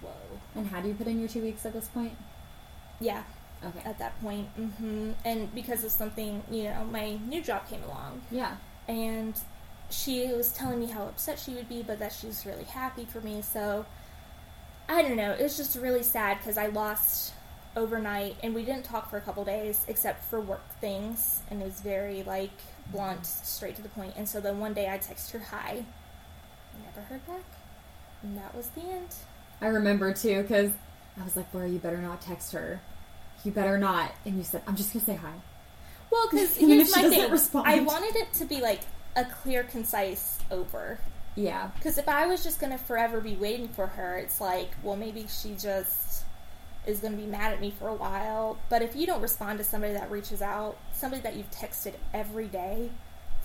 whoa. 0.00 0.10
And 0.56 0.66
how 0.66 0.80
do 0.80 0.88
you 0.88 0.94
put 0.94 1.06
in 1.06 1.20
your 1.20 1.28
two 1.28 1.42
weeks 1.42 1.64
at 1.64 1.72
this 1.72 1.86
point? 1.88 2.12
Yeah, 3.00 3.22
Okay. 3.64 3.80
at 3.88 3.98
that 3.98 4.20
point. 4.20 4.48
mm-hmm. 4.58 5.12
And 5.24 5.54
because 5.54 5.84
of 5.84 5.90
something, 5.92 6.42
you 6.50 6.64
know, 6.64 6.84
my 6.90 7.18
new 7.28 7.40
job 7.42 7.68
came 7.68 7.82
along. 7.84 8.22
Yeah. 8.30 8.56
and 8.88 9.38
she 9.90 10.26
was 10.32 10.50
telling 10.52 10.80
me 10.80 10.86
how 10.86 11.04
upset 11.04 11.38
she 11.38 11.52
would 11.54 11.68
be, 11.68 11.82
but 11.82 11.98
that 12.00 12.12
she 12.12 12.26
was 12.26 12.44
really 12.46 12.64
happy 12.64 13.04
for 13.04 13.20
me. 13.20 13.42
So 13.42 13.86
I 14.88 15.02
don't 15.02 15.14
know. 15.16 15.32
It 15.32 15.42
was 15.42 15.56
just 15.56 15.76
really 15.76 16.02
sad 16.02 16.38
because 16.38 16.58
I 16.58 16.66
lost 16.66 17.32
overnight, 17.76 18.36
and 18.42 18.54
we 18.54 18.64
didn't 18.64 18.84
talk 18.84 19.10
for 19.10 19.16
a 19.16 19.20
couple 19.20 19.44
days 19.44 19.84
except 19.88 20.24
for 20.24 20.40
work 20.40 20.62
things, 20.80 21.42
and 21.50 21.60
it 21.60 21.64
was 21.64 21.80
very 21.80 22.22
like 22.22 22.52
blunt, 22.92 23.26
straight 23.26 23.76
to 23.76 23.82
the 23.82 23.88
point. 23.88 24.14
And 24.16 24.28
so 24.28 24.40
then 24.40 24.58
one 24.58 24.74
day 24.74 24.88
I 24.90 24.98
text 24.98 25.30
her 25.32 25.38
hi, 25.38 25.84
never 26.84 27.06
heard 27.06 27.26
back, 27.26 27.44
and 28.22 28.36
that 28.38 28.54
was 28.54 28.68
the 28.68 28.82
end. 28.82 29.14
I 29.60 29.66
remember 29.68 30.12
too, 30.12 30.42
because 30.42 30.72
I 31.20 31.24
was 31.24 31.36
like, 31.36 31.52
Laura, 31.54 31.68
you 31.68 31.78
better 31.78 31.98
not 31.98 32.20
text 32.20 32.52
her. 32.52 32.80
You 33.44 33.52
better 33.52 33.78
not. 33.78 34.12
And 34.24 34.36
you 34.36 34.42
said, 34.42 34.62
I'm 34.66 34.76
just 34.76 34.92
going 34.92 35.04
to 35.04 35.12
say 35.12 35.16
hi. 35.16 35.32
Well, 36.10 36.28
because 36.30 36.56
here's 36.56 36.88
she 36.88 36.96
my 36.96 37.02
doesn't 37.02 37.18
thing. 37.18 37.30
respond. 37.30 37.68
I 37.68 37.80
wanted 37.80 38.16
it 38.16 38.32
to 38.34 38.44
be 38.44 38.60
like 38.60 38.80
a 39.16 39.24
clear, 39.24 39.64
concise 39.64 40.38
over. 40.50 40.98
Yeah. 41.36 41.70
Because 41.76 41.98
if 41.98 42.08
I 42.08 42.26
was 42.26 42.42
just 42.42 42.60
going 42.60 42.72
to 42.72 42.78
forever 42.78 43.20
be 43.20 43.34
waiting 43.36 43.68
for 43.68 43.86
her, 43.86 44.16
it's 44.18 44.40
like, 44.40 44.70
well, 44.82 44.96
maybe 44.96 45.26
she 45.28 45.54
just 45.54 46.23
is 46.86 47.00
going 47.00 47.14
to 47.14 47.18
be 47.18 47.26
mad 47.26 47.52
at 47.52 47.60
me 47.60 47.72
for 47.78 47.88
a 47.88 47.94
while. 47.94 48.58
But 48.68 48.82
if 48.82 48.94
you 48.94 49.06
don't 49.06 49.22
respond 49.22 49.58
to 49.58 49.64
somebody 49.64 49.92
that 49.94 50.10
reaches 50.10 50.42
out, 50.42 50.76
somebody 50.92 51.22
that 51.22 51.36
you've 51.36 51.50
texted 51.50 51.94
every 52.12 52.46
day 52.46 52.90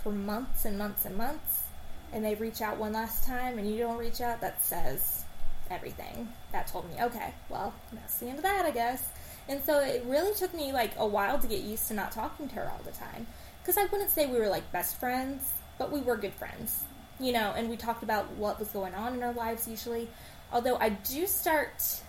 for 0.04 0.12
months 0.12 0.66
and 0.66 0.78
months 0.78 1.06
and 1.06 1.16
months, 1.16 1.64
and 2.12 2.24
they 2.24 2.36
reach 2.36 2.62
out 2.62 2.78
one 2.78 2.94
last 2.94 3.26
time 3.26 3.60
and 3.60 3.70
you 3.70 3.78
don't 3.78 3.98
reach 3.98 4.22
out, 4.22 4.42
that 4.42 4.64
says 4.64 5.24
everything. 5.70 6.30
That 6.52 6.68
told 6.68 6.90
me, 6.90 7.02
okay, 7.02 7.34
well, 7.50 7.74
that's 7.94 8.18
the 8.18 8.28
end 8.28 8.38
of 8.38 8.44
that, 8.44 8.66
I 8.66 8.72
guess. 8.72 9.10
And 9.48 9.64
so 9.64 9.80
it 9.80 10.04
really 10.06 10.34
took 10.36 10.54
me 10.54 10.72
like 10.72 10.92
a 10.98 11.08
while 11.08 11.40
to 11.40 11.48
get 11.48 11.62
used 11.62 11.88
to 11.88 11.94
not 11.94 12.12
talking 12.12 12.48
to 12.50 12.56
her 12.56 12.70
all 12.70 12.82
the 12.84 12.92
time. 12.92 13.28
Because 13.62 13.78
I 13.78 13.86
wouldn't 13.86 14.12
say 14.12 14.26
we 14.26 14.40
were 14.40 14.48
like 14.48 14.72
best 14.72 15.00
friends, 15.00 15.54
but 15.78 15.92
we 15.92 16.02
were 16.02 16.18
good 16.18 16.34
friends 16.34 16.84
you 17.20 17.34
know, 17.34 17.54
and 17.56 17.70
we 17.70 17.76
talked 17.76 18.04
about 18.04 18.32
what 18.32 18.60
was 18.60 18.70
going 18.70 18.94
on 18.96 19.14
in 19.14 19.24
our 19.24 19.34
lives 19.34 19.68
usually. 19.68 20.08
Although 20.52 20.78
I 20.78 20.90
do 20.90 21.28
start 21.28 22.02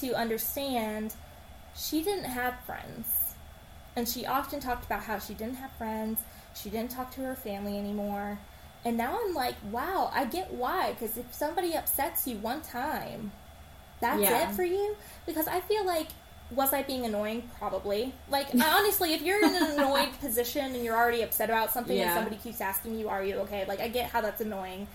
to 0.00 0.14
understand 0.14 1.14
she 1.76 2.02
didn't 2.02 2.24
have 2.24 2.54
friends. 2.64 3.34
And 3.96 4.08
she 4.08 4.26
often 4.26 4.60
talked 4.60 4.84
about 4.84 5.04
how 5.04 5.18
she 5.18 5.34
didn't 5.34 5.56
have 5.56 5.70
friends, 5.72 6.20
she 6.54 6.68
didn't 6.70 6.90
talk 6.90 7.12
to 7.12 7.20
her 7.22 7.34
family 7.34 7.78
anymore. 7.78 8.38
And 8.84 8.96
now 8.96 9.18
I'm 9.24 9.34
like, 9.34 9.54
wow, 9.70 10.10
I 10.12 10.24
get 10.26 10.52
why. 10.52 10.92
Because 10.92 11.16
if 11.16 11.32
somebody 11.32 11.74
upsets 11.74 12.26
you 12.26 12.36
one 12.36 12.60
time, 12.60 13.32
that's 14.00 14.20
Yeah. 14.20 14.50
it 14.50 14.54
for 14.54 14.62
you? 14.64 14.96
Because 15.26 15.46
I 15.48 15.60
feel 15.60 15.86
like, 15.86 16.08
was 16.50 16.72
I 16.74 16.82
being 16.82 17.04
annoying? 17.06 17.48
Probably. 17.58 18.12
Like, 18.28 18.48
honestly, 18.60 19.14
if 19.14 19.22
you're 19.22 19.42
in 19.42 19.54
an 19.54 19.70
annoyed 19.76 20.10
position 20.20 20.74
and 20.74 20.84
you're 20.84 20.96
already 20.96 21.22
upset 21.22 21.48
about 21.48 21.72
something 21.72 21.96
and 21.98 22.10
somebody 22.12 22.36
keeps 22.36 22.60
asking 22.60 22.98
you, 22.98 23.08
are 23.08 23.24
you 23.24 23.36
okay? 23.36 23.64
Like, 23.66 23.80
I 23.80 23.88
get 23.88 24.10
how 24.10 24.20
that's 24.20 24.40
annoying. 24.42 24.86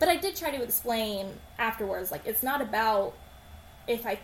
But 0.00 0.08
I 0.08 0.16
did 0.16 0.36
try 0.36 0.50
to 0.50 0.62
explain 0.62 1.26
afterwards, 1.58 2.10
like, 2.10 2.26
it's 2.26 2.42
not 2.42 2.62
about 2.62 3.14
if 3.86 4.06
I, 4.06 4.18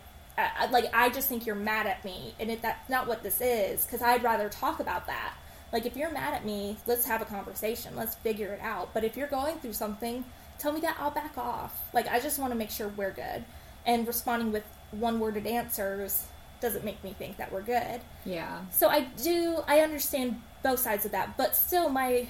I 0.57 0.70
like, 0.70 0.90
I 0.92 1.11
just 1.11 1.29
think 1.29 1.46
you're 1.46 1.55
mad 1.55 1.87
at 1.87 2.05
me, 2.05 2.35
and 2.38 2.50
if 2.50 2.62
that's 2.62 2.88
not 2.88 3.07
what 3.07 3.22
this 3.22 3.40
is, 3.40 3.85
because 3.85 4.03
I'd 4.03 4.22
rather 4.22 4.48
talk 4.48 4.81
about 4.81 5.07
that. 5.07 5.35
Like, 5.72 5.87
if 5.87 5.96
you're 5.96 6.11
mad 6.11 6.35
at 6.35 6.44
me, 6.44 6.79
let's 6.87 7.07
have 7.07 7.22
a 7.22 7.24
conversation. 7.24 7.94
Let's 7.94 8.16
figure 8.16 8.53
it 8.53 8.61
out. 8.61 8.92
But 8.92 9.05
if 9.05 9.16
you're 9.16 9.29
going 9.29 9.57
through 9.59 9.74
something, 9.74 10.24
tell 10.59 10.72
me 10.72 10.81
that 10.81 10.96
I'll 10.98 11.12
back 11.12 11.38
off. 11.38 11.79
Like, 11.92 12.09
I 12.09 12.18
just 12.18 12.40
want 12.40 12.53
to 12.53 12.59
make 12.59 12.70
sure 12.70 12.88
we're 12.88 13.12
good. 13.12 13.44
And 13.87 14.07
responding 14.07 14.50
with 14.50 14.64
one 14.90 15.20
worded 15.20 15.46
answers 15.46 16.26
doesn't 16.61 16.85
make 16.85 17.03
me 17.05 17.14
think 17.16 17.37
that 17.37 17.53
we're 17.53 17.62
good. 17.62 18.00
Yeah. 18.24 18.62
So 18.72 18.88
I 18.88 19.05
do, 19.22 19.62
I 19.66 19.81
understand 19.81 20.40
both 20.62 20.81
sides 20.81 21.05
of 21.05 21.12
that, 21.12 21.37
but 21.37 21.57
still, 21.57 21.88
my 21.88 22.26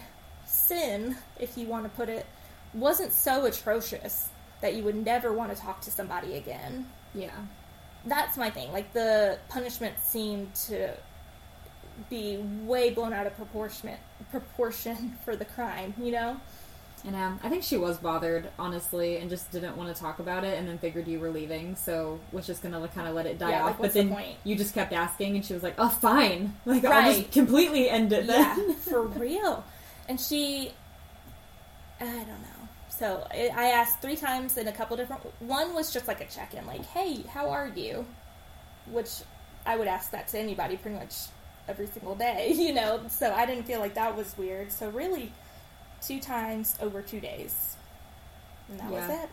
sin, 0.46 1.16
if 1.38 1.56
you 1.56 1.66
want 1.66 1.84
to 1.84 1.90
put 1.90 2.08
it, 2.08 2.26
wasn't 2.74 3.12
so 3.12 3.46
atrocious 3.46 4.28
that 4.60 4.74
you 4.74 4.84
would 4.84 4.94
never 4.94 5.32
want 5.32 5.54
to 5.54 5.60
talk 5.60 5.80
to 5.80 5.90
somebody 5.90 6.36
again. 6.36 6.86
Yeah. 7.14 7.30
That's 8.06 8.36
my 8.36 8.50
thing. 8.50 8.72
Like, 8.72 8.92
the 8.92 9.38
punishment 9.48 9.98
seemed 10.00 10.54
to 10.66 10.94
be 12.08 12.38
way 12.64 12.90
blown 12.90 13.12
out 13.12 13.26
of 13.26 13.36
proportion, 13.36 13.90
proportion 14.30 15.18
for 15.24 15.36
the 15.36 15.44
crime, 15.44 15.94
you 16.00 16.12
know? 16.12 16.36
And 17.04 17.16
um, 17.16 17.40
I 17.42 17.48
think 17.48 17.62
she 17.62 17.78
was 17.78 17.96
bothered, 17.96 18.48
honestly, 18.58 19.16
and 19.16 19.30
just 19.30 19.50
didn't 19.50 19.76
want 19.76 19.94
to 19.94 19.98
talk 19.98 20.18
about 20.18 20.44
it, 20.44 20.58
and 20.58 20.68
then 20.68 20.76
figured 20.78 21.08
you 21.08 21.18
were 21.18 21.30
leaving, 21.30 21.74
so 21.74 22.20
was 22.30 22.46
just 22.46 22.62
gonna 22.62 22.86
kind 22.88 23.08
of 23.08 23.14
let 23.14 23.24
it 23.24 23.38
die 23.38 23.50
Yeah, 23.50 23.60
off. 23.64 23.66
like, 23.68 23.78
but 23.80 23.92
the 23.94 24.00
then 24.02 24.10
point? 24.10 24.36
you 24.44 24.54
just 24.54 24.74
kept 24.74 24.92
asking, 24.92 25.34
and 25.36 25.42
she 25.44 25.54
was 25.54 25.62
like, 25.62 25.74
"Oh, 25.78 25.88
fine, 25.88 26.54
like 26.66 26.84
I'll 26.84 27.10
just 27.14 27.32
completely 27.32 27.88
end 27.88 28.12
it 28.12 28.26
yeah, 28.26 28.54
then." 28.54 28.74
for 28.74 29.02
real. 29.18 29.64
And 30.10 30.20
she, 30.20 30.72
I 32.00 32.04
don't 32.04 32.28
know. 32.28 32.59
So 33.00 33.26
I 33.30 33.50
I 33.56 33.64
asked 33.70 34.02
three 34.02 34.14
times 34.14 34.58
in 34.58 34.68
a 34.68 34.72
couple 34.72 34.94
different. 34.96 35.22
One 35.40 35.74
was 35.74 35.90
just 35.90 36.06
like 36.06 36.20
a 36.20 36.26
check 36.26 36.52
in, 36.54 36.66
like, 36.66 36.84
"Hey, 36.84 37.22
how 37.22 37.48
are 37.48 37.72
you?" 37.74 38.04
Which 38.90 39.22
I 39.64 39.76
would 39.76 39.88
ask 39.88 40.10
that 40.10 40.28
to 40.28 40.38
anybody 40.38 40.76
pretty 40.76 40.98
much 40.98 41.14
every 41.66 41.86
single 41.86 42.14
day, 42.14 42.52
you 42.54 42.74
know. 42.74 43.00
So 43.08 43.32
I 43.32 43.46
didn't 43.46 43.64
feel 43.64 43.80
like 43.80 43.94
that 43.94 44.14
was 44.14 44.36
weird. 44.36 44.70
So 44.70 44.90
really, 44.90 45.32
two 46.02 46.20
times 46.20 46.76
over 46.82 47.00
two 47.00 47.20
days, 47.20 47.76
and 48.68 48.78
that 48.80 48.90
was 48.90 49.08
it. 49.08 49.30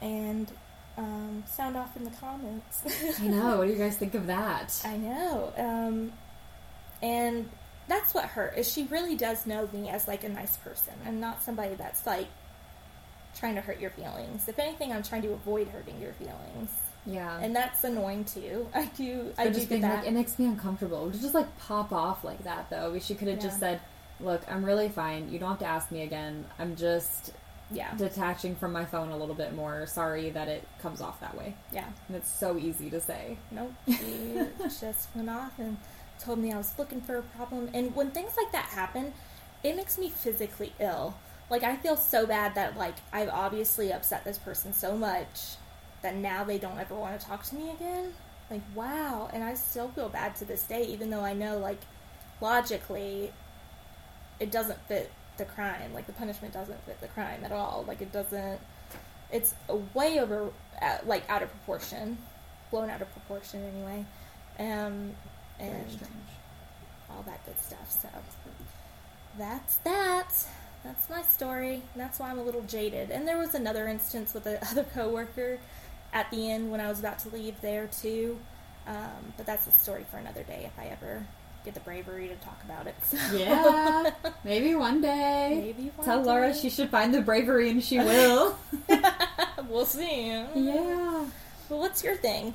And 0.00 0.50
um, 0.98 1.44
sound 1.46 1.76
off 1.76 1.96
in 1.96 2.02
the 2.02 2.10
comments. 2.10 2.82
I 3.20 3.28
know. 3.28 3.58
What 3.58 3.68
do 3.68 3.72
you 3.72 3.78
guys 3.78 3.96
think 3.96 4.14
of 4.14 4.26
that? 4.26 4.82
I 4.84 4.96
know. 4.96 5.52
Um, 5.56 6.12
and 7.00 7.48
that's 7.88 8.14
what 8.14 8.24
hurt 8.24 8.56
is 8.56 8.70
she 8.72 8.84
really 8.84 9.16
does 9.16 9.46
know 9.46 9.68
me 9.72 9.88
as 9.88 10.06
like 10.08 10.24
a 10.24 10.28
nice 10.28 10.56
person 10.58 10.94
and 11.04 11.20
not 11.20 11.42
somebody 11.42 11.74
that's 11.74 12.06
like 12.06 12.28
trying 13.38 13.54
to 13.54 13.60
hurt 13.60 13.80
your 13.80 13.90
feelings. 13.90 14.48
If 14.48 14.58
anything, 14.58 14.92
I'm 14.92 15.02
trying 15.02 15.22
to 15.22 15.32
avoid 15.32 15.68
hurting 15.68 16.00
your 16.00 16.12
feelings, 16.12 16.70
Yeah. 17.06 17.38
and 17.40 17.56
that's 17.56 17.82
annoying 17.84 18.24
too. 18.24 18.68
I 18.74 18.86
do. 18.96 19.32
I 19.38 19.46
Or 19.46 19.50
do 19.50 19.64
get 19.64 19.80
that. 19.80 19.98
like, 20.00 20.06
it 20.06 20.12
makes 20.12 20.38
me 20.38 20.46
uncomfortable. 20.46 21.10
To 21.10 21.18
just 21.18 21.34
like 21.34 21.56
pop 21.58 21.92
off 21.92 22.24
like 22.24 22.44
that, 22.44 22.68
though. 22.70 22.98
She 22.98 23.14
could 23.14 23.28
have 23.28 23.40
just 23.40 23.58
said, 23.58 23.80
"Look, 24.20 24.42
I'm 24.50 24.64
really 24.64 24.88
fine. 24.90 25.30
You 25.32 25.38
don't 25.38 25.48
have 25.50 25.58
to 25.60 25.66
ask 25.66 25.90
me 25.90 26.02
again. 26.02 26.44
I'm 26.58 26.76
just 26.76 27.32
yeah, 27.70 27.94
detaching 27.96 28.54
from 28.54 28.72
my 28.72 28.84
phone 28.84 29.08
a 29.10 29.16
little 29.16 29.34
bit 29.34 29.54
more. 29.54 29.86
Sorry 29.86 30.28
that 30.30 30.48
it 30.48 30.68
comes 30.82 31.00
off 31.00 31.18
that 31.20 31.34
way." 31.36 31.54
yeah. 31.72 31.86
And 32.08 32.16
it's 32.18 32.30
so 32.30 32.58
easy 32.58 32.90
to 32.90 33.00
say. 33.00 33.38
Nope. 33.50 33.72
She 33.88 34.46
just 34.80 35.08
went 35.14 35.30
off 35.30 35.58
and 35.58 35.78
told 36.22 36.38
me 36.38 36.52
I 36.52 36.56
was 36.56 36.72
looking 36.78 37.00
for 37.00 37.16
a 37.16 37.22
problem. 37.22 37.70
And 37.74 37.94
when 37.94 38.10
things 38.10 38.32
like 38.36 38.52
that 38.52 38.66
happen, 38.66 39.12
it 39.62 39.76
makes 39.76 39.98
me 39.98 40.08
physically 40.08 40.72
ill. 40.78 41.14
Like 41.50 41.62
I 41.62 41.76
feel 41.76 41.96
so 41.96 42.26
bad 42.26 42.54
that 42.54 42.76
like 42.76 42.94
I've 43.12 43.28
obviously 43.28 43.92
upset 43.92 44.24
this 44.24 44.38
person 44.38 44.72
so 44.72 44.96
much 44.96 45.56
that 46.02 46.16
now 46.16 46.44
they 46.44 46.58
don't 46.58 46.78
ever 46.78 46.94
want 46.94 47.20
to 47.20 47.26
talk 47.26 47.44
to 47.44 47.54
me 47.54 47.70
again. 47.70 48.14
Like 48.50 48.62
wow, 48.74 49.30
and 49.32 49.44
I 49.44 49.54
still 49.54 49.88
feel 49.88 50.08
bad 50.08 50.36
to 50.36 50.44
this 50.44 50.62
day, 50.62 50.84
even 50.84 51.10
though 51.10 51.20
I 51.20 51.32
know 51.34 51.58
like 51.58 51.80
logically 52.40 53.32
it 54.40 54.50
doesn't 54.50 54.78
fit 54.88 55.10
the 55.36 55.44
crime. 55.44 55.92
Like 55.94 56.06
the 56.06 56.12
punishment 56.12 56.52
doesn't 56.54 56.84
fit 56.84 57.00
the 57.00 57.08
crime 57.08 57.44
at 57.44 57.52
all. 57.52 57.84
Like 57.86 58.00
it 58.00 58.12
doesn't. 58.12 58.60
It's 59.30 59.54
way 59.94 60.20
over, 60.20 60.50
uh, 60.82 60.98
like 61.06 61.28
out 61.30 61.42
of 61.42 61.50
proportion, 61.50 62.18
blown 62.70 62.90
out 62.90 63.00
of 63.00 63.10
proportion 63.12 63.62
anyway. 63.64 64.04
Um, 64.58 65.12
and 65.62 65.98
all 67.10 67.22
that 67.22 67.44
good 67.46 67.58
stuff. 67.60 67.90
So 67.90 68.08
that's 69.38 69.76
that. 69.76 70.28
That's 70.84 71.08
my 71.08 71.22
story. 71.22 71.82
That's 71.94 72.18
why 72.18 72.30
I'm 72.30 72.38
a 72.38 72.42
little 72.42 72.62
jaded. 72.62 73.10
And 73.10 73.26
there 73.26 73.38
was 73.38 73.54
another 73.54 73.86
instance 73.86 74.34
with 74.34 74.44
the 74.44 74.62
other 74.70 74.84
coworker 74.84 75.58
at 76.12 76.30
the 76.30 76.50
end 76.50 76.70
when 76.70 76.80
I 76.80 76.88
was 76.88 76.98
about 77.00 77.18
to 77.20 77.28
leave 77.30 77.60
there 77.60 77.86
too. 77.86 78.38
Um, 78.86 79.32
but 79.36 79.46
that's 79.46 79.66
a 79.66 79.70
story 79.70 80.04
for 80.10 80.16
another 80.16 80.42
day 80.42 80.64
if 80.66 80.78
I 80.78 80.88
ever 80.88 81.24
get 81.64 81.74
the 81.74 81.80
bravery 81.80 82.26
to 82.26 82.34
talk 82.36 82.60
about 82.64 82.88
it. 82.88 82.96
So. 83.04 83.16
Yeah, 83.36 84.10
maybe 84.44 84.74
one 84.74 85.00
day. 85.00 85.72
Maybe 85.72 85.92
one 85.94 86.04
Tell 86.04 86.22
Laura 86.22 86.52
she 86.52 86.68
should 86.68 86.90
find 86.90 87.14
the 87.14 87.20
bravery 87.20 87.70
and 87.70 87.82
she 87.82 87.98
will. 87.98 88.58
we'll 89.68 89.86
see. 89.86 90.26
yeah. 90.26 91.26
Well, 91.68 91.78
what's 91.78 92.02
your 92.02 92.16
thing? 92.16 92.54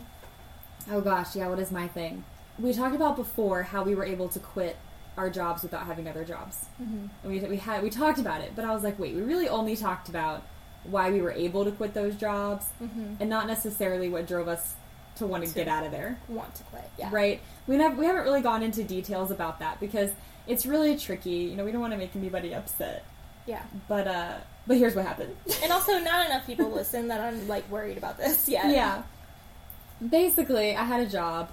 Oh 0.92 1.00
gosh, 1.00 1.36
yeah, 1.36 1.48
what 1.48 1.60
is 1.60 1.72
my 1.72 1.88
thing? 1.88 2.24
We 2.60 2.74
talked 2.74 2.96
about 2.96 3.16
before 3.16 3.64
how 3.64 3.84
we 3.84 3.96
were 3.96 4.06
able 4.06 4.30
to 4.30 4.40
quit 4.40 4.76
our 5.18 5.30
jobs 5.30 5.64
without 5.64 5.86
having 5.86 6.08
other 6.08 6.24
jobs. 6.24 6.66
Mm-hmm. 6.82 7.06
And 7.24 7.32
we, 7.32 7.40
we 7.50 7.58
had 7.58 7.82
we 7.84 7.90
talked 7.90 8.20
about 8.20 8.42
it, 8.42 8.54
but 8.56 8.66
I 8.66 8.74
was 8.74 8.84
like, 8.84 8.98
wait, 9.00 9.16
we 9.16 9.22
really 9.22 9.50
only 9.50 9.76
talked 9.76 10.10
about 10.10 10.44
why 10.84 11.10
we 11.12 11.22
were 11.22 11.32
able 11.32 11.66
to 11.66 11.72
quit 11.72 11.94
those 11.94 12.16
jobs 12.16 12.66
Mm-hmm. 12.82 13.16
and 13.20 13.30
not 13.30 13.48
necessarily 13.48 14.10
what 14.10 14.28
drove 14.28 14.48
us 14.48 14.74
to 15.18 15.26
want 15.26 15.44
to 15.44 15.50
To- 15.50 15.56
get 15.56 15.68
out 15.68 15.86
of 15.86 15.92
there. 15.92 16.20
Want 16.30 16.54
to 16.56 16.64
quit? 16.64 16.90
Yeah. 17.00 17.10
Right? 17.12 17.42
We 17.68 17.78
never 17.78 17.96
we 17.96 18.06
haven't 18.06 18.24
really 18.24 18.42
gone 18.42 18.62
into 18.64 18.84
details 18.84 19.32
about 19.32 19.60
that 19.60 19.80
because 19.80 20.12
it's 20.46 20.66
really 20.66 20.98
tricky. 20.98 21.32
You 21.50 21.56
know, 21.56 21.66
we 21.66 21.72
don't 21.72 21.82
want 21.82 21.94
to 21.94 21.98
make 21.98 22.16
anybody 22.16 22.54
upset. 22.54 23.04
Yeah. 23.48 23.64
But 23.88 24.08
uh 24.08 24.34
but 24.68 24.78
here's 24.78 24.96
what 24.96 25.06
happened. 25.06 25.36
And 25.64 25.72
also, 25.72 25.98
not 26.00 26.28
enough 26.28 26.46
people 26.46 26.70
listen 26.70 27.08
that 27.08 27.22
I'm 27.22 27.48
like 27.48 27.70
worried 27.72 27.98
about 27.98 28.18
this. 28.18 28.48
Yeah. 28.48 28.70
yeah. 28.70 29.04
Basically, 30.08 30.76
I 30.76 30.84
had 30.84 31.00
a 31.02 31.10
job 31.10 31.50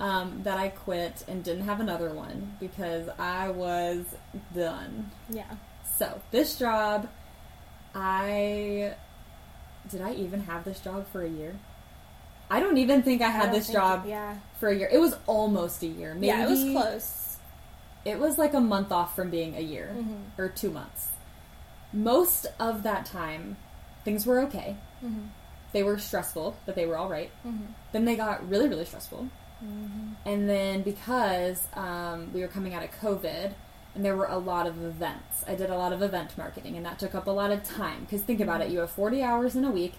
um, 0.00 0.40
that 0.42 0.58
I 0.58 0.68
quit 0.68 1.24
and 1.28 1.42
didn't 1.44 1.64
have 1.64 1.80
another 1.80 2.12
one 2.12 2.56
because 2.60 3.08
I 3.18 3.50
was 3.50 4.04
done. 4.54 5.10
Yeah. 5.30 5.44
So, 5.98 6.20
this 6.30 6.58
job, 6.58 7.08
I. 7.94 8.94
Did 9.90 10.00
I 10.00 10.14
even 10.14 10.40
have 10.44 10.64
this 10.64 10.80
job 10.80 11.06
for 11.12 11.22
a 11.22 11.28
year? 11.28 11.54
I 12.50 12.60
don't 12.60 12.78
even 12.78 13.02
think 13.02 13.20
I 13.22 13.26
I 13.26 13.30
had 13.30 13.42
don't 13.46 13.52
this 13.54 13.68
job 13.68 14.04
Yeah. 14.06 14.36
for 14.58 14.68
a 14.68 14.74
year. 14.76 14.88
It 14.90 14.98
was 14.98 15.14
almost 15.26 15.82
a 15.82 15.86
year. 15.86 16.14
Maybe 16.14 16.26
Yeah, 16.28 16.46
it 16.46 16.50
was 16.50 16.64
close. 16.64 17.36
It 18.04 18.18
was 18.18 18.38
like 18.38 18.54
a 18.54 18.60
month 18.60 18.92
off 18.92 19.14
from 19.16 19.30
being 19.30 19.56
a 19.56 19.60
year 19.60 19.94
Mhm. 19.96 20.22
or 20.38 20.48
two 20.48 20.70
months. 20.70 21.08
Most 21.92 22.46
of 22.58 22.82
that 22.82 23.06
time, 23.06 23.56
things 24.04 24.26
were 24.26 24.40
okay. 24.42 24.76
Mm-hmm. 25.04 25.26
They 25.72 25.82
were 25.82 25.98
stressful, 25.98 26.56
but 26.66 26.74
they 26.74 26.86
were 26.86 26.96
all 26.96 27.08
right. 27.08 27.30
Mm-hmm. 27.46 27.64
Then 27.92 28.04
they 28.04 28.16
got 28.16 28.46
really, 28.48 28.68
really 28.68 28.84
stressful. 28.84 29.28
Mm-hmm. 29.62 30.28
And 30.28 30.48
then 30.48 30.82
because 30.82 31.66
um, 31.74 32.32
we 32.32 32.40
were 32.40 32.48
coming 32.48 32.74
out 32.74 32.82
of 32.84 32.90
COVID 33.00 33.52
and 33.94 34.04
there 34.04 34.16
were 34.16 34.26
a 34.26 34.38
lot 34.38 34.66
of 34.66 34.82
events, 34.82 35.44
I 35.46 35.54
did 35.54 35.70
a 35.70 35.76
lot 35.76 35.92
of 35.92 36.02
event 36.02 36.36
marketing 36.36 36.76
and 36.76 36.84
that 36.86 36.98
took 36.98 37.14
up 37.14 37.26
a 37.26 37.30
lot 37.30 37.50
of 37.50 37.62
time. 37.64 38.00
Because 38.00 38.22
think 38.22 38.40
about 38.40 38.60
it, 38.60 38.70
you 38.70 38.80
have 38.80 38.90
40 38.90 39.22
hours 39.22 39.54
in 39.56 39.64
a 39.64 39.70
week, 39.70 39.94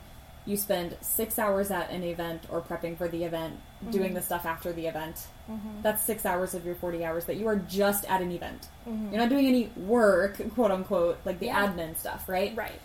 you 0.48 0.58
spend 0.58 0.96
six 1.02 1.40
hours 1.40 1.72
at 1.72 1.90
an 1.90 2.04
event 2.04 2.44
or 2.52 2.62
prepping 2.62 2.98
for 2.98 3.08
the 3.08 3.24
event, 3.24 3.60
doing 3.90 4.14
the 4.14 4.22
stuff 4.22 4.46
after 4.46 4.72
the 4.72 4.86
event. 4.86 5.26
Mm-hmm. 5.50 5.82
That's 5.82 6.04
six 6.04 6.24
hours 6.26 6.54
of 6.54 6.66
your 6.66 6.76
40 6.76 7.04
hours 7.04 7.26
that 7.26 7.38
you 7.38 7.48
are 7.48 7.56
just 7.56 8.06
at 8.06 8.22
an 8.22 8.32
event. 8.32 8.68
Mhm. 8.88 9.12
You're 9.12 9.22
not 9.22 9.30
doing 9.30 9.48
any 9.48 9.72
work, 9.76 10.40
quote 10.54 10.70
unquote, 10.72 11.18
like 11.26 11.40
the 11.40 11.48
Yeah. 11.48 11.68
admin 11.68 11.98
stuff, 11.98 12.30
right? 12.30 12.56
Right. 12.56 12.80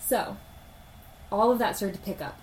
So, 0.00 0.36
all 1.30 1.52
of 1.52 1.58
that 1.60 1.76
started 1.76 1.96
to 1.98 2.02
pick 2.04 2.20
up. 2.20 2.40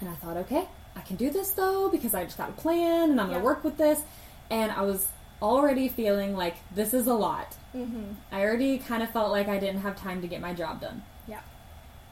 And 0.00 0.10
I 0.10 0.14
thought, 0.14 0.36
okay, 0.38 0.68
I 0.96 1.00
can 1.02 1.16
do 1.16 1.30
this 1.30 1.52
though 1.52 1.88
because 1.90 2.14
I 2.14 2.24
just 2.24 2.38
got 2.38 2.48
a 2.48 2.52
plan 2.52 3.10
and 3.10 3.20
I'm 3.20 3.28
going 3.28 3.40
to 3.40 3.44
work 3.44 3.62
with 3.62 3.76
this. 3.76 4.02
And 4.50 4.72
I 4.72 4.82
was 4.82 5.08
already 5.42 5.88
feeling 5.88 6.36
like 6.36 6.56
this 6.74 6.94
is 6.94 7.06
a 7.06 7.14
lot. 7.14 7.54
Mm-hmm. 7.74 8.12
I 8.32 8.42
already 8.42 8.78
kind 8.78 9.02
of 9.02 9.10
felt 9.10 9.30
like 9.30 9.48
I 9.48 9.58
didn't 9.58 9.82
have 9.82 9.96
time 9.96 10.22
to 10.22 10.28
get 10.28 10.40
my 10.40 10.54
job 10.54 10.80
done. 10.80 11.02
Yeah. 11.28 11.40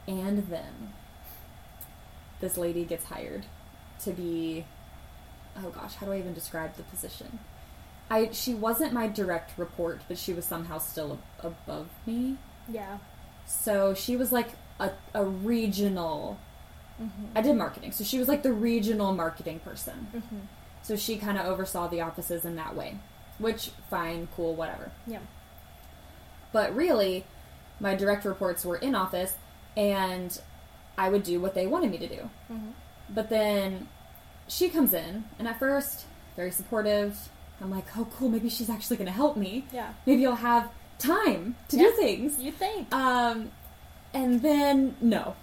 And 0.07 0.47
then 0.47 0.93
this 2.39 2.57
lady 2.57 2.85
gets 2.85 3.05
hired 3.05 3.45
to 4.03 4.11
be 4.11 4.65
oh 5.63 5.69
gosh, 5.69 5.95
how 5.95 6.05
do 6.05 6.11
I 6.11 6.19
even 6.19 6.33
describe 6.33 6.75
the 6.75 6.83
position? 6.83 7.39
I 8.09 8.29
she 8.31 8.53
wasn't 8.53 8.93
my 8.93 9.07
direct 9.07 9.57
report, 9.57 10.01
but 10.07 10.17
she 10.17 10.33
was 10.33 10.45
somehow 10.45 10.77
still 10.77 11.19
ab- 11.39 11.53
above 11.53 11.87
me. 12.05 12.37
Yeah. 12.69 12.99
So 13.47 13.93
she 13.93 14.15
was 14.15 14.31
like 14.31 14.49
a, 14.79 14.91
a 15.13 15.25
regional. 15.25 16.39
Mm-hmm. 17.01 17.37
I 17.37 17.41
did 17.41 17.55
marketing, 17.55 17.91
so 17.91 18.03
she 18.03 18.17
was 18.19 18.27
like 18.27 18.43
the 18.43 18.53
regional 18.53 19.13
marketing 19.13 19.59
person. 19.59 20.07
Mm-hmm. 20.15 20.37
So 20.83 20.95
she 20.95 21.17
kind 21.17 21.37
of 21.37 21.45
oversaw 21.45 21.87
the 21.87 22.01
offices 22.01 22.45
in 22.45 22.55
that 22.55 22.75
way, 22.75 22.97
which 23.39 23.71
fine, 23.89 24.27
cool, 24.35 24.55
whatever. 24.55 24.91
Yeah. 25.07 25.19
But 26.51 26.75
really, 26.75 27.25
my 27.79 27.95
direct 27.95 28.23
reports 28.23 28.63
were 28.63 28.77
in 28.77 28.95
office, 28.95 29.33
and 29.75 30.39
I 30.97 31.09
would 31.09 31.23
do 31.23 31.39
what 31.41 31.53
they 31.53 31.67
wanted 31.67 31.91
me 31.91 31.97
to 31.97 32.07
do. 32.07 32.29
Mm-hmm. 32.51 32.69
But 33.09 33.29
then 33.29 33.89
she 34.47 34.69
comes 34.69 34.93
in, 34.93 35.25
and 35.37 35.47
at 35.47 35.59
first, 35.59 36.05
very 36.35 36.51
supportive. 36.51 37.29
I'm 37.61 37.71
like, 37.71 37.85
oh, 37.97 38.07
cool, 38.17 38.29
maybe 38.29 38.49
she's 38.49 38.69
actually 38.69 38.97
going 38.97 39.07
to 39.07 39.13
help 39.13 39.37
me. 39.37 39.65
Yeah. 39.73 39.93
Maybe 40.05 40.25
I'll 40.25 40.35
have 40.35 40.69
time 40.99 41.55
to 41.69 41.77
Yeah. 41.77 41.83
do 41.83 41.91
things. 41.91 42.39
You 42.39 42.51
think? 42.51 42.93
Um, 42.93 43.51
and 44.13 44.41
then 44.41 44.95
no. 45.01 45.35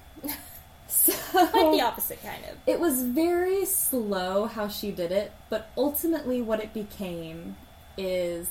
So 1.03 1.13
Like 1.39 1.53
the 1.53 1.81
opposite, 1.81 2.23
kind 2.23 2.45
of. 2.45 2.57
it 2.67 2.79
was 2.79 3.03
very 3.03 3.65
slow 3.65 4.45
how 4.47 4.69
she 4.69 4.91
did 4.91 5.11
it, 5.11 5.33
but 5.49 5.71
ultimately 5.77 6.43
what 6.43 6.61
it 6.63 6.75
became 6.75 7.57
is 7.97 8.49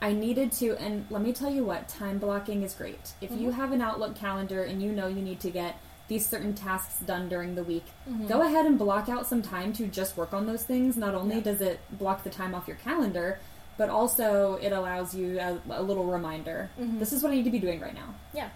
I 0.00 0.12
needed 0.12 0.50
to, 0.52 0.76
and 0.78 1.06
let 1.10 1.22
me 1.22 1.32
tell 1.32 1.50
you 1.50 1.64
what, 1.64 1.88
time 1.88 2.18
blocking 2.18 2.62
is 2.64 2.74
great. 2.74 3.12
If 3.20 3.30
you 3.30 3.50
Mhm. 3.50 3.54
have 3.54 3.70
an 3.72 3.80
Outlook 3.80 4.16
calendar 4.16 4.64
and 4.64 4.82
you 4.82 4.90
know 4.90 5.06
you 5.06 5.22
need 5.22 5.38
to 5.40 5.50
get 5.50 5.76
these 6.08 6.26
certain 6.26 6.54
tasks 6.54 6.98
done 7.06 7.28
during 7.28 7.54
the 7.54 7.62
week, 7.62 7.84
Mhm. 8.10 8.26
go 8.28 8.42
ahead 8.42 8.66
and 8.66 8.76
block 8.76 9.08
out 9.08 9.26
some 9.26 9.40
time 9.42 9.72
to 9.74 9.86
just 9.86 10.16
work 10.16 10.34
on 10.34 10.46
those 10.46 10.64
things. 10.64 10.96
Not 10.96 11.14
only 11.14 11.36
Yeah. 11.36 11.42
does 11.42 11.60
it 11.60 11.78
block 11.92 12.24
the 12.24 12.30
time 12.30 12.52
off 12.54 12.66
your 12.66 12.76
calendar, 12.78 13.38
but 13.78 13.88
also 13.88 14.56
it 14.60 14.72
allows 14.72 15.14
you 15.14 15.38
a, 15.38 15.56
a 15.70 15.82
little 15.82 16.04
reminder. 16.04 16.68
Mhm. 16.80 16.98
This 16.98 17.12
is 17.12 17.22
what 17.22 17.30
I 17.30 17.36
need 17.36 17.44
to 17.44 17.50
be 17.50 17.60
doing 17.60 17.80
right 17.80 17.94
now. 17.94 18.14
Yeah. 18.34 18.48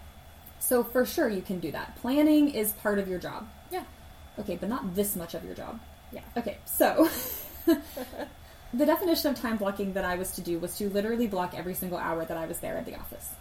So 0.59 0.83
for 0.83 1.05
sure 1.05 1.29
you 1.29 1.41
can 1.41 1.59
do 1.59 1.71
that. 1.71 1.95
Planning 1.97 2.49
is 2.49 2.73
part 2.73 2.99
of 2.99 3.07
your 3.07 3.19
job. 3.19 3.47
Yeah. 3.71 3.83
Okay, 4.39 4.55
but 4.55 4.69
not 4.69 4.95
this 4.95 5.15
much 5.15 5.33
of 5.33 5.43
your 5.43 5.55
job. 5.55 5.79
Yeah. 6.11 6.21
Okay, 6.35 6.57
so 6.65 7.09
the 8.73 8.85
definition 8.85 9.31
of 9.31 9.39
time 9.39 9.57
blocking 9.57 9.93
that 9.93 10.05
I 10.05 10.15
was 10.15 10.31
to 10.31 10.41
do 10.41 10.59
was 10.59 10.77
to 10.77 10.89
literally 10.89 11.27
block 11.27 11.53
every 11.55 11.73
single 11.73 11.97
hour 11.97 12.25
that 12.25 12.37
I 12.37 12.45
was 12.45 12.59
there 12.59 12.77
at 12.77 12.85
the 12.85 12.95
office. 12.95 13.31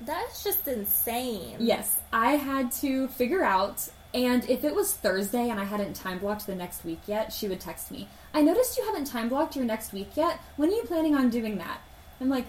That's 0.00 0.42
just 0.42 0.66
insane. 0.68 1.56
Yes, 1.60 2.00
I 2.12 2.32
had 2.32 2.72
to 2.72 3.08
figure 3.08 3.44
out, 3.44 3.88
and 4.12 4.48
if 4.50 4.64
it 4.64 4.74
was 4.74 4.92
Thursday 4.94 5.48
and 5.48 5.60
I 5.60 5.64
hadn't 5.64 5.94
time 5.94 6.18
blocked 6.18 6.46
the 6.46 6.54
next 6.54 6.84
week 6.84 7.00
yet, 7.06 7.32
she 7.32 7.48
would 7.48 7.60
text 7.60 7.90
me. 7.90 8.08
I 8.32 8.42
noticed 8.42 8.76
you 8.76 8.84
haven't 8.84 9.06
time 9.06 9.28
blocked 9.28 9.56
your 9.56 9.64
next 9.64 9.92
week 9.92 10.10
yet. 10.16 10.40
When 10.56 10.68
are 10.70 10.74
you 10.74 10.82
planning 10.82 11.14
on 11.14 11.30
doing 11.30 11.58
that? 11.58 11.80
I'm 12.20 12.28
like, 12.28 12.46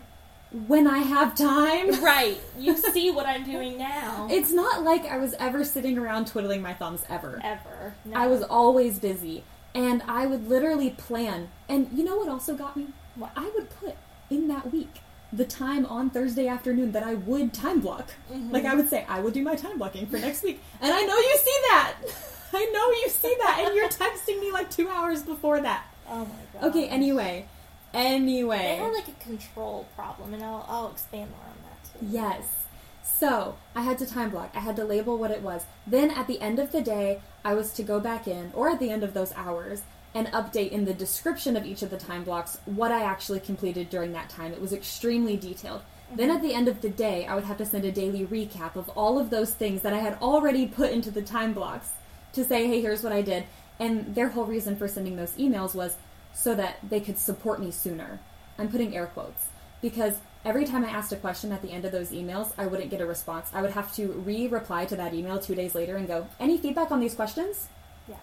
when 0.68 0.88
I 0.88 1.00
have 1.00 1.36
time. 1.36 2.02
Right. 2.04 2.38
You 2.58 2.78
see 2.78 3.12
what 3.12 3.26
I'm 3.26 3.44
doing 3.44 3.78
now. 3.78 4.28
It's 4.32 4.52
not 4.52 4.84
like 4.84 5.06
I 5.06 5.18
was 5.18 5.34
ever 5.40 5.64
sitting 5.64 5.98
around 5.98 6.28
twiddling 6.28 6.62
my 6.62 6.74
thumbs 6.74 7.04
ever. 7.10 7.42
Ever. 7.44 7.96
No. 8.06 8.18
I 8.18 8.28
was 8.28 8.44
always 8.44 9.00
busy. 9.00 9.44
And 9.74 10.02
I 10.08 10.26
would 10.26 10.48
literally 10.48 10.92
plan. 10.92 11.50
And 11.68 11.90
you 11.94 12.04
know 12.04 12.16
what 12.18 12.30
also 12.30 12.56
got 12.56 12.78
me? 12.78 12.88
What? 13.16 13.32
I 13.36 13.52
would 13.56 13.70
put 13.80 13.96
in 14.30 14.48
that 14.48 14.72
week 14.72 15.00
the 15.34 15.46
time 15.46 15.86
on 15.88 16.10
Thursday 16.10 16.48
afternoon 16.48 16.92
that 16.94 17.04
I 17.04 17.16
would 17.16 17.54
time 17.54 17.82
block. 17.82 18.12
Mhm. 18.32 18.54
Like 18.54 18.66
I 18.66 18.74
would 18.76 18.90
say, 18.90 19.06
I 19.10 19.20
will 19.20 19.32
do 19.32 19.42
my 19.44 19.56
time 19.56 19.78
blocking 19.78 20.06
for 20.08 20.18
next 20.18 20.44
week. 20.44 20.62
And 20.80 20.94
I 20.94 21.02
know 21.02 21.18
you 21.18 21.38
see 21.38 21.58
that. 21.72 21.94
I 22.54 22.66
know 22.72 22.90
you 23.04 23.10
see 23.10 23.36
that. 23.40 23.64
And 23.66 23.76
you're 23.76 23.90
texting 23.90 24.40
me 24.40 24.52
like 24.52 24.70
two 24.72 24.88
hours 24.88 25.24
before 25.24 25.60
that. 25.62 25.84
Oh 26.10 26.20
my 26.26 26.60
god. 26.62 26.70
Okay, 26.70 26.88
anyway. 26.88 27.48
Anyway. 27.96 28.58
They 28.58 28.76
had 28.76 28.94
like 28.94 29.08
a 29.08 29.24
control 29.24 29.88
problem, 29.96 30.34
and 30.34 30.44
I'll, 30.44 30.66
I'll 30.68 30.92
expand 30.92 31.32
more 31.32 31.40
on 31.40 31.56
that 31.64 32.00
too. 32.00 32.06
Yes. 32.12 32.66
So 33.04 33.56
I 33.74 33.82
had 33.82 33.98
to 34.00 34.06
time 34.06 34.32
block. 34.32 34.52
I 34.54 34.60
had 34.60 34.76
to 34.76 34.84
label 34.84 35.18
what 35.18 35.32
it 35.32 35.42
was. 35.42 35.66
Then 35.88 36.12
at 36.12 36.28
the 36.28 36.42
end 36.42 36.60
of 36.60 36.72
the 36.72 36.82
day, 36.82 37.22
I 37.44 37.54
was 37.54 37.72
to 37.74 37.84
go 37.84 38.00
back 38.00 38.28
in, 38.28 38.52
or 38.54 38.70
at 38.70 38.80
the 38.80 38.90
end 38.90 39.04
of 39.04 39.14
those 39.14 39.32
hours, 39.34 39.84
and 40.14 40.28
update 40.28 40.72
in 40.72 40.86
the 40.86 40.94
description 40.94 41.56
of 41.56 41.66
each 41.66 41.82
of 41.82 41.90
the 41.90 41.98
time 41.98 42.24
blocks 42.24 42.58
what 42.66 42.92
I 42.92 43.04
actually 43.04 43.40
completed 43.40 43.90
during 43.90 44.14
that 44.14 44.30
time. 44.30 44.54
It 44.54 44.62
was 44.62 44.74
extremely 44.74 45.38
detailed. 45.38 45.82
Mm-hmm. 45.82 46.16
Then 46.18 46.32
at 46.32 46.42
the 46.42 46.54
end 46.54 46.68
of 46.68 46.82
the 46.82 46.90
day, 46.90 47.26
I 47.26 47.36
would 47.36 47.44
have 47.44 47.58
to 47.58 47.66
send 47.66 47.86
a 47.86 47.92
daily 47.92 48.26
recap 48.26 48.76
of 48.76 48.90
all 48.90 49.20
of 49.20 49.30
those 49.30 49.54
things 49.54 49.82
that 49.82 49.94
I 49.94 50.00
had 50.00 50.18
already 50.22 50.68
put 50.68 50.92
into 50.92 51.12
the 51.12 51.22
time 51.22 51.54
blocks 51.54 51.90
to 52.34 52.44
say, 52.44 52.68
hey, 52.68 52.82
here's 52.82 53.04
what 53.04 53.14
I 53.14 53.22
did. 53.22 53.44
And 53.80 54.16
their 54.16 54.30
whole 54.30 54.46
reason 54.46 54.78
for 54.78 54.88
sending 54.88 55.18
those 55.18 55.34
emails 55.34 55.76
was 55.76 55.96
so 56.36 56.54
that 56.54 56.78
they 56.88 57.00
could 57.00 57.18
support 57.18 57.60
me 57.60 57.72
sooner. 57.72 58.20
I'm 58.60 58.70
putting 58.70 58.96
air 58.96 59.08
quotes 59.08 59.48
because 59.82 60.16
every 60.44 60.66
time 60.66 60.86
I 60.86 60.90
asked 60.90 61.12
a 61.12 61.16
question 61.16 61.52
at 61.52 61.62
the 61.64 61.72
end 61.72 61.86
of 61.86 61.92
those 61.92 62.12
emails, 62.12 62.52
I 62.58 62.68
wouldn't 62.68 62.92
get 62.92 63.02
a 63.02 63.06
response. 63.06 63.50
I 63.54 63.62
would 63.64 63.72
have 63.72 63.94
to 63.96 64.08
re 64.12 64.48
reply 64.48 64.86
to 64.86 64.96
that 64.98 65.14
email 65.14 65.40
two 65.40 65.56
days 65.56 65.74
later 65.74 65.96
and 65.96 66.08
go, 66.08 66.28
Any 66.40 66.58
feedback 66.58 66.92
on 66.92 67.00
these 67.00 67.16
questions? 67.16 67.68
Yeah. 68.08 68.16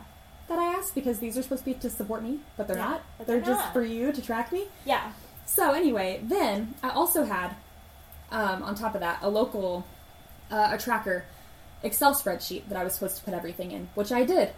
that 0.48 0.58
I 0.58 0.74
asked 0.74 0.94
because 0.94 1.18
these 1.18 1.36
are 1.36 1.42
supposed 1.42 1.64
to 1.64 1.70
be 1.72 1.74
to 1.80 1.90
support 1.90 2.22
me, 2.22 2.40
but 2.56 2.68
they're 2.68 2.76
Yeah, 2.76 2.90
not. 2.90 3.02
but 3.18 3.26
they're, 3.26 3.40
they're 3.40 3.54
just 3.54 3.72
for 3.72 3.82
you 3.82 4.12
to 4.12 4.22
track 4.22 4.52
me. 4.52 4.66
Yeah. 4.84 5.12
So 5.46 5.72
anyway, 5.72 6.20
then 6.22 6.74
I 6.82 6.90
also 6.90 7.24
had, 7.24 7.56
um, 8.30 8.62
on 8.62 8.74
top 8.74 8.94
of 8.94 9.00
that, 9.00 9.18
a 9.22 9.28
local, 9.28 9.84
uh, 10.50 10.68
a 10.72 10.78
tracker 10.78 11.24
Excel 11.82 12.14
spreadsheet 12.14 12.68
that 12.68 12.78
I 12.78 12.84
was 12.84 12.94
supposed 12.94 13.16
to 13.18 13.24
put 13.24 13.34
everything 13.34 13.72
in, 13.72 13.88
which 13.96 14.12
I 14.12 14.24
did, 14.24 14.50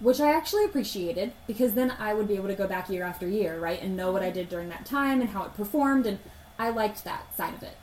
which 0.00 0.20
I 0.20 0.32
actually 0.32 0.64
appreciated 0.64 1.32
because 1.46 1.74
then 1.74 1.92
I 1.98 2.14
would 2.14 2.28
be 2.28 2.36
able 2.36 2.48
to 2.48 2.54
go 2.54 2.66
back 2.66 2.88
year 2.88 3.04
after 3.04 3.28
year, 3.28 3.58
right, 3.58 3.80
and 3.82 3.96
know 3.96 4.12
what 4.12 4.22
I 4.22 4.30
did 4.30 4.48
during 4.48 4.68
that 4.68 4.86
time 4.86 5.20
and 5.20 5.30
how 5.30 5.44
it 5.44 5.54
performed, 5.54 6.06
and 6.06 6.18
I 6.58 6.70
liked 6.70 7.04
that 7.04 7.36
side 7.36 7.54
of 7.54 7.62
it. 7.62 7.76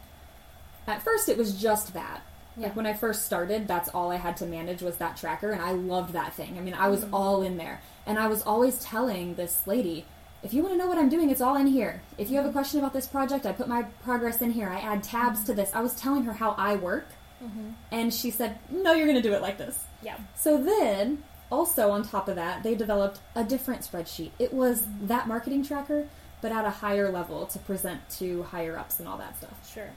At 0.87 1.03
first, 1.03 1.29
it 1.29 1.37
was 1.37 1.59
just 1.59 1.93
that. 1.93 2.21
Yeah. 2.57 2.67
Like 2.67 2.75
when 2.75 2.85
I 2.85 2.93
first 2.93 3.25
started, 3.25 3.67
that's 3.67 3.89
all 3.89 4.11
I 4.11 4.15
had 4.15 4.37
to 4.37 4.45
manage 4.45 4.81
was 4.81 4.97
that 4.97 5.17
tracker, 5.17 5.51
and 5.51 5.61
I 5.61 5.71
loved 5.71 6.13
that 6.13 6.33
thing. 6.33 6.57
I 6.57 6.61
mean, 6.61 6.73
I 6.73 6.87
was 6.87 7.03
mm. 7.03 7.09
all 7.11 7.41
in 7.41 7.57
there, 7.57 7.81
and 8.05 8.17
I 8.17 8.27
was 8.27 8.41
always 8.43 8.79
telling 8.79 9.35
this 9.35 9.67
lady, 9.67 10.05
if 10.41 10.53
you 10.53 10.61
want 10.61 10.73
to 10.73 10.77
know 10.77 10.87
what 10.87 10.97
I'm 10.97 11.09
doing, 11.09 11.29
it's 11.31 11.41
all 11.41 11.55
in 11.55 11.67
here. 11.67 12.01
If 12.17 12.29
you 12.29 12.35
have 12.37 12.45
a 12.45 12.49
mm-hmm. 12.49 12.57
question 12.57 12.79
about 12.79 12.93
this 12.93 13.07
project, 13.07 13.45
I 13.45 13.51
put 13.51 13.67
my 13.67 13.83
progress 14.03 14.41
in 14.41 14.51
here. 14.51 14.69
I 14.69 14.79
add 14.79 15.03
tabs 15.03 15.43
to 15.45 15.51
mm-hmm. 15.51 15.59
this. 15.59 15.71
I 15.73 15.81
was 15.81 15.95
telling 15.95 16.23
her 16.25 16.33
how 16.33 16.51
I 16.51 16.75
work, 16.75 17.07
mm-hmm. 17.43 17.71
and 17.91 18.13
she 18.13 18.31
said, 18.31 18.59
"No, 18.69 18.93
you're 18.93 19.07
going 19.07 19.21
to 19.21 19.27
do 19.27 19.33
it 19.33 19.41
like 19.41 19.57
this." 19.57 19.83
Yeah. 20.03 20.17
So 20.35 20.61
then, 20.61 21.23
also 21.51 21.91
on 21.91 22.03
top 22.03 22.27
of 22.27 22.35
that, 22.35 22.63
they 22.63 22.75
developed 22.75 23.19
a 23.35 23.43
different 23.43 23.81
spreadsheet. 23.81 24.31
It 24.39 24.53
was 24.53 24.85
that 25.03 25.27
marketing 25.27 25.63
tracker, 25.63 26.07
but 26.41 26.51
at 26.51 26.65
a 26.65 26.69
higher 26.69 27.11
level 27.11 27.45
to 27.47 27.59
present 27.59 28.07
to 28.17 28.43
higher 28.43 28.77
ups 28.77 28.99
and 28.99 29.07
all 29.07 29.17
that 29.17 29.37
stuff. 29.37 29.71
Sure. 29.71 29.89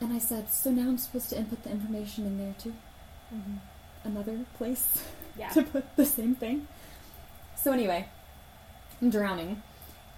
And 0.00 0.12
I 0.12 0.18
said, 0.18 0.50
"So 0.50 0.70
now 0.70 0.88
I'm 0.88 0.98
supposed 0.98 1.28
to 1.30 1.38
input 1.38 1.62
the 1.62 1.70
information 1.70 2.26
in 2.26 2.38
there 2.38 2.54
too." 2.58 2.74
Mm-hmm. 3.34 3.56
Another 4.04 4.40
place 4.56 5.04
Yeah. 5.36 5.48
to 5.50 5.62
put 5.62 5.96
the 5.96 6.06
same 6.06 6.34
thing. 6.34 6.66
So 7.56 7.72
anyway, 7.72 8.08
I'm 9.00 9.10
drowning. 9.10 9.62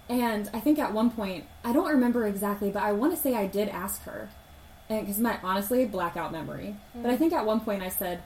And 0.09 0.49
I 0.53 0.59
think 0.59 0.79
at 0.79 0.93
one 0.93 1.11
point, 1.11 1.45
I 1.63 1.71
don't 1.71 1.87
remember 1.87 2.25
exactly, 2.27 2.69
but 2.69 2.83
I 2.83 2.91
want 2.91 3.15
to 3.15 3.19
say 3.19 3.35
I 3.35 3.47
did 3.47 3.69
ask 3.69 4.03
her. 4.03 4.29
Because 4.89 5.17
my, 5.17 5.39
honestly, 5.43 5.85
blackout 5.85 6.31
memory. 6.31 6.75
But 6.93 7.05
I 7.05 7.09
mm-hmm. 7.09 7.17
think 7.17 7.33
at 7.33 7.45
one 7.45 7.61
point 7.61 7.81
I 7.81 7.89
said, 7.89 8.21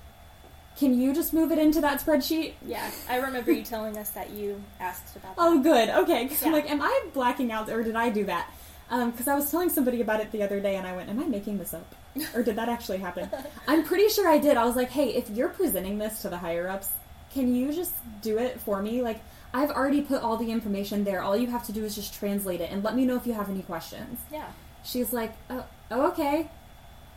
Can 0.78 1.00
you 1.00 1.14
just 1.14 1.34
move 1.34 1.52
it 1.52 1.58
into 1.58 1.82
that 1.82 2.00
spreadsheet? 2.00 2.54
Yeah. 2.66 2.90
I 3.10 3.18
remember 3.18 3.52
you 3.52 3.64
telling 3.64 3.98
us 3.98 4.12
that 4.12 4.30
you 4.30 4.62
asked 4.80 5.16
about 5.16 5.36
that. 5.36 5.42
Oh, 5.42 5.60
good. 5.60 5.90
Okay. 5.90 6.28
'Cause 6.28 6.44
I'm 6.44 6.52
like, 6.52 6.70
Am 6.70 6.82
I 6.82 7.02
blacking 7.14 7.52
out 7.52 7.70
or 7.70 7.82
did 7.84 7.96
I 7.96 8.10
do 8.10 8.26
that? 8.26 8.50
Um, 8.90 9.12
because 9.12 9.28
I 9.28 9.36
was 9.36 9.50
telling 9.52 9.70
somebody 9.70 10.00
about 10.02 10.22
it 10.22 10.32
the 10.32 10.44
other 10.44 10.60
day 10.60 10.76
and 10.76 10.86
I 10.88 10.96
went, 10.96 11.10
Am 11.10 11.20
I 11.20 11.26
making 11.26 11.58
this 11.58 11.74
up? 11.74 11.94
Or 12.36 12.44
did 12.44 12.56
that 12.58 12.70
actually 12.70 13.00
happen? 13.00 13.30
I'm 13.68 13.84
pretty 13.84 14.08
sure 14.10 14.28
I 14.30 14.38
did. 14.38 14.56
I 14.56 14.66
was 14.66 14.76
like, 14.76 14.90
Hey, 14.92 15.10
if 15.16 15.30
you're 15.32 15.50
presenting 15.50 15.98
this 15.98 16.22
to 16.22 16.30
the 16.30 16.38
higher 16.38 16.68
ups, 16.68 16.90
can 17.34 17.54
you 17.56 17.74
just 17.74 17.94
do 18.22 18.38
it 18.38 18.60
for 18.62 18.82
me? 18.82 19.02
Like, 19.02 19.20
I've 19.54 19.72
already 19.72 20.02
put 20.02 20.22
all 20.22 20.38
the 20.38 20.52
information 20.52 21.04
there. 21.04 21.22
All 21.22 21.36
you 21.36 21.48
have 21.48 21.66
to 21.66 21.72
do 21.72 21.84
is 21.84 21.96
just 21.96 22.14
translate 22.14 22.62
it 22.62 22.72
and 22.72 22.84
let 22.84 22.96
me 22.96 23.04
know 23.06 23.16
if 23.16 23.26
you 23.26 23.34
have 23.34 23.50
any 23.50 23.64
questions. 23.64 24.20
Yeah. 24.32 24.46
She's 24.84 25.12
like, 25.12 25.34
Oh, 25.50 25.66
oh 25.90 26.08
okay. 26.12 26.48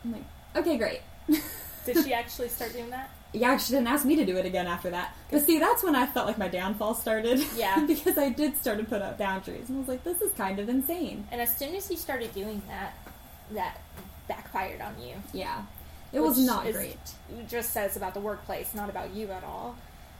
I'm 0.03 0.11
like, 0.13 0.23
Okay, 0.55 0.77
great. 0.77 1.01
Did 1.85 2.03
she 2.03 2.11
actually 2.21 2.49
start 2.49 2.73
doing 2.73 2.89
that? 2.89 3.09
Yeah, 3.33 3.57
she 3.57 3.71
didn't 3.71 3.87
ask 3.87 4.05
me 4.05 4.15
to 4.17 4.25
do 4.25 4.35
it 4.37 4.45
again 4.45 4.67
after 4.67 4.89
that. 4.89 5.15
But 5.29 5.45
see, 5.45 5.57
that's 5.59 5.83
when 5.83 5.95
I 5.95 6.05
felt 6.05 6.27
like 6.27 6.37
my 6.37 6.49
downfall 6.49 6.95
started. 6.95 7.41
Yeah. 7.55 7.85
because 7.87 8.17
I 8.17 8.29
did 8.29 8.57
start 8.57 8.77
to 8.79 8.83
put 8.83 9.01
up 9.01 9.17
boundaries. 9.17 9.69
And 9.69 9.77
I 9.77 9.79
was 9.79 9.87
like, 9.87 10.03
this 10.03 10.21
is 10.21 10.33
kind 10.33 10.59
of 10.59 10.67
insane. 10.67 11.25
And 11.31 11.39
as 11.39 11.55
soon 11.55 11.73
as 11.75 11.89
you 11.89 11.97
started 11.97 12.33
doing 12.33 12.61
that, 12.67 12.93
that 13.53 13.77
backfired 14.27 14.81
on 14.81 14.95
you. 15.01 15.15
Yeah. 15.33 15.63
It 16.13 16.19
was 16.19 16.37
not 16.37 16.67
is- 16.67 16.75
great. 16.75 16.99
It 17.29 17.47
just 17.47 17.71
says 17.71 17.95
about 17.95 18.13
the 18.13 18.19
workplace, 18.19 18.73
not 18.73 18.89
about 18.89 19.13
you 19.13 19.31
at 19.31 19.43
all. 19.43 19.77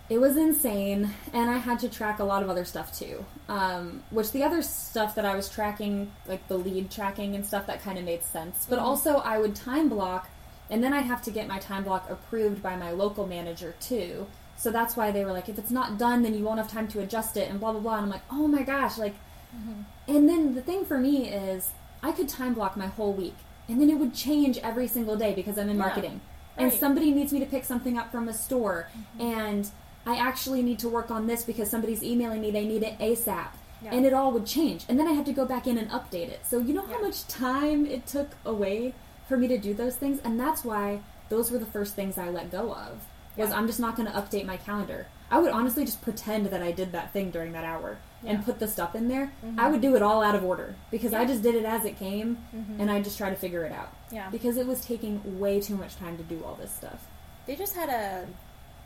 It 0.10 0.20
was 0.20 0.36
insane, 0.36 1.10
and 1.32 1.50
I 1.50 1.58
had 1.58 1.80
to 1.80 1.88
track 1.88 2.20
a 2.20 2.26
lot 2.26 2.44
of 2.44 2.50
other 2.50 2.66
stuff 2.66 2.98
too. 2.98 3.24
Um, 3.48 4.04
which 4.10 4.34
the 4.34 4.44
other 4.44 4.62
stuff 4.62 5.16
that 5.16 5.24
I 5.24 5.38
was 5.38 5.48
tracking, 5.48 6.12
like 6.28 6.46
the 6.50 6.58
lead 6.58 6.92
tracking 6.92 7.34
and 7.34 7.46
stuff, 7.46 7.68
that 7.68 7.82
kind 7.82 7.98
of 7.98 8.04
made 8.04 8.22
sense. 8.26 8.66
But 8.70 8.80
also, 8.80 9.18
I 9.20 9.40
would 9.40 9.56
time 9.56 9.88
block, 9.88 10.30
and 10.72 10.84
then 10.84 10.94
I'd 10.94 11.06
have 11.06 11.22
to 11.24 11.32
get 11.32 11.48
my 11.48 11.60
time 11.60 11.84
block 11.84 12.10
approved 12.10 12.64
by 12.64 12.76
my 12.76 12.90
local 12.92 13.28
manager 13.28 13.76
too. 13.80 14.26
So 14.58 14.72
that's 14.72 14.96
why 14.96 15.12
they 15.12 15.24
were 15.26 15.32
like, 15.32 15.50
if 15.50 15.60
it's 15.60 15.72
not 15.72 15.98
done, 16.00 16.24
then 16.24 16.34
you 16.34 16.44
won't 16.44 16.58
have 16.60 16.72
time 16.72 16.88
to 16.90 17.00
adjust 17.00 17.38
it, 17.38 17.50
and 17.50 17.60
blah 17.60 17.72
blah 17.74 17.82
blah. 17.82 17.96
And 17.98 18.06
I'm 18.06 18.10
like, 18.10 18.24
oh 18.32 18.48
my 18.48 18.64
gosh, 18.64 18.98
like. 18.98 19.16
Mm-hmm. 19.56 19.82
And 20.16 20.30
then 20.30 20.56
the 20.56 20.62
thing 20.62 20.86
for 20.86 20.98
me 20.98 21.28
is, 21.30 21.72
I 22.02 22.14
could 22.14 22.30
time 22.30 22.54
block 22.54 22.78
my 22.78 22.88
whole 22.88 23.14
week, 23.14 23.36
and 23.68 23.80
then 23.82 23.90
it 23.90 23.96
would 23.96 24.14
change 24.14 24.58
every 24.60 24.88
single 24.88 25.18
day 25.18 25.34
because 25.34 25.58
I'm 25.58 25.70
in 25.70 25.76
Yeah. 25.76 25.84
marketing. 25.86 26.22
And 26.58 26.72
somebody 26.72 27.12
needs 27.12 27.34
me 27.34 27.40
to 27.40 27.46
pick 27.46 27.66
something 27.66 27.98
up 27.98 28.12
from 28.12 28.28
a 28.28 28.34
store, 28.34 28.90
mm-hmm. 28.92 29.22
and 29.22 29.70
I 30.06 30.16
actually 30.16 30.62
need 30.62 30.80
to 30.80 30.90
work 30.90 31.12
on 31.12 31.28
this 31.28 31.44
because 31.44 31.70
somebody's 31.70 32.04
emailing 32.04 32.42
me 32.42 32.52
they 32.52 32.66
need 32.66 32.84
it 32.84 32.98
ASAP. 33.00 33.50
Yeah. 33.84 33.94
And 33.94 34.06
it 34.06 34.14
all 34.14 34.32
would 34.32 34.46
change. 34.46 34.86
And 34.88 35.00
then 35.00 35.08
I 35.08 35.14
had 35.14 35.26
to 35.26 35.34
go 35.34 35.46
back 35.46 35.66
in 35.66 35.78
and 35.78 35.90
update 35.90 36.30
it. 36.30 36.46
So, 36.46 36.60
you 36.60 36.74
know 36.74 36.86
how 36.86 37.00
Yeah. 37.00 37.08
much 37.08 37.28
time 37.28 37.86
it 37.86 38.06
took 38.06 38.30
away 38.46 38.94
for 39.28 39.38
me 39.38 39.48
to 39.48 39.58
do 39.58 39.74
those 39.74 39.96
things? 39.96 40.20
And 40.24 40.40
that's 40.40 40.64
why 40.64 41.02
those 41.30 41.52
were 41.52 41.58
the 41.60 41.66
first 41.66 41.96
things 41.96 42.18
I 42.18 42.30
let 42.30 42.52
go 42.52 42.74
of. 42.74 43.02
Was 43.38 43.50
Yeah. 43.50 43.56
I'm 43.58 43.68
just 43.68 43.80
not 43.80 43.96
going 43.96 44.08
to 44.12 44.14
update 44.14 44.46
my 44.46 44.58
calendar. 44.58 45.08
I 45.30 45.40
would 45.40 45.52
honestly 45.52 45.86
just 45.86 46.02
pretend 46.02 46.48
that 46.48 46.62
I 46.62 46.72
did 46.72 46.92
that 46.92 47.14
thing 47.14 47.32
during 47.32 47.54
that 47.54 47.64
hour 47.64 47.98
Yeah. 48.22 48.32
and 48.32 48.46
put 48.46 48.60
the 48.60 48.68
stuff 48.68 48.94
in 48.96 49.08
there. 49.08 49.32
Mm-hmm. 49.46 49.58
I 49.60 49.70
would 49.72 49.80
do 49.80 49.96
it 49.96 50.02
all 50.02 50.22
out 50.22 50.36
of 50.36 50.44
order 50.44 50.76
because 50.92 51.14
I 51.14 51.24
just 51.26 51.42
did 51.42 51.56
it 51.56 51.64
as 51.64 51.86
it 51.86 51.98
came 51.98 52.38
mm-hmm. 52.54 52.82
and 52.82 52.92
I 52.92 53.02
just 53.02 53.18
try 53.18 53.30
to 53.30 53.36
figure 53.38 53.64
it 53.64 53.72
out. 53.72 53.94
Yeah. 54.12 54.30
Because 54.30 54.58
it 54.58 54.68
was 54.68 54.84
taking 54.84 55.40
way 55.40 55.62
too 55.62 55.76
much 55.78 55.96
time 55.96 56.18
to 56.18 56.24
do 56.24 56.44
all 56.44 56.56
this 56.56 56.74
stuff. 56.74 57.06
They 57.48 57.56
just 57.56 57.74
had 57.76 57.88
a, 57.88 58.28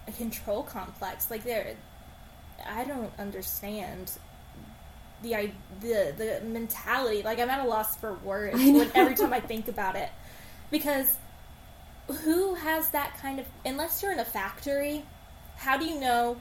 a 0.07 0.11
control 0.11 0.61
complex. 0.61 1.31
Like 1.31 1.43
they're, 1.43 1.75
I 2.63 2.83
don't 2.83 3.11
understand 3.17 4.11
the 5.23 5.35
i- 5.35 5.51
the 5.81 6.13
the 6.15 6.41
mentality. 6.45 7.23
Like 7.23 7.39
I'm 7.39 7.49
at 7.49 7.65
a 7.65 7.67
loss 7.67 7.95
for 7.95 8.13
words 8.13 8.53
when, 8.55 8.91
every 8.93 9.15
time 9.15 9.33
I 9.33 9.39
think 9.39 9.67
about 9.67 9.95
it, 9.95 10.09
because 10.77 11.15
who 12.23 12.55
has 12.55 12.89
that 12.89 13.17
kind 13.21 13.39
of? 13.39 13.45
Unless 13.63 14.03
you're 14.03 14.11
in 14.11 14.19
a 14.19 14.25
factory, 14.25 15.05
how 15.55 15.77
do 15.77 15.85
you 15.85 15.99
know 15.99 16.37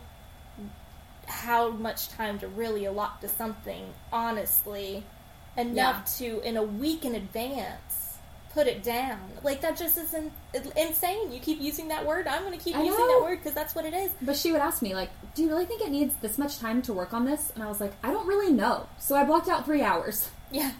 how 1.26 1.70
much 1.70 2.08
time 2.08 2.38
to 2.40 2.48
really 2.48 2.84
allot 2.84 3.20
to 3.20 3.28
something? 3.28 3.94
Honestly, 4.12 5.04
enough 5.56 6.18
to 6.18 6.40
in 6.40 6.56
a 6.56 6.62
week 6.64 7.04
in 7.04 7.14
advance 7.14 8.18
put 8.52 8.66
it 8.66 8.82
down. 8.82 9.20
Like 9.42 9.60
that 9.60 9.76
just 9.76 9.98
isn't 9.98 10.32
insane. 10.76 11.32
You 11.32 11.40
keep 11.40 11.60
using 11.60 11.88
that 11.88 12.04
word. 12.04 12.26
I'm 12.26 12.42
going 12.44 12.56
to 12.56 12.64
keep 12.64 12.76
I 12.76 12.82
using 12.82 12.98
know. 12.98 13.20
that 13.20 13.22
word 13.24 13.38
because 13.38 13.52
that's 13.52 13.74
what 13.74 13.84
it 13.84 13.94
is. 13.94 14.12
But 14.22 14.36
she 14.36 14.52
would 14.52 14.60
ask 14.60 14.80
me, 14.80 14.94
like, 14.94 15.10
do 15.34 15.42
you 15.42 15.48
really 15.48 15.66
think 15.66 15.82
it 15.82 15.90
needs 15.90 16.14
this 16.22 16.38
much 16.38 16.58
time 16.58 16.80
to 16.82 16.92
work 16.92 17.12
on 17.12 17.24
this? 17.24 17.52
And 17.54 17.62
I 17.62 17.68
was 17.68 17.80
like, 17.80 17.92
I 18.02 18.12
don't 18.12 18.26
really 18.26 18.52
know. 18.52 18.88
So 18.98 19.16
I 19.16 19.24
blocked 19.24 19.48
out 19.48 19.64
three 19.64 19.82
hours. 19.82 20.30
Yeah. 20.50 20.70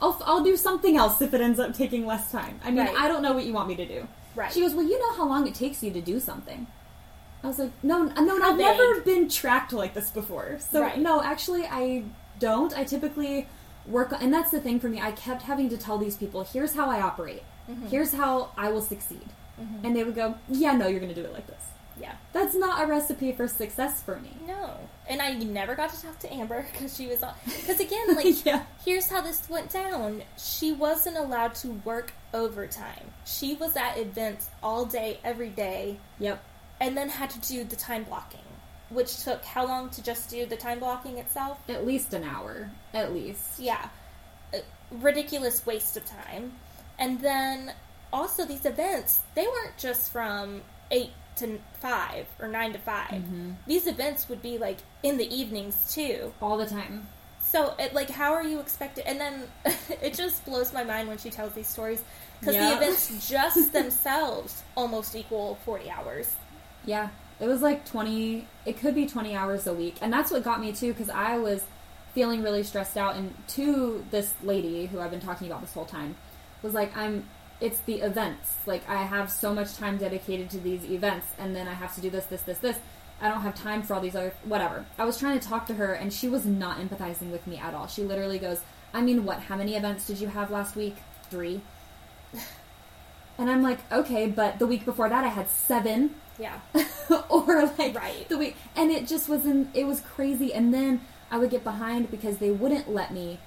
I'll, 0.00 0.20
I'll 0.24 0.44
do 0.44 0.56
something 0.56 0.96
else 0.96 1.20
if 1.20 1.34
it 1.34 1.40
ends 1.40 1.58
up 1.58 1.74
taking 1.74 2.06
less 2.06 2.30
time. 2.30 2.60
I 2.64 2.70
mean, 2.70 2.86
Right. 2.86 2.94
I 2.96 3.08
don't 3.08 3.22
know 3.22 3.32
what 3.32 3.44
you 3.44 3.52
want 3.52 3.68
me 3.68 3.74
to 3.76 3.86
do. 3.86 4.06
Right. 4.34 4.52
She 4.52 4.60
goes, 4.60 4.74
well, 4.74 4.86
you 4.86 4.98
know 4.98 5.14
how 5.16 5.26
long 5.28 5.46
it 5.48 5.54
takes 5.54 5.82
you 5.82 5.90
to 5.92 6.00
do 6.00 6.20
something. 6.20 6.66
I 7.42 7.46
was 7.48 7.58
like, 7.58 7.70
no, 7.82 8.02
no, 8.04 8.42
I've 8.42 8.58
never 8.58 9.00
been 9.00 9.28
tracked 9.28 9.72
like 9.72 9.94
this 9.94 10.10
before. 10.10 10.58
So 10.60 10.82
Right. 10.82 10.98
no, 10.98 11.22
actually, 11.22 11.64
I 11.66 12.04
don't. 12.38 12.76
I 12.76 12.84
typically 12.84 13.48
work, 13.86 14.12
and 14.20 14.32
that's 14.32 14.50
the 14.50 14.60
thing 14.60 14.78
for 14.80 14.88
me. 14.88 15.00
I 15.00 15.12
kept 15.12 15.42
having 15.42 15.68
to 15.70 15.76
tell 15.76 15.98
these 15.98 16.16
people, 16.16 16.42
here's 16.44 16.74
how 16.74 16.88
I 16.90 17.00
operate. 17.00 17.42
Mm-hmm. 17.70 17.86
Here's 17.88 18.12
how 18.12 18.50
I 18.56 18.70
will 18.70 18.82
succeed. 18.82 19.28
And 19.82 19.96
they 19.96 20.04
would 20.04 20.14
go, 20.14 20.36
yeah, 20.48 20.72
no, 20.74 20.86
you're 20.86 21.00
going 21.00 21.12
to 21.12 21.20
do 21.20 21.26
it 21.26 21.32
like 21.32 21.48
this. 21.48 21.62
yeah. 22.00 22.12
That's 22.32 22.54
not 22.54 22.80
a 22.82 22.86
recipe 22.86 23.32
for 23.32 23.48
success 23.48 24.00
for 24.02 24.20
me. 24.20 24.30
No. 24.46 24.88
And 25.08 25.22
I 25.22 25.32
never 25.32 25.74
got 25.74 25.90
to 25.94 26.02
talk 26.02 26.18
to 26.20 26.32
Amber 26.32 26.66
because 26.70 26.94
she 26.94 27.06
was 27.06 27.22
on. 27.22 27.32
Because 27.46 27.80
again, 27.80 28.14
like, 28.14 28.44
Yeah. 28.44 28.64
here's 28.84 29.08
how 29.08 29.22
this 29.22 29.48
went 29.48 29.70
down. 29.72 30.22
She 30.36 30.70
wasn't 30.72 31.16
allowed 31.16 31.54
to 31.56 31.68
work 31.84 32.12
overtime. 32.34 33.12
She 33.24 33.54
was 33.54 33.74
at 33.76 33.96
events 33.96 34.48
all 34.62 34.84
day, 34.84 35.18
every 35.24 35.48
day, 35.48 35.98
Yep. 36.20 36.42
and 36.80 36.96
then 36.96 37.08
had 37.08 37.30
to 37.30 37.40
do 37.40 37.64
the 37.64 37.74
time 37.76 38.04
blocking, 38.04 38.40
which 38.90 39.24
took 39.24 39.44
how 39.46 39.66
long 39.66 39.88
to 39.90 40.02
just 40.02 40.28
do 40.28 40.44
the 40.44 40.56
time 40.56 40.78
blocking 40.78 41.16
itself? 41.16 41.58
At 41.70 41.86
least 41.86 42.12
an 42.12 42.24
hour. 42.24 42.70
At 42.92 43.14
least. 43.14 43.58
Yeah. 43.58 43.88
A 44.52 44.60
ridiculous 44.90 45.64
waste 45.64 45.96
of 45.96 46.04
time. 46.04 46.52
And 46.98 47.20
then 47.20 47.72
also 48.12 48.44
these 48.44 48.66
events, 48.66 49.20
they 49.34 49.46
weren't 49.46 49.78
just 49.78 50.12
from 50.12 50.60
8 50.90 51.10
to 51.38 51.58
5 51.80 52.26
or 52.40 52.48
9 52.48 52.72
to 52.72 52.78
5. 52.78 53.08
Mm-hmm. 53.10 53.50
These 53.66 53.86
events 53.86 54.28
would 54.28 54.42
be 54.42 54.58
like 54.58 54.78
in 55.02 55.16
the 55.16 55.34
evenings 55.34 55.92
too. 55.94 56.32
All 56.40 56.56
the 56.56 56.66
time. 56.66 57.08
So, 57.40 57.74
it, 57.78 57.94
like, 57.94 58.10
how 58.10 58.34
are 58.34 58.42
you 58.42 58.60
expected? 58.60 59.06
And 59.06 59.18
then 59.18 59.42
it 60.02 60.12
just 60.14 60.44
blows 60.44 60.72
my 60.74 60.84
mind 60.84 61.08
when 61.08 61.16
she 61.18 61.30
tells 61.30 61.52
these 61.54 61.66
stories 61.66 62.02
because 62.40 62.54
Yeah. 62.54 62.70
the 62.70 62.76
events 62.76 63.28
just 63.30 63.72
themselves 63.72 64.62
almost 64.76 65.16
equal 65.16 65.54
40 65.64 65.90
hours. 65.90 66.36
Yeah. 66.84 67.08
It 67.40 67.46
was 67.46 67.62
like 67.62 67.86
20, 67.86 68.46
it 68.66 68.78
could 68.78 68.94
be 68.94 69.06
20 69.06 69.34
hours 69.34 69.66
a 69.66 69.72
week. 69.72 69.96
And 70.02 70.12
that's 70.12 70.30
what 70.30 70.42
got 70.44 70.60
me 70.60 70.72
too, 70.72 70.92
because 70.92 71.08
I 71.08 71.38
was 71.38 71.64
feeling 72.14 72.42
really 72.42 72.64
stressed 72.64 72.96
out. 72.98 73.16
And 73.16 73.32
to 73.48 74.04
this 74.10 74.34
lady 74.42 74.86
who 74.86 75.00
I've 75.00 75.10
been 75.10 75.20
talking 75.20 75.46
about 75.46 75.60
this 75.62 75.72
whole 75.72 75.84
time, 75.86 76.16
was 76.62 76.74
like, 76.74 76.94
I'm, 76.96 77.24
it's 77.60 77.80
the 77.80 78.00
events. 78.00 78.54
Like, 78.66 78.88
I 78.88 79.02
have 79.02 79.30
so 79.30 79.54
much 79.54 79.74
time 79.76 79.98
dedicated 79.98 80.50
to 80.50 80.58
these 80.58 80.84
events, 80.84 81.26
and 81.38 81.54
then 81.54 81.66
I 81.68 81.74
have 81.74 81.94
to 81.96 82.00
do 82.00 82.10
this, 82.10 82.24
this, 82.26 82.42
this, 82.42 82.58
this. 82.58 82.76
I 83.20 83.28
don't 83.28 83.40
have 83.40 83.54
time 83.56 83.82
for 83.82 83.94
all 83.94 84.00
these 84.00 84.14
other 84.14 84.32
whatever. 84.44 84.84
I 84.96 85.04
was 85.04 85.18
trying 85.18 85.38
to 85.40 85.44
talk 85.46 85.66
to 85.66 85.74
her 85.74 85.92
and 85.92 86.12
she 86.12 86.28
was 86.28 86.46
not 86.46 86.78
empathizing 86.78 87.32
with 87.32 87.44
me 87.48 87.56
at 87.58 87.74
all. 87.74 87.88
She 87.88 88.04
literally 88.04 88.38
goes, 88.38 88.60
"I 88.94 89.00
mean, 89.00 89.24
what? 89.24 89.40
How 89.40 89.56
many 89.56 89.74
events 89.74 90.06
did 90.06 90.20
you 90.20 90.28
have 90.28 90.52
last 90.52 90.76
week? 90.76 90.96
3." 91.30 91.60
And 93.40 93.48
I'm 93.48 93.62
like, 93.62 93.78
"Okay, 93.92 94.26
but 94.26 94.58
the 94.58 94.66
week 94.66 94.84
before 94.84 95.08
that 95.08 95.24
I 95.24 95.28
had 95.28 95.48
7." 95.48 96.14
Yeah. 96.38 96.58
or 97.28 97.66
like 97.78 97.96
Right. 97.96 98.28
the 98.28 98.38
week 98.38 98.56
and 98.76 98.92
it 98.92 99.08
just 99.08 99.28
wasn't 99.28 99.74
it 99.74 99.84
was 99.84 100.00
crazy 100.00 100.52
and 100.52 100.72
then 100.72 101.00
I 101.32 101.38
would 101.38 101.50
get 101.50 101.64
behind 101.64 102.10
because 102.12 102.38
they 102.38 102.50
wouldn't 102.52 102.88
let 102.88 103.12
me 103.12 103.40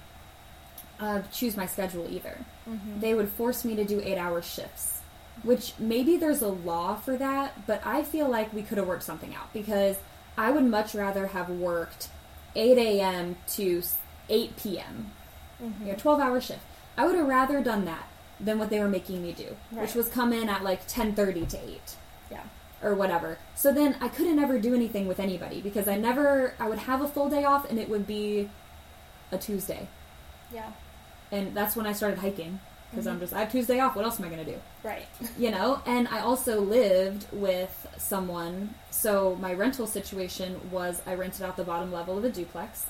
uh, 1.00 1.22
choose 1.32 1.56
my 1.56 1.64
schedule 1.66 2.06
either. 2.10 2.44
Mm-hmm. 2.68 3.00
They 3.00 3.14
would 3.14 3.28
force 3.28 3.64
me 3.64 3.74
to 3.76 3.84
do 3.84 4.00
eight 4.04 4.18
hour 4.18 4.40
shifts, 4.42 5.00
which 5.42 5.74
maybe 5.78 6.16
there's 6.16 6.42
a 6.42 6.48
law 6.48 6.94
for 6.96 7.16
that, 7.16 7.66
but 7.66 7.82
I 7.84 8.02
feel 8.02 8.28
like 8.28 8.52
we 8.52 8.62
could 8.62 8.78
have 8.78 8.86
worked 8.86 9.02
something 9.02 9.34
out 9.34 9.52
because 9.52 9.96
I 10.38 10.50
would 10.50 10.64
much 10.64 10.94
rather 10.94 11.28
have 11.28 11.48
worked 11.50 12.08
8 12.54 12.78
a.m. 12.78 13.36
to 13.54 13.82
8 14.28 14.56
p.m. 14.56 15.10
Mm-hmm. 15.62 15.86
You 15.86 15.92
know, 15.92 15.98
12 15.98 16.20
hour 16.20 16.40
shift. 16.40 16.60
I 16.96 17.06
would 17.06 17.14
have 17.16 17.26
rather 17.26 17.62
done 17.62 17.84
that 17.86 18.08
than 18.38 18.58
what 18.58 18.70
they 18.70 18.78
were 18.80 18.88
making 18.88 19.22
me 19.22 19.32
do, 19.32 19.56
which 19.70 19.94
was 19.94 20.08
come 20.08 20.32
in 20.32 20.48
at 20.48 20.62
like 20.62 20.86
10:30 20.88 21.48
to 21.50 21.58
8 21.68 21.80
Yeah. 22.30 22.42
or 22.82 22.94
whatever. 22.94 23.38
So 23.54 23.72
then 23.72 23.96
I 24.00 24.08
couldn't 24.08 24.38
ever 24.38 24.58
do 24.58 24.74
anything 24.74 25.06
with 25.06 25.20
anybody 25.20 25.60
because 25.60 25.86
I 25.88 25.96
never 25.96 26.54
I 26.58 26.68
would 26.68 26.80
have 26.80 27.00
a 27.00 27.08
full 27.08 27.28
day 27.28 27.44
off 27.44 27.68
and 27.70 27.78
it 27.78 27.88
would 27.88 28.06
be 28.06 28.50
a 29.30 29.38
Tuesday. 29.38 29.88
Yeah. 30.52 30.72
And 31.32 31.54
that's 31.56 31.74
when 31.74 31.86
I 31.86 31.92
started 31.92 32.18
hiking 32.20 32.60
because 32.90 33.06
Mm-hmm. 33.06 33.14
I'm 33.14 33.20
just 33.20 33.32
I 33.32 33.40
have 33.40 33.50
Tuesday 33.50 33.80
off. 33.80 33.96
What 33.96 34.04
else 34.04 34.20
am 34.20 34.26
I 34.26 34.28
going 34.28 34.44
to 34.44 34.52
do? 34.52 34.58
Right. 34.84 35.06
You 35.38 35.50
know? 35.50 35.80
And 35.86 36.06
I 36.08 36.20
also 36.20 36.60
lived 36.60 37.24
with 37.32 37.86
someone. 37.96 38.74
So 38.90 39.34
my 39.40 39.54
rental 39.54 39.86
situation 39.86 40.60
was 40.70 41.00
I 41.06 41.14
rented 41.14 41.42
out 41.42 41.56
the 41.56 41.64
bottom 41.64 41.90
level 41.90 42.18
of 42.18 42.24
a 42.24 42.28
duplex 42.28 42.84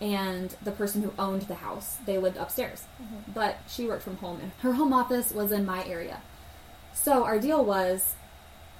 and 0.00 0.54
the 0.64 0.72
person 0.72 1.02
who 1.02 1.12
owned 1.18 1.42
the 1.42 1.54
house, 1.54 1.96
they 2.06 2.18
lived 2.18 2.36
upstairs. 2.38 2.82
But 3.32 3.58
she 3.68 3.86
worked 3.86 4.02
from 4.02 4.16
home 4.16 4.40
and 4.42 4.50
her 4.62 4.72
home 4.72 4.92
office 4.92 5.30
was 5.32 5.52
in 5.52 5.64
my 5.64 5.86
area. 5.86 6.20
So 6.92 7.22
our 7.24 7.38
deal 7.38 7.64
was 7.64 8.14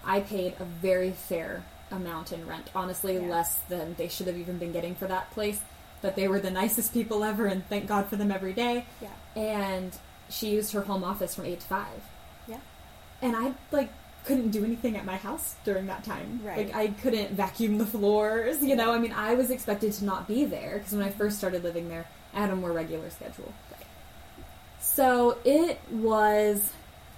I 0.05 0.21
paid 0.21 0.55
a 0.59 0.65
very 0.65 1.13
fair 1.13 1.65
amount 1.93 2.33
in 2.33 2.45
rent. 2.47 2.71
Honestly, 2.75 3.15
Yeah. 3.15 3.29
less 3.29 3.59
than 3.69 3.95
they 3.99 4.09
should 4.09 4.27
have 4.27 4.37
even 4.37 4.59
been 4.59 4.73
getting 4.73 4.97
for 4.97 5.07
that 5.07 5.31
place. 5.31 5.61
But 6.07 6.15
they 6.15 6.29
were 6.29 6.39
the 6.39 6.53
nicest 6.53 6.95
people 6.95 7.25
ever, 7.25 7.47
and 7.47 7.67
thank 7.69 7.89
God 7.89 8.07
for 8.07 8.15
them 8.15 8.31
every 8.31 8.53
day. 8.53 8.87
Yeah. 9.03 9.09
And 9.43 9.91
she 10.31 10.51
used 10.51 10.71
her 10.73 10.83
home 10.83 11.03
office 11.03 11.35
from 11.35 11.47
eight 11.47 11.59
to 11.59 11.67
five, 11.67 12.01
Yeah. 12.47 12.61
and 13.21 13.35
I 13.35 13.55
like 13.73 13.91
couldn't 14.25 14.51
do 14.51 14.65
anything 14.65 14.97
at 14.97 15.05
my 15.05 15.17
house 15.17 15.57
during 15.65 15.87
that 15.87 16.05
time. 16.05 16.41
Right. 16.45 16.67
Like 16.69 16.77
I 16.77 16.87
couldn't 17.03 17.33
vacuum 17.33 17.79
the 17.79 17.87
floors. 17.87 18.63
You 18.63 18.77
know, 18.77 18.93
I 18.93 19.01
mean, 19.01 19.11
I 19.11 19.35
was 19.35 19.51
expected 19.51 19.95
to 19.95 20.05
not 20.05 20.29
be 20.29 20.45
there 20.45 20.79
because 20.79 20.93
when 20.93 21.03
I 21.03 21.11
first 21.11 21.39
started 21.39 21.65
living 21.65 21.89
there, 21.89 22.07
I 22.33 22.39
had 22.39 22.51
a 22.51 22.57
more 22.57 22.71
regular 22.71 23.11
schedule. 23.11 23.53
Right. 23.73 23.87
So 24.81 25.39
it 25.45 25.81
was 25.91 26.71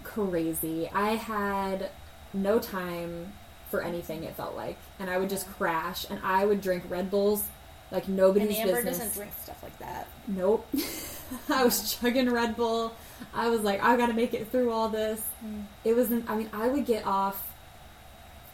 crazy. 0.02 0.88
I 0.94 1.10
had 1.16 1.90
no 2.32 2.58
time 2.58 3.34
for 3.70 3.82
anything. 3.82 4.24
It 4.24 4.34
felt 4.34 4.56
like, 4.56 4.78
and 4.98 5.10
I 5.10 5.18
would 5.18 5.28
just 5.28 5.46
crash, 5.46 6.06
and 6.08 6.18
I 6.24 6.46
would 6.46 6.62
drink 6.62 6.84
Red 6.88 7.10
Bulls 7.10 7.44
like 7.90 8.08
nobody's 8.08 8.48
And 8.58 8.68
Amber 8.68 8.74
business. 8.76 8.98
doesn't 8.98 9.14
drink 9.14 9.32
stuff 9.42 9.62
like 9.62 9.78
that. 9.78 10.06
Nope. 10.26 10.66
I 11.48 11.64
was 11.64 11.94
chugging 11.94 12.30
Red 12.30 12.56
Bull. 12.56 12.94
I 13.34 13.48
was 13.48 13.62
like, 13.62 13.82
I 13.82 13.96
gotta 13.96 14.14
make 14.14 14.34
it 14.34 14.50
through 14.50 14.70
all 14.70 14.88
this. 14.88 15.22
Mm. 15.44 15.64
It 15.84 15.94
wasn't, 15.96 16.28
I 16.30 16.36
mean, 16.36 16.48
I 16.52 16.68
would 16.68 16.86
get 16.86 17.06
off. 17.06 17.44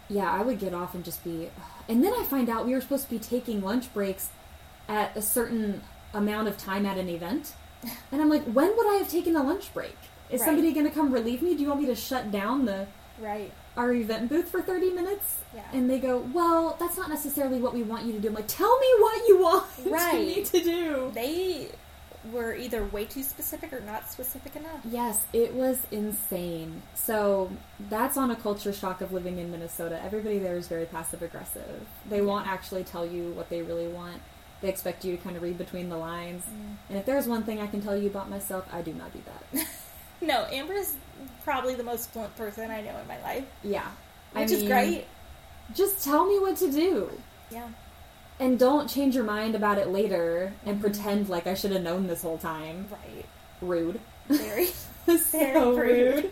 Yeah, 0.09 0.30
I 0.30 0.43
would 0.43 0.59
get 0.59 0.74
off 0.74 0.95
and 0.95 1.05
just 1.05 1.24
be. 1.24 1.51
And 1.89 2.03
then 2.05 2.12
I 2.14 2.24
find 2.24 2.49
out 2.49 2.66
we 2.66 2.74
were 2.74 2.80
supposed 2.80 3.05
to 3.05 3.11
be 3.11 3.18
taking 3.18 3.62
lunch 3.62 3.93
breaks 3.95 4.30
at 4.89 5.16
a 5.16 5.22
certain 5.22 5.82
amount 6.12 6.49
of 6.49 6.57
time 6.59 6.87
at 6.87 6.99
an 6.99 7.09
event. 7.09 7.53
And 8.12 8.22
I'm 8.22 8.30
like, 8.30 8.45
when 8.45 8.74
would 8.76 8.87
I 8.87 8.95
have 8.97 9.11
taken 9.11 9.37
a 9.37 9.43
lunch 9.43 9.72
break? 9.74 9.97
Is 10.30 10.41
Right. 10.41 10.47
somebody 10.47 10.72
gonna 10.72 10.91
come 10.91 11.12
relieve 11.12 11.43
me? 11.43 11.55
Do 11.55 11.61
you 11.62 11.68
want 11.68 11.80
me 11.80 11.87
to 11.87 11.95
shut 11.95 12.30
down 12.30 12.64
the 12.64 12.87
Right. 13.20 13.53
Our 13.76 13.92
event 13.92 14.28
booth 14.28 14.48
for 14.48 14.60
30 14.62 14.90
minutes? 14.92 15.38
Yeah. 15.54 15.62
And 15.72 15.88
they 15.90 15.98
go, 15.98 16.18
well, 16.32 16.76
that's 16.78 16.96
not 16.96 17.08
necessarily 17.08 17.58
what 17.58 17.74
we 17.74 17.82
want 17.82 18.04
you 18.04 18.12
to 18.12 18.20
do. 18.20 18.28
I'm 18.28 18.34
like, 18.34 18.48
tell 18.48 18.78
me 18.78 18.86
what 18.98 19.28
you 19.28 19.38
want 19.38 19.66
Right. 19.86 20.26
me 20.26 20.44
to 20.44 20.60
do. 20.60 21.10
They 21.14 21.68
were 22.32 22.54
either 22.54 22.84
way 22.86 23.04
too 23.04 23.22
specific 23.22 23.72
or 23.72 23.80
not 23.80 24.10
specific 24.10 24.56
enough. 24.56 24.80
Yes, 24.90 25.26
it 25.32 25.52
was 25.54 25.78
insane. 25.90 26.82
So 26.94 27.50
that's 27.90 28.16
on 28.16 28.30
a 28.30 28.36
culture 28.36 28.72
shock 28.72 29.00
of 29.02 29.12
living 29.12 29.38
in 29.38 29.50
Minnesota. 29.50 30.00
Everybody 30.02 30.38
there 30.38 30.56
is 30.56 30.66
very 30.66 30.86
passive 30.86 31.20
aggressive. 31.22 31.86
They 32.08 32.22
won't 32.22 32.46
actually 32.46 32.84
tell 32.84 33.04
you 33.04 33.32
what 33.32 33.50
they 33.50 33.60
really 33.62 33.88
want. 33.88 34.22
They 34.62 34.70
expect 34.70 35.04
you 35.04 35.14
to 35.16 35.22
kind 35.22 35.36
of 35.36 35.42
read 35.42 35.58
between 35.58 35.90
the 35.90 35.98
lines. 35.98 36.44
Mm. 36.44 36.76
And 36.88 36.98
if 36.98 37.04
there's 37.04 37.26
one 37.26 37.42
thing 37.42 37.60
I 37.60 37.66
can 37.66 37.82
tell 37.82 37.96
you 37.96 38.06
about 38.08 38.30
myself, 38.30 38.66
I 38.72 38.80
do 38.80 38.94
not 38.94 39.12
do 39.12 39.20
that. 39.52 39.66
No, 40.20 40.44
Amber's 40.50 40.94
probably 41.45 41.74
the 41.74 41.82
most 41.84 42.12
blunt 42.12 42.34
person 42.36 42.70
I 42.70 42.80
know 42.80 42.97
in 42.99 43.07
my 43.07 43.20
life, 43.22 43.45
yeah. 43.62 43.86
which 44.32 44.51
I 44.51 44.55
is 44.55 44.61
mean, 44.61 44.68
great. 44.68 45.05
Just 45.74 46.03
tell 46.05 46.26
me 46.26 46.38
what 46.38 46.57
to 46.59 46.70
do. 46.70 47.11
Yeah. 47.51 47.68
And 48.40 48.59
don't 48.59 48.88
change 48.90 49.14
your 49.14 49.24
mind 49.24 49.55
about 49.55 49.78
it 49.78 49.88
later 49.88 50.53
and 50.66 50.76
Mm-hmm. 50.76 50.80
pretend 50.80 51.28
like 51.28 51.47
I 51.47 51.55
should 51.55 51.70
have 51.72 51.82
known 51.82 52.07
this 52.07 52.22
whole 52.22 52.38
time. 52.38 52.86
Right. 52.90 53.24
Rude. 53.62 54.01
Very. 54.28 54.66
so 55.07 55.74
Very 55.76 56.03
rude. 56.03 56.14
rude. 56.24 56.30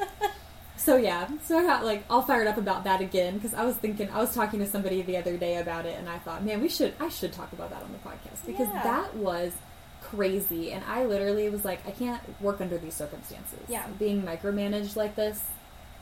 so 0.76 0.96
yeah, 0.96 1.28
so 1.44 1.58
I 1.58 1.62
got 1.64 1.84
like 1.84 2.04
all 2.08 2.22
fired 2.22 2.46
up 2.48 2.56
about 2.56 2.84
that 2.84 3.00
again 3.00 3.34
because 3.34 3.52
I 3.54 3.64
was 3.64 3.76
thinking 3.76 4.08
I 4.10 4.18
was 4.18 4.34
talking 4.34 4.60
to 4.60 4.66
somebody 4.66 5.02
the 5.02 5.16
other 5.16 5.36
day 5.36 5.56
about 5.58 5.86
it 5.86 5.98
and 5.98 6.08
I 6.08 6.18
thought, 6.18 6.44
man, 6.44 6.60
we 6.60 6.68
should 6.68 6.94
I 6.98 7.08
should 7.08 7.32
talk 7.32 7.52
about 7.52 7.70
that 7.70 7.82
on 7.82 7.92
the 7.92 7.98
podcast 7.98 8.46
because 8.46 8.68
Yeah. 8.68 8.82
that 8.82 9.14
was 9.16 9.52
crazy 10.02 10.72
and 10.72 10.82
I 10.84 11.04
literally 11.04 11.48
was 11.48 11.64
like, 11.64 11.86
I 11.86 11.90
can't 11.92 12.20
work 12.40 12.60
under 12.60 12.78
these 12.78 12.94
circumstances. 12.94 13.58
Yeah. 13.68 13.86
being 13.98 14.22
micromanaged 14.22 14.96
like 14.96 15.14
this. 15.16 15.42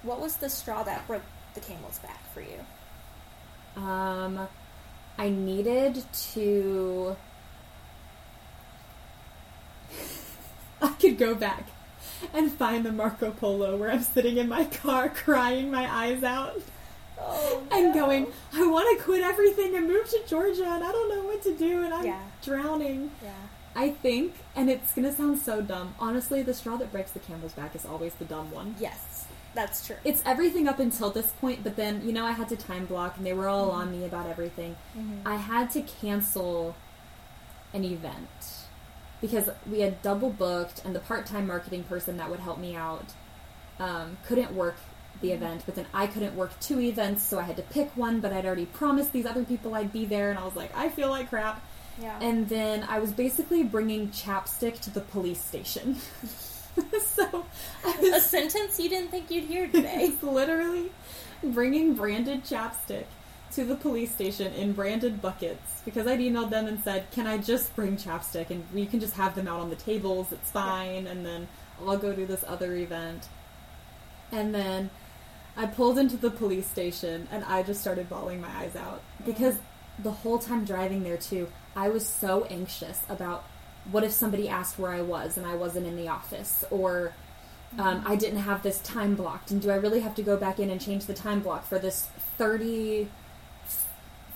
What 0.03 0.21
was 0.21 0.37
the 0.37 0.49
straw 0.49 0.83
that 0.85 1.07
broke 1.07 1.23
the 1.55 1.61
camel's 1.61 1.99
back 1.99 2.21
for 2.33 2.41
you? 2.41 3.83
Um, 3.83 4.49
I 5.19 5.29
needed 5.29 6.03
to. 6.33 7.17
I 10.83 10.89
could 11.01 11.19
go 11.19 11.35
back 11.35 11.67
and 12.33 12.51
find 12.53 12.85
the 12.85 12.93
Marco 12.93 13.31
Polo 13.31 13.77
where 13.77 13.91
I'm 13.91 14.03
sitting 14.03 14.39
in 14.39 14.49
my 14.49 14.65
car 14.65 15.09
crying 15.15 15.71
my 15.71 15.87
eyes 15.93 16.23
out 16.23 16.61
Oh, 17.23 17.63
and 17.71 17.89
no. 17.89 17.93
going, 17.93 18.27
I 18.55 18.67
want 18.67 18.97
to 18.99 19.05
quit 19.05 19.21
everything 19.23 19.77
and 19.77 19.87
move 19.87 20.09
to 20.09 20.21
Georgia 20.27 20.65
and 20.65 20.83
I 20.83 20.91
don't 20.91 21.09
know 21.15 21.25
what 21.25 21.43
to 21.43 21.53
do 21.55 21.83
and 21.83 21.93
I'm 21.93 22.07
Yeah. 22.07 22.23
drowning. 22.43 23.11
Yeah. 23.23 23.31
I 23.75 23.91
think, 23.91 24.35
and 24.57 24.69
it's 24.69 24.93
gonna 24.93 25.13
sound 25.13 25.39
so 25.39 25.63
dumb, 25.63 25.95
honestly, 25.99 26.43
the 26.43 26.55
straw 26.55 26.77
that 26.77 26.91
breaks 26.93 27.13
the 27.13 27.21
camel's 27.21 27.53
back 27.53 27.75
is 27.75 27.87
always 27.87 28.15
the 28.15 28.25
dumb 28.25 28.51
one. 28.51 28.75
Yes, 28.79 29.27
that's 29.55 29.87
true. 29.87 29.97
It's 30.05 30.23
everything 30.27 30.69
up 30.69 30.79
until 30.79 31.11
this 31.11 31.33
point, 31.41 31.63
but 31.63 31.77
then, 31.77 32.03
you 32.05 32.13
know, 32.13 32.25
I 32.25 32.33
had 32.33 32.49
to 32.49 32.57
time 32.57 32.87
block 32.87 33.17
and 33.17 33.25
they 33.25 33.33
were 33.33 33.49
all 33.49 33.71
on 33.71 33.91
me 33.93 34.05
about 34.05 34.27
everything. 34.27 34.77
I 35.25 35.37
had 35.37 35.71
to 35.73 35.83
cancel 35.83 36.75
an 37.73 37.85
event 37.85 38.29
because 39.21 39.49
we 39.71 39.81
had 39.81 40.03
double 40.03 40.31
booked 40.31 40.83
and 40.85 40.95
the 40.95 41.01
part 41.01 41.27
time 41.27 41.47
marketing 41.47 41.85
person 41.85 42.17
that 42.17 42.31
would 42.31 42.41
help 42.41 42.59
me 42.59 42.75
out 42.75 43.13
um, 43.79 44.19
couldn't 44.27 44.53
work 44.53 44.77
the 45.21 45.33
event, 45.33 45.63
but 45.67 45.75
then 45.75 45.87
I 45.93 46.07
couldn't 46.07 46.35
work 46.37 46.59
two 46.61 46.81
events, 46.81 47.23
so 47.23 47.39
I 47.39 47.43
had 47.43 47.57
to 47.57 47.63
pick 47.63 47.97
one, 47.97 48.21
but 48.21 48.33
I'd 48.33 48.47
already 48.47 48.67
promised 48.67 49.13
these 49.13 49.27
other 49.27 49.45
people 49.45 49.75
I'd 49.75 49.93
be 49.93 50.05
there, 50.05 50.31
and 50.31 50.39
I 50.39 50.45
was 50.45 50.57
like, 50.57 50.75
I 50.77 50.89
feel 50.89 51.11
like 51.11 51.29
crap. 51.29 51.65
Yeah. 52.01 52.19
And 52.21 52.49
then 52.49 52.85
I 52.89 52.99
was 52.99 53.13
basically 53.13 53.63
bringing 53.63 54.09
chapstick 54.09 54.81
to 54.81 54.91
the 54.91 55.01
police 55.01 55.43
station. 55.43 55.97
so 57.03 57.45
I 57.85 57.97
a 57.99 58.11
was 58.13 58.27
sentence 58.27 58.79
you 58.79 58.89
didn't 58.89 59.11
think 59.11 59.31
you'd 59.31 59.45
hear 59.45 59.67
today. 59.67 60.13
literally 60.23 60.91
bringing 61.43 61.95
branded 61.95 62.45
chapstick 62.45 63.05
to 63.53 63.65
the 63.65 63.75
police 63.75 64.13
station 64.13 64.53
in 64.55 64.73
branded 64.73 65.21
buckets 65.21 65.83
because 65.85 66.07
I'd 66.07 66.21
emailed 66.21 66.51
them 66.51 66.67
and 66.67 66.83
said, 66.83 67.11
"Can 67.11 67.27
I 67.27 67.39
just 67.39 67.75
bring 67.75 67.97
chapstick 67.97 68.51
and 68.51 68.65
we 68.73 68.87
can 68.87 69.01
just 69.01 69.15
have 69.15 69.35
them 69.35 69.49
out 69.49 69.61
on 69.61 69.71
the 69.71 69.77
tables? 69.77 70.33
It's 70.33 70.51
fine." 70.51 71.07
And 71.07 71.27
then 71.27 71.49
I'll 71.85 71.99
go 71.99 72.15
to 72.15 72.27
this 72.27 72.45
other 72.47 72.75
event. 72.75 73.29
And 74.33 74.55
then 74.55 74.91
I 75.57 75.67
pulled 75.67 75.99
into 75.99 76.17
the 76.17 76.31
police 76.31 76.67
station 76.67 77.27
and 77.31 77.45
I 77.45 77.63
just 77.63 77.81
started 77.81 78.09
bawling 78.09 78.41
my 78.41 78.49
eyes 78.57 78.77
out 78.77 79.03
because 79.27 79.57
the 79.99 80.11
whole 80.11 80.39
time 80.39 80.65
driving 80.65 81.03
there 81.03 81.17
too, 81.17 81.49
I 81.77 81.89
was 81.89 82.07
so 82.07 82.45
anxious 82.45 83.03
about 83.09 83.45
what 83.91 84.05
if 84.05 84.13
somebody 84.13 84.49
asked 84.49 84.79
where 84.79 84.93
I 84.93 85.03
was 85.03 85.37
and 85.37 85.47
I 85.47 85.55
wasn't 85.55 85.87
in 85.87 85.97
the 85.97 86.09
office 86.09 86.65
or 86.71 87.15
um, 87.79 88.03
I 88.07 88.17
didn't 88.17 88.41
have 88.41 88.63
this 88.63 88.81
time 88.81 89.15
blocked 89.15 89.51
and 89.51 89.63
do 89.63 89.71
I 89.71 89.77
really 89.77 90.01
have 90.01 90.15
to 90.17 90.23
go 90.23 90.37
back 90.37 90.59
in 90.59 90.71
and 90.71 90.81
change 90.81 91.07
the 91.07 91.15
time 91.15 91.41
block 91.41 91.67
for 91.67 91.79
this 91.79 92.09
30 92.37 93.09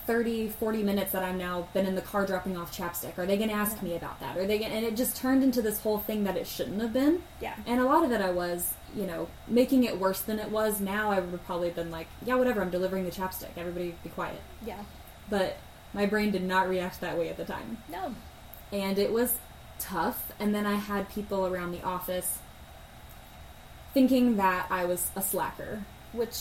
30, 0.07 0.49
40 0.49 0.83
minutes 0.83 1.13
that 1.13 1.23
I'm 1.23 1.39
now 1.39 1.67
been 1.73 1.87
in 1.87 1.95
the 1.95 2.03
car 2.03 2.27
dropping 2.27 2.57
off 2.57 2.77
chapstick? 2.77 3.17
Are 3.17 3.25
they 3.25 3.37
going 3.37 3.49
to 3.49 3.55
ask 3.55 3.83
me 3.83 3.97
about 3.97 4.21
that? 4.21 4.37
Are 4.37 4.47
they 4.47 4.59
gonna, 4.59 4.75
and 4.75 4.85
it 4.85 4.97
just 4.97 5.17
turned 5.17 5.43
into 5.43 5.63
this 5.63 5.81
whole 5.81 5.99
thing 5.99 6.25
that 6.25 6.37
it 6.37 6.47
shouldn't 6.47 6.81
have 6.83 6.93
been. 6.93 7.23
Yeah. 7.41 7.55
And 7.67 7.81
a 7.81 7.85
lot 7.85 8.05
of 8.05 8.13
it 8.13 8.21
I 8.21 8.31
was, 8.31 8.75
you 8.95 9.07
know, 9.07 9.29
making 9.49 9.85
it 9.85 9.99
worse 9.99 10.21
than 10.21 10.39
it 10.39 10.51
was. 10.51 10.81
Now 10.81 11.11
I 11.11 11.21
would 11.21 11.31
have 11.31 11.45
probably 11.47 11.71
been 11.71 11.91
like, 11.91 12.07
yeah, 12.25 12.35
whatever, 12.35 12.61
I'm 12.61 12.71
delivering 12.71 13.05
the 13.05 13.11
chapstick. 13.11 13.57
Everybody 13.57 13.95
be 14.03 14.11
quiet. 14.11 14.41
Yeah. 14.67 14.83
But 15.31 15.57
my 15.95 16.07
brain 16.07 16.31
did 16.33 16.43
not 16.43 16.69
react 16.69 17.01
that 17.01 17.17
way 17.17 17.29
at 17.29 17.37
the 17.37 17.45
time. 17.45 17.79
No. 17.91 18.15
And 18.73 18.99
it 18.99 19.13
was 19.13 19.39
tough. 19.79 20.33
And 20.39 20.55
then 20.55 20.67
I 20.67 20.75
had 20.75 21.09
people 21.11 21.47
around 21.47 21.73
the 21.73 21.83
office 21.83 22.39
thinking 23.95 24.37
that 24.37 24.67
I 24.71 24.85
was 24.85 25.11
a 25.17 25.23
slacker. 25.23 25.83
Which 26.13 26.37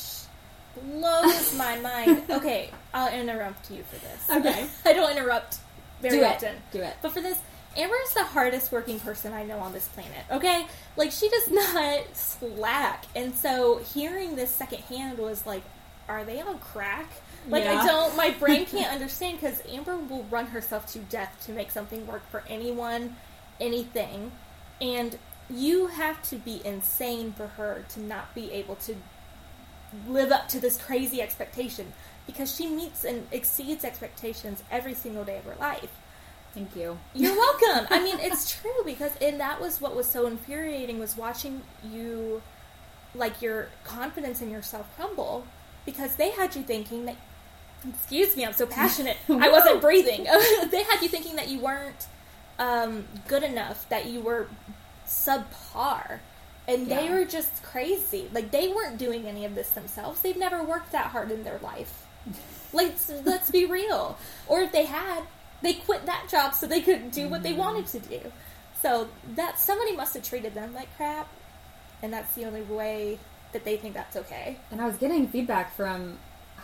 blows 0.81 1.55
my 1.57 1.77
mind. 1.79 2.23
Okay, 2.29 2.69
I'll 2.93 3.13
interrupt 3.13 3.69
you 3.71 3.83
for 3.83 3.97
this. 3.99 4.29
Okay. 4.29 4.67
I 4.85 4.93
don't 4.93 5.11
interrupt 5.15 5.57
very 6.01 6.17
Do 6.17 6.23
it. 6.23 6.27
often. 6.27 6.55
Do 6.71 6.81
it. 6.81 6.95
But 7.01 7.11
for 7.11 7.21
this, 7.21 7.37
Amber 7.77 7.95
is 8.05 8.13
the 8.13 8.23
hardest 8.23 8.71
working 8.71 8.99
person 8.99 9.33
I 9.33 9.43
know 9.43 9.59
on 9.59 9.71
this 9.71 9.87
planet. 9.89 10.25
Okay, 10.31 10.65
like 10.97 11.11
she 11.11 11.29
does 11.29 11.47
not 11.51 12.01
slack, 12.13 13.05
and 13.15 13.33
so 13.35 13.77
hearing 13.79 14.35
this 14.35 14.49
secondhand 14.51 15.17
was 15.19 15.45
like, 15.45 15.63
are 16.07 16.23
they 16.23 16.41
on 16.41 16.59
crack? 16.59 17.09
Like 17.47 17.63
Yeah. 17.63 17.81
I 17.81 17.85
don't, 17.87 18.15
my 18.15 18.31
brain 18.31 18.65
can't 18.71 18.91
understand 18.91 19.39
because 19.39 19.61
Amber 19.69 19.97
will 19.97 20.23
run 20.23 20.47
herself 20.47 20.91
to 20.93 20.99
death 20.99 21.35
to 21.45 21.51
make 21.51 21.71
something 21.71 22.07
work 22.07 22.29
for 22.29 22.43
anyone, 22.47 23.15
anything, 23.59 24.31
and 24.81 25.17
you 25.49 25.87
have 25.87 26.21
to 26.29 26.37
be 26.37 26.61
insane 26.65 27.33
for 27.33 27.47
her 27.47 27.85
to 27.89 27.99
not 27.99 28.33
be 28.33 28.51
able 28.51 28.75
to 28.75 28.95
live 30.07 30.31
up 30.31 30.47
to 30.49 30.59
this 30.59 30.77
crazy 30.81 31.21
expectation 31.21 31.93
because 32.25 32.55
she 32.55 32.67
meets 32.67 33.03
and 33.03 33.27
exceeds 33.31 33.83
expectations 33.83 34.63
every 34.71 34.93
single 34.93 35.23
day 35.23 35.37
of 35.37 35.43
her 35.45 35.55
life. 35.59 35.91
Thank 36.53 36.75
you. 36.75 36.99
You're 37.13 37.35
welcome. 37.37 37.87
I 37.89 38.01
mean, 38.03 38.17
it's 38.19 38.59
true 38.59 38.83
because 38.85 39.11
and 39.21 39.39
that 39.39 39.59
was 39.59 39.81
what 39.81 39.95
was 39.95 40.07
so 40.07 40.27
infuriating 40.27 40.99
was 40.99 41.17
watching 41.17 41.61
you 41.83 42.41
like 43.15 43.41
your 43.41 43.67
confidence 43.83 44.41
in 44.41 44.49
yourself 44.49 44.87
crumble 44.95 45.45
because 45.85 46.15
they 46.15 46.31
had 46.31 46.55
you 46.55 46.63
thinking 46.63 47.05
that 47.05 47.17
excuse 47.87 48.35
me, 48.35 48.45
I'm 48.45 48.53
so 48.53 48.65
passionate. 48.81 49.17
I 49.29 49.49
wasn't 49.49 49.81
breathing. 49.81 50.23
they 50.69 50.83
had 50.83 51.01
you 51.01 51.09
thinking 51.09 51.35
that 51.35 51.49
you 51.49 51.59
weren't 51.59 52.07
um, 52.59 53.05
good 53.27 53.43
enough, 53.43 53.87
that 53.89 54.05
you 54.05 54.21
were 54.21 54.47
subpar. 55.07 56.19
And 56.65 56.87
they 56.87 57.09
were 57.09 57.25
just 57.25 57.61
crazy. 57.61 58.29
Like 58.31 58.51
they 58.51 58.69
weren't 58.69 58.97
doing 58.97 59.25
any 59.27 59.43
of 59.43 59.53
this 59.53 59.71
themselves. 59.71 60.21
They've 60.21 60.37
never 60.37 60.63
worked 60.63 60.93
that 60.93 61.07
hard 61.07 61.29
in 61.29 61.43
their 61.43 61.59
life. 61.59 62.05
Let's 62.73 63.11
let's 63.25 63.51
be 63.51 63.65
real. 63.65 64.17
Or 64.47 64.61
if 64.61 64.71
they 64.71 64.85
had, 64.85 65.23
they 65.61 65.73
quit 65.73 66.07
that 66.07 66.27
job 66.27 66.55
so 66.55 66.65
they 66.65 66.81
could 66.81 67.11
do 67.11 67.27
what 67.27 67.43
they 67.43 67.53
wanted 67.53 67.85
to 67.87 67.99
do. 67.99 68.19
So 68.81 69.09
that 69.35 69.59
somebody 69.59 69.95
must 69.95 70.15
have 70.15 70.23
treated 70.23 70.55
them 70.55 70.73
like 70.73 70.95
crap, 70.97 71.29
and 72.01 72.11
that's 72.11 72.33
the 72.33 72.45
only 72.45 72.63
way 72.63 73.19
that 73.51 73.63
they 73.63 73.77
think 73.77 73.93
that's 73.93 74.15
okay. 74.15 74.57
And 74.71 74.81
I 74.81 74.87
was 74.87 74.97
getting 74.97 75.27
feedback 75.27 75.75
from 75.75 76.17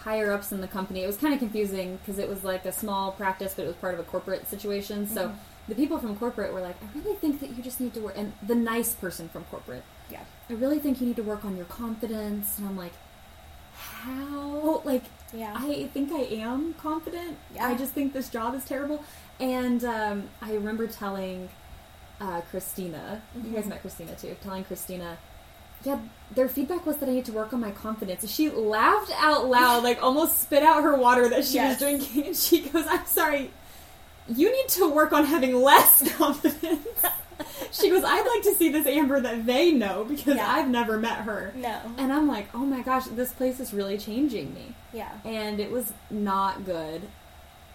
higher 0.03 0.31
ups 0.31 0.51
in 0.51 0.61
the 0.61 0.67
company. 0.67 1.03
It 1.03 1.07
was 1.07 1.17
kind 1.17 1.33
of 1.33 1.39
confusing 1.39 1.97
because 1.97 2.19
it 2.19 2.29
was 2.29 2.43
like 2.43 2.65
a 2.65 2.71
small 2.71 3.11
practice, 3.11 3.53
but 3.55 3.63
it 3.63 3.67
was 3.67 3.75
part 3.77 3.93
of 3.93 3.99
a 3.99 4.03
corporate 4.03 4.47
situation. 4.49 5.07
So 5.07 5.27
Mm-hmm. 5.27 5.37
the 5.69 5.75
people 5.75 5.99
from 5.99 6.15
corporate 6.17 6.53
were 6.53 6.61
like, 6.61 6.77
I 6.81 6.97
really 6.99 7.15
think 7.17 7.39
that 7.41 7.49
you 7.55 7.61
just 7.63 7.79
need 7.81 7.93
to 7.95 7.99
work. 8.01 8.13
And 8.17 8.33
the 8.41 8.55
nice 8.55 8.93
person 8.95 9.29
from 9.29 9.43
corporate, 9.45 9.83
Yeah. 10.09 10.23
I 10.49 10.53
really 10.53 10.79
think 10.79 10.99
you 11.01 11.07
need 11.07 11.15
to 11.17 11.23
work 11.23 11.43
on 11.45 11.55
your 11.57 11.65
confidence. 11.65 12.57
And 12.57 12.67
I'm 12.67 12.77
like, 12.77 12.93
how? 13.73 14.81
Like, 14.85 15.03
Yeah. 15.33 15.53
I 15.55 15.89
think 15.93 16.11
I 16.11 16.21
am 16.43 16.73
confident. 16.75 17.37
Yeah. 17.53 17.67
I 17.67 17.75
just 17.75 17.91
think 17.93 18.13
this 18.13 18.29
job 18.29 18.55
is 18.55 18.65
terrible. 18.65 19.03
And 19.39 19.83
um, 19.83 20.29
I 20.41 20.53
remember 20.53 20.87
telling 20.87 21.49
uh, 22.19 22.41
Christina, 22.51 23.21
you 23.35 23.51
guys 23.51 23.65
Mhm. 23.65 23.69
met 23.69 23.81
Christina 23.81 24.15
too, 24.15 24.35
telling 24.43 24.63
Christina, 24.65 25.17
yeah, 25.83 25.99
their 26.35 26.47
feedback 26.49 26.85
was 26.85 26.97
that 26.97 27.09
I 27.09 27.13
need 27.13 27.25
to 27.25 27.31
work 27.31 27.53
on 27.53 27.59
my 27.59 27.71
confidence. 27.71 28.29
She 28.31 28.49
laughed 28.49 29.11
out 29.15 29.47
loud, 29.47 29.83
like 29.83 30.01
almost 30.03 30.39
spit 30.41 30.61
out 30.63 30.83
her 30.83 30.95
water 30.95 31.27
that 31.29 31.45
she 31.45 31.55
Yes. 31.55 31.79
was 31.81 31.89
drinking. 31.89 32.25
And 32.27 32.35
she 32.35 32.61
goes, 32.61 32.85
I'm 32.87 33.05
sorry, 33.05 33.51
you 34.27 34.51
need 34.51 34.67
to 34.69 34.89
work 34.89 35.11
on 35.11 35.25
having 35.25 35.55
less 35.55 36.07
confidence. 36.17 36.85
she 37.71 37.89
goes, 37.89 38.03
I'd 38.03 38.27
like 38.27 38.43
to 38.43 38.55
see 38.55 38.69
this 38.69 38.85
Amber 38.85 39.19
that 39.21 39.45
they 39.45 39.71
know 39.71 40.03
because 40.03 40.35
Yeah. 40.35 40.51
I've 40.51 40.69
never 40.69 40.97
met 40.99 41.19
her. 41.21 41.51
No. 41.55 41.79
And 41.97 42.11
I'm 42.13 42.27
like, 42.27 42.47
oh 42.53 42.59
my 42.65 42.81
gosh, 42.81 43.05
this 43.05 43.31
place 43.33 43.59
is 43.59 43.73
really 43.73 43.97
changing 43.97 44.53
me. 44.53 44.75
Yeah. 44.93 45.11
And 45.25 45.59
it 45.59 45.71
was 45.71 45.93
not 46.11 46.65
good. 46.65 47.01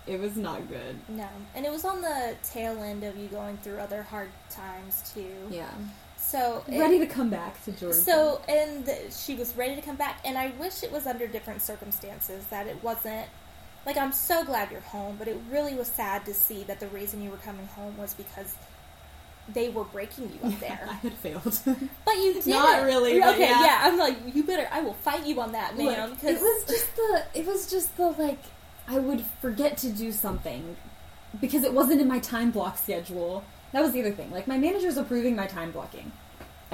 It 0.07 0.20
was 0.20 0.36
not 0.36 0.68
good. 0.68 0.98
No. 1.09 1.26
And 1.55 1.64
it 1.64 1.72
was 1.72 1.84
on 1.84 2.02
the 2.02 2.34
tail 2.44 2.80
end 2.82 3.02
of 3.05 3.16
you 3.16 3.26
going 3.28 3.57
through 3.59 3.78
other 3.78 4.02
hard 4.02 4.28
times 4.50 5.11
too. 5.14 5.32
Yeah. 5.50 5.70
So 6.35 6.64
it- 6.66 6.80
Ready 6.80 6.99
to 6.99 7.07
come 7.07 7.30
back 7.30 7.62
to 7.64 7.70
Georgia. 7.72 7.95
So, 7.95 8.41
and 8.49 8.85
the, 8.87 8.97
she 9.12 9.35
was 9.37 9.55
ready 9.57 9.76
to 9.76 9.80
come 9.82 9.95
back, 9.95 10.18
and 10.24 10.37
I 10.37 10.53
wish 10.59 10.82
it 10.82 10.91
was 10.91 11.07
under 11.07 11.28
different 11.28 11.62
circumstances, 11.62 12.45
that 12.51 12.66
it 12.66 12.82
wasn't. 12.82 13.28
Like, 13.87 13.97
I'm 13.97 14.11
so 14.12 14.45
glad 14.45 14.72
you're 14.72 14.80
home, 14.80 15.14
but 15.18 15.28
it 15.28 15.37
really 15.51 15.74
was 15.74 15.87
sad 15.87 16.24
to 16.24 16.35
see 16.35 16.64
that 16.64 16.80
the 16.80 16.89
reason 16.89 17.22
you 17.22 17.30
were 17.30 17.37
coming 17.37 17.66
home 17.68 17.97
was 17.99 18.14
because 18.14 18.57
they 19.53 19.68
were 19.68 19.85
breaking 19.85 20.32
you 20.43 20.49
up 20.49 20.59
there. 20.59 20.87
I 20.91 20.95
had 20.95 21.12
failed. 21.14 21.59
But 22.05 22.14
you 22.16 22.32
did 22.35 22.47
Not 22.49 22.82
really, 22.82 23.22
Okay, 23.22 23.41
yeah. 23.51 23.64
yeah. 23.64 23.80
I'm 23.82 23.97
like, 23.99 24.16
you 24.35 24.43
better. 24.43 24.66
I 24.72 24.80
will 24.80 24.95
fight 24.95 25.24
you 25.26 25.41
on 25.41 25.53
that, 25.53 25.76
ma'am. 25.78 26.11
Look, 26.11 26.20
'cause- 26.20 26.30
it 26.30 26.41
was 26.41 26.64
just 26.66 26.97
the 26.97 27.22
it 27.35 27.47
was 27.47 27.70
just 27.70 27.97
the 27.97 28.09
like 28.11 28.41
I 28.89 28.99
would 28.99 29.22
forget 29.41 29.76
to 29.78 29.91
do 29.91 30.11
something 30.12 30.76
because 31.41 31.62
it 31.62 31.72
wasn't 31.74 32.01
in 32.01 32.09
my 32.09 32.18
time 32.18 32.51
block 32.51 32.76
schedule. 32.78 33.45
That 33.72 33.82
was 33.82 33.93
the 33.93 34.01
other 34.01 34.12
thing. 34.12 34.30
Like 34.30 34.47
my 34.49 34.57
manager's 34.59 34.97
approving 34.97 35.37
my 35.37 35.47
time 35.47 35.70
blocking 35.70 36.11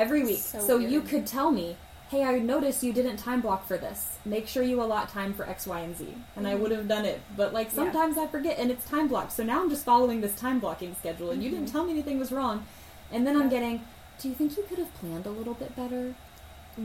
every 0.00 0.24
week. 0.24 0.38
So 0.38 0.58
So, 0.60 0.76
you 0.78 1.00
could 1.02 1.26
tell 1.26 1.50
me, 1.50 1.76
"Hey, 2.10 2.24
I 2.24 2.38
noticed 2.38 2.82
you 2.82 2.92
didn't 2.92 3.18
time 3.18 3.40
block 3.40 3.66
for 3.66 3.76
this. 3.78 4.18
Make 4.24 4.48
sure 4.48 4.62
you 4.62 4.82
allot 4.82 5.08
time 5.10 5.32
for 5.34 5.48
X, 5.48 5.66
Y, 5.66 5.80
and 5.80 5.96
Z." 5.96 6.14
And 6.36 6.46
I 6.48 6.54
Mhm. 6.54 6.60
would 6.60 6.70
have 6.72 6.88
done 6.88 7.04
it. 7.04 7.20
But 7.36 7.52
like 7.52 7.68
Yeah. 7.68 7.74
sometimes 7.76 8.18
I 8.18 8.26
forget 8.26 8.58
and 8.58 8.70
it's 8.70 8.84
time 8.88 9.06
blocked. 9.08 9.32
So 9.32 9.42
now 9.44 9.60
I'm 9.62 9.70
just 9.70 9.84
following 9.84 10.20
this 10.20 10.34
time 10.34 10.58
blocking 10.58 10.96
schedule 10.98 11.30
and 11.30 11.42
you 11.42 11.50
didn't 11.50 11.66
Mhm. 11.68 11.72
tell 11.72 11.84
me 11.84 11.92
anything 11.92 12.18
was 12.18 12.32
wrong. 12.32 12.66
And 13.12 13.26
then 13.26 13.36
I'm 13.40 13.48
getting, 13.48 13.84
"Do 14.20 14.28
you 14.28 14.34
think 14.34 14.56
you 14.56 14.64
could 14.68 14.78
have 14.78 14.92
planned 15.00 15.26
a 15.26 15.30
little 15.30 15.54
bit 15.54 15.76
better?" 15.76 16.14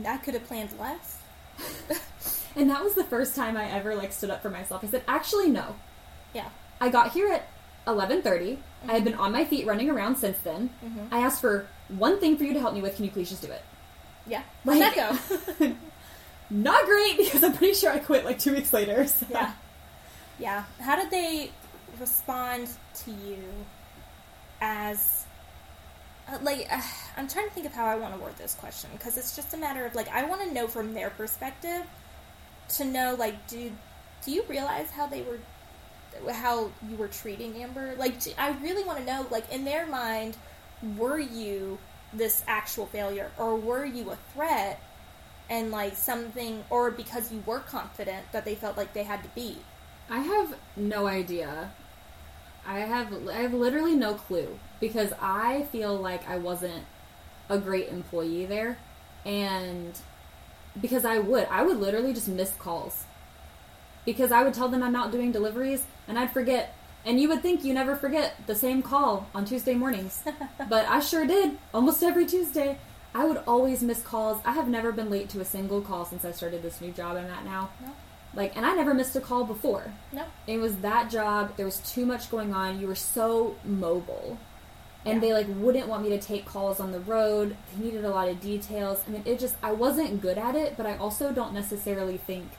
I 0.06 0.16
could 0.18 0.34
have 0.34 0.46
planned 0.46 0.70
less. 0.78 1.18
And 2.58 2.70
that 2.70 2.82
was 2.82 2.94
the 2.94 3.04
first 3.04 3.34
time 3.36 3.54
I 3.56 3.70
ever 3.70 3.94
like 3.94 4.12
stood 4.12 4.30
up 4.30 4.40
for 4.40 4.48
myself. 4.48 4.82
I 4.82 4.86
said, 4.86 5.02
"Actually, 5.06 5.50
no. 5.50 5.74
Yeah. 6.32 6.48
I 6.80 6.88
got 6.88 7.12
here 7.12 7.28
at 7.28 7.48
11:30. 7.86 8.58
I 8.88 8.92
had 8.94 9.04
been 9.04 9.14
on 9.14 9.30
my 9.32 9.44
feet 9.44 9.66
running 9.66 9.90
around 9.90 10.16
since 10.16 10.38
then. 10.38 10.70
Mhm. 10.82 11.08
I 11.12 11.18
asked 11.20 11.40
for 11.42 11.66
one 11.88 12.18
thing 12.20 12.36
for 12.36 12.44
you 12.44 12.52
to 12.54 12.60
help 12.60 12.74
me 12.74 12.82
with. 12.82 12.96
Can 12.96 13.04
you 13.04 13.10
please 13.10 13.28
just 13.30 13.42
do 13.42 13.50
it?" 13.50 13.62
Yeah. 14.26 14.42
How'd 14.64 14.78
Like- 14.78 14.94
that 14.94 15.18
go? 15.58 15.72
Not 16.50 16.84
great 16.86 17.16
because 17.18 17.42
I'm 17.42 17.52
pretty 17.54 17.74
sure 17.74 17.90
I 17.92 17.98
quit 17.98 18.24
like 18.24 18.38
2 18.38 18.52
weeks 18.52 18.72
later. 18.72 19.06
So. 19.08 19.26
yeah. 19.30 19.52
Yeah. 20.38 20.64
How 20.80 20.96
did 20.96 21.10
they 21.10 21.50
respond 22.00 22.68
to 23.04 23.10
you 23.10 23.42
as 24.60 25.24
uh, 26.28 26.38
like 26.42 26.66
uh, 26.70 26.80
I'm 27.16 27.28
trying 27.28 27.48
to 27.48 27.54
think 27.54 27.66
of 27.66 27.72
how 27.72 27.86
I 27.86 27.96
want 27.96 28.14
to 28.14 28.20
word 28.20 28.36
this 28.36 28.54
question 28.54 28.90
because 28.92 29.16
it's 29.16 29.34
just 29.36 29.54
a 29.54 29.56
matter 29.56 29.86
of 29.86 29.94
like 29.94 30.08
I 30.08 30.24
want 30.24 30.42
to 30.42 30.52
know 30.52 30.66
from 30.66 30.92
their 30.94 31.10
perspective 31.10 31.82
to 32.76 32.84
know 32.84 33.14
like 33.18 33.46
do 33.48 33.70
do 34.24 34.30
you 34.32 34.42
realize 34.48 34.90
how 34.90 35.06
they 35.06 35.22
were 35.22 35.38
how 36.32 36.70
you 36.88 36.96
were 36.96 37.08
treating 37.08 37.54
Amber 37.62 37.94
like 37.96 38.14
I 38.38 38.50
really 38.62 38.84
want 38.84 38.98
to 38.98 39.04
know 39.04 39.26
like 39.30 39.50
in 39.52 39.64
their 39.64 39.86
mind 39.86 40.36
were 40.96 41.18
you 41.18 41.78
this 42.12 42.44
actual 42.46 42.86
failure 42.86 43.30
or 43.38 43.56
were 43.56 43.84
you 43.84 44.10
a 44.10 44.16
threat 44.32 44.80
and 45.50 45.70
like 45.70 45.96
something 45.96 46.64
or 46.70 46.90
because 46.90 47.32
you 47.32 47.42
were 47.46 47.60
confident 47.60 48.24
that 48.32 48.44
they 48.44 48.54
felt 48.54 48.76
like 48.76 48.92
they 48.94 49.02
had 49.04 49.22
to 49.22 49.28
be 49.30 49.58
I 50.08 50.20
have 50.20 50.56
no 50.76 51.06
idea. 51.06 51.72
I 52.66 52.80
have 52.80 53.12
I 53.28 53.38
have 53.38 53.54
literally 53.54 53.96
no 53.96 54.14
clue 54.14 54.58
because 54.80 55.12
I 55.20 55.64
feel 55.72 55.96
like 55.96 56.28
I 56.28 56.36
wasn't 56.36 56.84
a 57.48 57.58
great 57.58 57.88
employee 57.88 58.44
there 58.46 58.78
and 59.24 59.98
because 60.80 61.04
I 61.04 61.18
would 61.18 61.46
I 61.50 61.62
would 61.62 61.78
literally 61.78 62.12
just 62.12 62.28
miss 62.28 62.52
calls. 62.58 63.04
Because 64.04 64.30
I 64.30 64.44
would 64.44 64.54
tell 64.54 64.68
them 64.68 64.82
I'm 64.82 64.92
not 64.92 65.10
doing 65.10 65.32
deliveries 65.32 65.84
and 66.06 66.18
I'd 66.18 66.32
forget. 66.32 66.75
And 67.06 67.20
you 67.20 67.28
would 67.28 67.40
think 67.40 67.64
you 67.64 67.72
never 67.72 67.94
forget 67.94 68.34
the 68.48 68.54
same 68.56 68.82
call 68.82 69.28
on 69.32 69.44
Tuesday 69.44 69.74
mornings. 69.74 70.22
but 70.68 70.86
I 70.88 70.98
sure 70.98 71.24
did 71.24 71.56
almost 71.72 72.02
every 72.02 72.26
Tuesday. 72.26 72.78
I 73.14 73.24
would 73.24 73.40
always 73.46 73.80
miss 73.80 74.02
calls. 74.02 74.42
I 74.44 74.52
have 74.52 74.68
never 74.68 74.90
been 74.90 75.08
late 75.08 75.28
to 75.30 75.40
a 75.40 75.44
single 75.44 75.80
call 75.80 76.04
since 76.04 76.24
I 76.24 76.32
started 76.32 76.62
this 76.62 76.80
new 76.80 76.90
job 76.90 77.16
I'm 77.16 77.26
at 77.26 77.44
now. 77.44 77.70
No. 77.80 77.92
Like, 78.34 78.56
and 78.56 78.66
I 78.66 78.74
never 78.74 78.92
missed 78.92 79.14
a 79.16 79.20
call 79.20 79.44
before. 79.44 79.92
no 80.12 80.24
It 80.48 80.58
was 80.58 80.76
that 80.78 81.08
job. 81.08 81.56
There 81.56 81.64
was 81.64 81.78
too 81.78 82.04
much 82.04 82.28
going 82.30 82.52
on. 82.52 82.80
You 82.80 82.88
were 82.88 82.96
so 82.96 83.54
mobile. 83.64 84.36
And 85.04 85.14
Yeah. 85.14 85.20
they 85.28 85.32
like 85.32 85.46
wouldn't 85.48 85.86
want 85.86 86.02
me 86.02 86.08
to 86.10 86.18
take 86.20 86.44
calls 86.44 86.80
on 86.80 86.90
the 86.90 86.98
road. 87.00 87.56
They 87.72 87.84
needed 87.84 88.04
a 88.04 88.10
lot 88.10 88.28
of 88.28 88.40
details. 88.40 89.02
I 89.06 89.12
mean, 89.12 89.22
it 89.24 89.38
just 89.38 89.54
I 89.62 89.70
wasn't 89.70 90.20
good 90.20 90.38
at 90.38 90.56
it, 90.56 90.76
but 90.76 90.86
I 90.86 90.96
also 90.96 91.30
don't 91.32 91.54
necessarily 91.54 92.16
think 92.16 92.50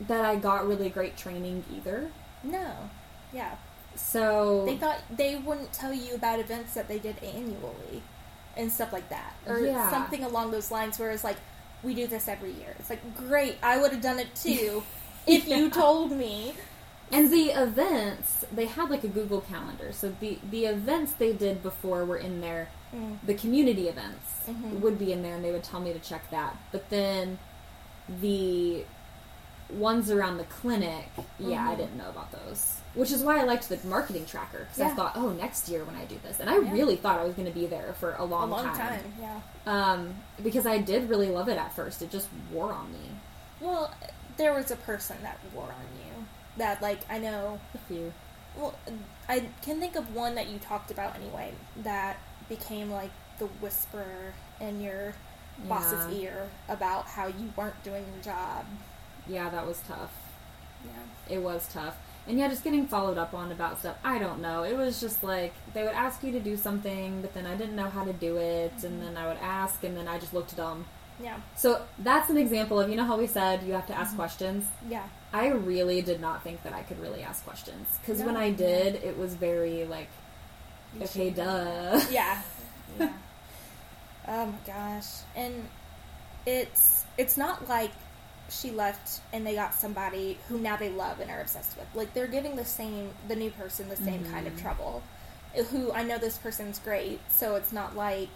that 0.00 0.24
I 0.24 0.36
got 0.36 0.66
really 0.66 0.88
great 0.88 1.16
training 1.16 1.64
either. 1.74 2.10
No. 2.46 2.90
Yeah. 3.32 3.56
So 3.96 4.64
They 4.66 4.76
thought 4.76 4.98
they 5.10 5.36
wouldn't 5.36 5.72
tell 5.72 5.92
you 5.92 6.14
about 6.14 6.38
events 6.38 6.74
that 6.74 6.86
they 6.88 6.98
did 6.98 7.16
annually 7.22 8.02
and 8.56 8.70
stuff 8.70 8.92
like 8.92 9.08
that. 9.10 9.34
Or 9.46 9.58
Yeah. 9.60 9.90
something 9.90 10.22
along 10.24 10.50
those 10.50 10.70
lines 10.70 10.98
where 10.98 11.10
it's 11.10 11.24
like, 11.24 11.36
we 11.82 11.94
do 11.94 12.06
this 12.06 12.28
every 12.28 12.52
year. 12.52 12.74
It's 12.78 12.90
like, 12.90 13.00
great, 13.16 13.56
I 13.62 13.78
would 13.78 13.92
have 13.92 14.00
done 14.02 14.18
it 14.18 14.34
too 14.34 14.82
if 15.26 15.46
you 15.48 15.70
told 15.70 16.12
me. 16.12 16.54
And 17.12 17.32
the 17.32 17.50
events, 17.50 18.44
they 18.52 18.66
had 18.66 18.90
like 18.90 19.04
a 19.04 19.08
Google 19.08 19.40
Calendar. 19.40 19.92
So 19.92 20.12
the 20.18 20.38
the 20.50 20.66
events 20.66 21.12
they 21.12 21.32
did 21.32 21.62
before 21.62 22.04
were 22.04 22.16
in 22.16 22.40
there. 22.40 22.68
Mm. 22.92 23.18
The 23.24 23.34
community 23.34 23.86
events 23.88 24.26
Mhm. 24.48 24.80
would 24.80 24.98
be 24.98 25.12
in 25.12 25.22
there, 25.22 25.36
and 25.36 25.44
they 25.44 25.52
would 25.52 25.62
tell 25.62 25.78
me 25.78 25.92
to 25.92 26.00
check 26.00 26.28
that. 26.32 26.56
But 26.72 26.90
then 26.90 27.38
the 28.20 28.84
ones 29.70 30.10
around 30.10 30.38
the 30.38 30.44
clinic, 30.44 31.08
yeah, 31.38 31.68
I 31.68 31.74
Mhm. 31.74 31.76
didn't 31.78 31.96
know 31.96 32.08
about 32.08 32.30
those. 32.32 32.74
Which 32.94 33.10
is 33.10 33.22
why 33.22 33.38
I 33.40 33.42
liked 33.42 33.68
the 33.68 33.78
marketing 33.86 34.24
tracker 34.24 34.60
because 34.72 34.80
I 34.80 34.94
thought, 34.94 35.12
oh, 35.16 35.30
next 35.30 35.68
year 35.68 35.84
when 35.84 35.96
I 35.96 36.04
do 36.06 36.18
this, 36.22 36.40
and 36.40 36.48
I 36.48 36.58
Yeah. 36.58 36.72
really 36.72 36.96
thought 36.96 37.18
I 37.20 37.24
was 37.24 37.34
going 37.34 37.48
to 37.48 37.52
be 37.54 37.66
there 37.66 37.94
for 38.00 38.12
a 38.12 38.22
A 38.22 38.24
long, 38.24 38.48
long 38.50 38.64
time. 38.64 39.12
yeah. 39.20 39.40
Um, 39.66 40.14
because 40.42 40.66
I 40.66 40.78
did 40.78 41.08
really 41.10 41.28
love 41.28 41.48
it 41.48 41.58
at 41.58 41.72
first. 41.74 42.00
It 42.00 42.10
just 42.10 42.28
wore 42.50 42.72
on 42.72 42.92
me. 42.92 43.10
Well, 43.60 43.92
there 44.38 44.52
was 44.54 44.70
a 44.70 44.76
person 44.76 45.16
that 45.22 45.38
wore 45.52 45.64
on 45.64 45.88
you. 45.98 46.26
That, 46.56 46.80
like, 46.80 47.00
I 47.10 47.18
know 47.18 47.60
A 47.74 47.78
few. 47.78 48.12
Well, 48.56 48.74
I 49.28 49.48
can 49.60 49.78
think 49.80 49.96
of 49.96 50.14
one 50.14 50.34
that 50.36 50.46
you 50.46 50.58
talked 50.58 50.90
about 50.90 51.16
anyway 51.16 51.52
that 51.82 52.16
became 52.48 52.90
like 52.90 53.10
the 53.38 53.46
whisper 53.46 54.32
in 54.60 54.80
your 54.80 55.12
boss's 55.68 56.10
Yeah. 56.14 56.20
ear 56.22 56.48
about 56.68 57.04
how 57.06 57.26
you 57.26 57.52
weren't 57.56 57.82
doing 57.82 58.06
your 58.14 58.22
job. 58.22 58.64
Yeah, 59.28 59.50
that 59.50 59.66
was 59.66 59.80
tough. 59.86 60.12
Yeah. 60.84 61.36
it 61.36 61.42
was 61.42 61.68
tough. 61.72 61.96
And 62.28 62.38
yeah, 62.38 62.48
just 62.48 62.64
getting 62.64 62.86
followed 62.88 63.18
up 63.18 63.34
on 63.34 63.52
about 63.52 63.78
stuff. 63.78 63.96
I 64.02 64.18
don't 64.18 64.40
know. 64.40 64.64
It 64.64 64.76
was 64.76 65.00
just 65.00 65.22
like 65.22 65.54
they 65.74 65.82
would 65.82 65.92
ask 65.92 66.24
you 66.24 66.32
to 66.32 66.40
do 66.40 66.56
something, 66.56 67.22
but 67.22 67.34
then 67.34 67.46
I 67.46 67.54
didn't 67.54 67.76
know 67.76 67.88
how 67.88 68.04
to 68.04 68.12
do 68.12 68.36
it, 68.36 68.72
and 68.82 69.00
mm-hmm. 69.00 69.00
then 69.00 69.16
I 69.16 69.28
would 69.28 69.38
ask, 69.40 69.82
and 69.84 69.96
then 69.96 70.08
I 70.08 70.18
just 70.18 70.34
looked 70.34 70.56
dumb. 70.56 70.86
Yeah. 71.22 71.38
So 71.56 71.82
that's 71.98 72.28
an 72.28 72.36
example 72.36 72.80
of 72.80 72.90
you 72.90 72.96
know 72.96 73.04
how 73.04 73.16
we 73.16 73.26
said 73.26 73.62
you 73.62 73.72
have 73.72 73.86
to 73.86 73.94
ask 73.94 74.08
mm-hmm. 74.10 74.18
questions. 74.18 74.64
Yeah. 74.88 75.06
I 75.32 75.48
really 75.48 76.02
did 76.02 76.20
not 76.20 76.42
think 76.42 76.62
that 76.62 76.72
I 76.72 76.82
could 76.82 77.00
really 77.00 77.22
ask 77.22 77.44
questions 77.44 77.86
because 78.00 78.22
when 78.22 78.36
I 78.36 78.50
did, 78.50 78.96
it 78.96 79.18
was 79.18 79.34
very 79.34 79.84
like, 79.84 80.08
You 80.94 81.02
okay, 81.04 81.28
should- 81.28 81.36
duh. 81.36 82.00
Yeah. 82.10 82.42
Yeah. 82.98 83.12
oh 84.28 84.46
my 84.46 84.58
gosh. 84.66 85.06
And 85.34 85.68
it's 86.46 87.04
it's 87.18 87.36
not 87.36 87.68
like 87.68 87.90
she 88.48 88.70
left 88.70 89.20
and 89.32 89.46
they 89.46 89.54
got 89.54 89.74
somebody 89.74 90.38
who 90.48 90.58
now 90.58 90.76
they 90.76 90.90
love 90.90 91.20
and 91.20 91.30
are 91.30 91.40
obsessed 91.40 91.76
with. 91.76 91.86
Like 91.94 92.14
they're 92.14 92.26
giving 92.26 92.56
the 92.56 92.64
same 92.64 93.10
the 93.28 93.36
new 93.36 93.50
person 93.50 93.88
the 93.88 93.96
same 93.96 94.24
kind 94.26 94.46
of 94.46 94.54
mm-hmm. 94.54 94.62
trouble. 94.62 95.02
Who 95.70 95.92
I 95.92 96.02
know 96.02 96.18
this 96.18 96.38
person's 96.38 96.78
great, 96.78 97.20
so 97.30 97.56
it's 97.56 97.72
not 97.72 97.96
like 97.96 98.28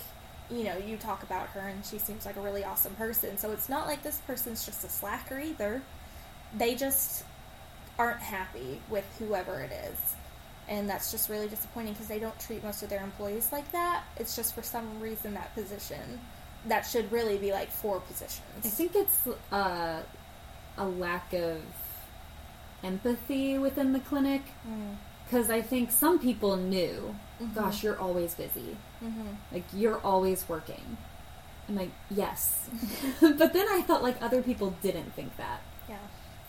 you 0.50 0.64
know, 0.64 0.76
you 0.76 0.96
talk 0.96 1.22
about 1.22 1.48
her 1.50 1.60
and 1.60 1.84
she 1.84 1.98
seems 1.98 2.26
like 2.26 2.36
a 2.36 2.40
really 2.40 2.64
awesome 2.64 2.94
person. 2.94 3.38
So 3.38 3.52
it's 3.52 3.68
not 3.68 3.86
like 3.86 4.02
this 4.02 4.18
person's 4.26 4.66
just 4.66 4.84
a 4.84 4.88
slacker 4.88 5.38
either. 5.38 5.80
They 6.56 6.74
just 6.74 7.24
aren't 7.98 8.20
happy 8.20 8.80
with 8.90 9.04
whoever 9.18 9.60
it 9.60 9.70
is. 9.70 9.98
And 10.68 10.88
that's 10.88 11.10
just 11.10 11.28
really 11.28 11.48
disappointing 11.48 11.92
because 11.92 12.08
they 12.08 12.18
don't 12.18 12.38
treat 12.40 12.64
most 12.64 12.82
of 12.82 12.88
their 12.88 13.02
employees 13.02 13.50
like 13.52 13.70
that. 13.72 14.04
It's 14.16 14.34
just 14.34 14.54
for 14.54 14.62
some 14.62 15.00
reason 15.00 15.34
that 15.34 15.54
position 15.54 16.20
that 16.66 16.82
should 16.82 17.10
really 17.10 17.38
be 17.38 17.52
like 17.52 17.70
four 17.70 18.00
positions. 18.00 18.42
I 18.64 18.68
think 18.68 18.94
it's 18.94 19.20
uh, 19.52 20.02
a 20.76 20.84
lack 20.84 21.32
of 21.32 21.60
empathy 22.82 23.58
within 23.58 23.92
the 23.92 24.00
clinic 24.00 24.42
Mm. 24.68 24.96
because 25.24 25.50
I 25.50 25.60
think 25.62 25.90
some 25.90 26.18
people 26.18 26.56
knew, 26.56 27.14
Mhm. 27.40 27.54
gosh, 27.54 27.82
you're 27.82 27.98
always 27.98 28.34
busy. 28.34 28.76
Mhm. 29.02 29.36
Like 29.52 29.64
you're 29.72 30.00
always 30.00 30.48
working. 30.48 30.96
I'm 31.68 31.76
like, 31.76 31.90
yes. 32.10 32.68
but 33.20 33.52
then 33.52 33.66
I 33.68 33.82
felt 33.82 34.02
like 34.02 34.20
other 34.22 34.42
people 34.42 34.74
didn't 34.82 35.14
think 35.14 35.36
that. 35.36 35.60
Yeah. 35.88 35.98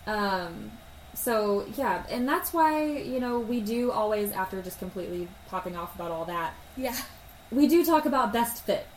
Um, 0.08 0.72
so 1.14 1.66
yeah, 1.76 2.04
and 2.10 2.28
that's 2.28 2.54
why 2.54 2.84
you 2.86 3.20
know 3.20 3.40
we 3.40 3.60
do 3.62 3.92
always 3.92 4.32
after 4.32 4.62
just 4.62 4.80
completely 4.80 5.28
popping 5.50 5.76
off 5.76 5.94
about 5.96 6.12
all 6.12 6.26
that, 6.26 6.54
Yeah. 6.78 6.96
we 7.52 7.68
do 7.68 7.86
talk 7.86 8.06
about 8.06 8.32
best 8.34 8.64
fit, 8.66 8.88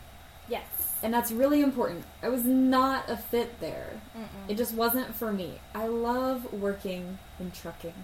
Yes. 0.49 0.65
And 1.05 1.13
that's 1.13 1.31
really 1.31 1.61
important. 1.61 2.05
I 2.23 2.29
was 2.31 2.45
not 2.45 3.09
a 3.11 3.17
fit 3.17 3.61
there. 3.61 4.01
Mm-mm. 4.17 4.27
It 4.51 4.57
just 4.57 4.73
wasn't 4.75 5.15
for 5.15 5.33
me. 5.33 5.61
I 5.75 5.87
love 5.87 6.53
working 6.53 7.19
in 7.39 7.51
trucking. 7.53 7.95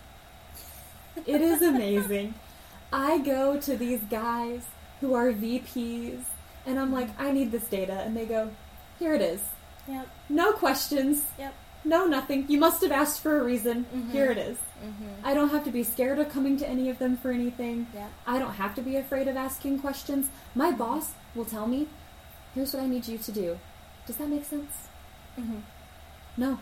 It 1.26 1.40
is 1.40 1.62
amazing. 1.62 2.34
I 2.92 3.18
go 3.18 3.58
to 3.58 3.76
these 3.76 4.00
guys 4.10 4.66
who 5.00 5.14
are 5.14 5.32
VPs, 5.32 6.22
and 6.66 6.78
I'm 6.78 6.92
like, 6.92 7.08
I 7.18 7.32
need 7.32 7.50
this 7.52 7.64
data, 7.64 8.00
and 8.04 8.16
they 8.16 8.26
go, 8.26 8.50
here 8.98 9.14
it 9.14 9.22
is. 9.22 9.40
Yep. 9.88 10.06
No 10.28 10.52
questions. 10.52 11.22
Yep. 11.38 11.54
No, 11.84 12.06
nothing. 12.06 12.44
You 12.48 12.58
must 12.58 12.82
have 12.82 12.92
asked 12.92 13.22
for 13.22 13.40
a 13.40 13.42
reason. 13.42 13.86
Mhm. 13.94 14.10
Here 14.12 14.30
it 14.30 14.36
is. 14.36 14.58
Mhm. 14.84 15.24
I 15.24 15.32
don't 15.32 15.48
have 15.48 15.64
to 15.64 15.70
be 15.70 15.82
scared 15.82 16.18
of 16.18 16.28
coming 16.28 16.58
to 16.58 16.68
any 16.68 16.90
of 16.90 16.98
them 16.98 17.16
for 17.16 17.30
anything. 17.30 17.86
Yep. 17.94 18.10
I 18.26 18.38
don't 18.38 18.52
have 18.54 18.74
to 18.74 18.82
be 18.82 18.96
afraid 18.96 19.26
of 19.28 19.36
asking 19.38 19.78
questions. 19.78 20.28
My 20.54 20.70
boss 20.72 21.14
will 21.34 21.46
tell 21.46 21.66
me, 21.66 21.88
here's 22.54 22.72
what 22.74 22.82
I 22.82 22.86
need 22.86 23.06
you 23.08 23.18
to 23.18 23.32
do. 23.32 23.58
Does 24.06 24.16
that 24.16 24.28
make 24.28 24.44
sense? 24.44 24.72
Mhm. 25.38 25.62
No. 26.36 26.58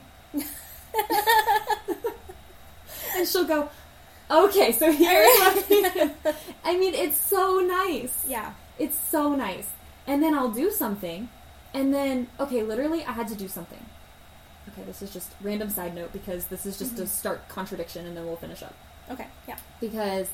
and 3.14 3.26
she'll 3.26 3.44
go, 3.44 3.68
okay, 4.30 4.72
so 4.72 4.90
here's 4.92 5.38
what 5.40 6.14
I 6.64 6.76
mean, 6.76 6.94
it's 6.94 7.18
so 7.18 7.60
nice. 7.60 8.24
Yeah. 8.26 8.52
It's 8.78 8.98
so 8.98 9.34
nice. 9.34 9.70
And 10.06 10.22
then 10.22 10.34
I'll 10.34 10.50
do 10.50 10.70
something, 10.70 11.28
and 11.74 11.92
then, 11.92 12.28
okay, 12.40 12.62
literally, 12.62 13.04
I 13.04 13.12
had 13.12 13.28
to 13.28 13.34
do 13.34 13.46
something. 13.48 13.84
Okay, 14.72 14.82
this 14.86 15.02
is 15.02 15.12
just 15.12 15.32
random 15.42 15.68
side 15.70 15.94
note 15.94 16.12
because 16.12 16.46
this 16.46 16.64
is 16.66 16.78
just 16.78 16.98
a 16.98 17.06
stark 17.06 17.48
contradiction, 17.48 18.06
and 18.06 18.16
then 18.16 18.24
we'll 18.26 18.36
finish 18.36 18.62
up. 18.62 18.74
Okay. 19.10 19.26
Yeah. 19.46 19.56
Because 19.80 20.28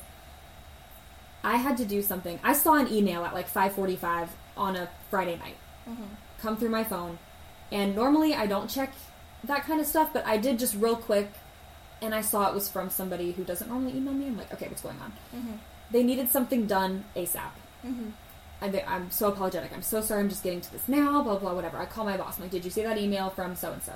I 1.43 1.57
had 1.57 1.77
to 1.77 1.85
do 1.85 2.01
something. 2.01 2.39
I 2.43 2.53
saw 2.53 2.73
an 2.75 2.91
email 2.91 3.23
at 3.25 3.33
like 3.33 3.49
5:45 3.49 4.29
on 4.57 4.75
a 4.75 4.89
Friday 5.09 5.37
night 5.37 5.57
Mhm. 5.89 5.95
come 6.39 6.57
through 6.57 6.69
my 6.69 6.83
phone, 6.83 7.17
and 7.71 7.95
normally 7.95 8.33
I 8.35 8.45
don't 8.47 8.69
check 8.69 8.93
that 9.43 9.63
kind 9.65 9.79
of 9.79 9.85
stuff, 9.87 10.09
but 10.13 10.25
I 10.25 10.37
did 10.37 10.57
just 10.59 10.75
real 10.75 10.95
quick, 10.95 11.31
and 12.01 12.13
I 12.15 12.21
saw 12.21 12.47
it 12.49 12.53
was 12.53 12.67
from 12.69 12.89
somebody 12.89 13.31
who 13.33 13.43
doesn't 13.43 13.67
normally 13.69 13.95
email 13.97 14.13
me. 14.13 14.27
I'm 14.27 14.37
like, 14.37 14.53
okay, 14.53 14.67
what's 14.67 14.81
going 14.81 14.99
on? 15.01 15.13
Mhm. 15.35 15.57
They 15.91 16.03
needed 16.03 16.29
something 16.31 16.65
done 16.67 17.05
ASAP. 17.15 17.51
Mhm. 17.85 18.11
I, 18.61 18.83
I'm 18.87 19.11
so 19.11 19.27
apologetic. 19.27 19.71
I'm 19.73 19.81
so 19.83 20.01
sorry. 20.01 20.21
I'm 20.21 20.29
just 20.29 20.41
getting 20.41 20.61
to 20.61 20.71
this 20.71 20.87
now. 20.87 21.21
Blah 21.21 21.37
blah 21.37 21.53
whatever. 21.53 21.77
I 21.77 21.85
call 21.85 22.05
my 22.05 22.17
boss. 22.17 22.37
I'm 22.37 22.43
like, 22.43 22.51
did 22.51 22.63
you 22.65 22.71
see 22.71 22.81
that 22.83 22.97
email 22.97 23.29
from 23.29 23.55
so 23.55 23.71
and 23.73 23.83
so? 23.83 23.91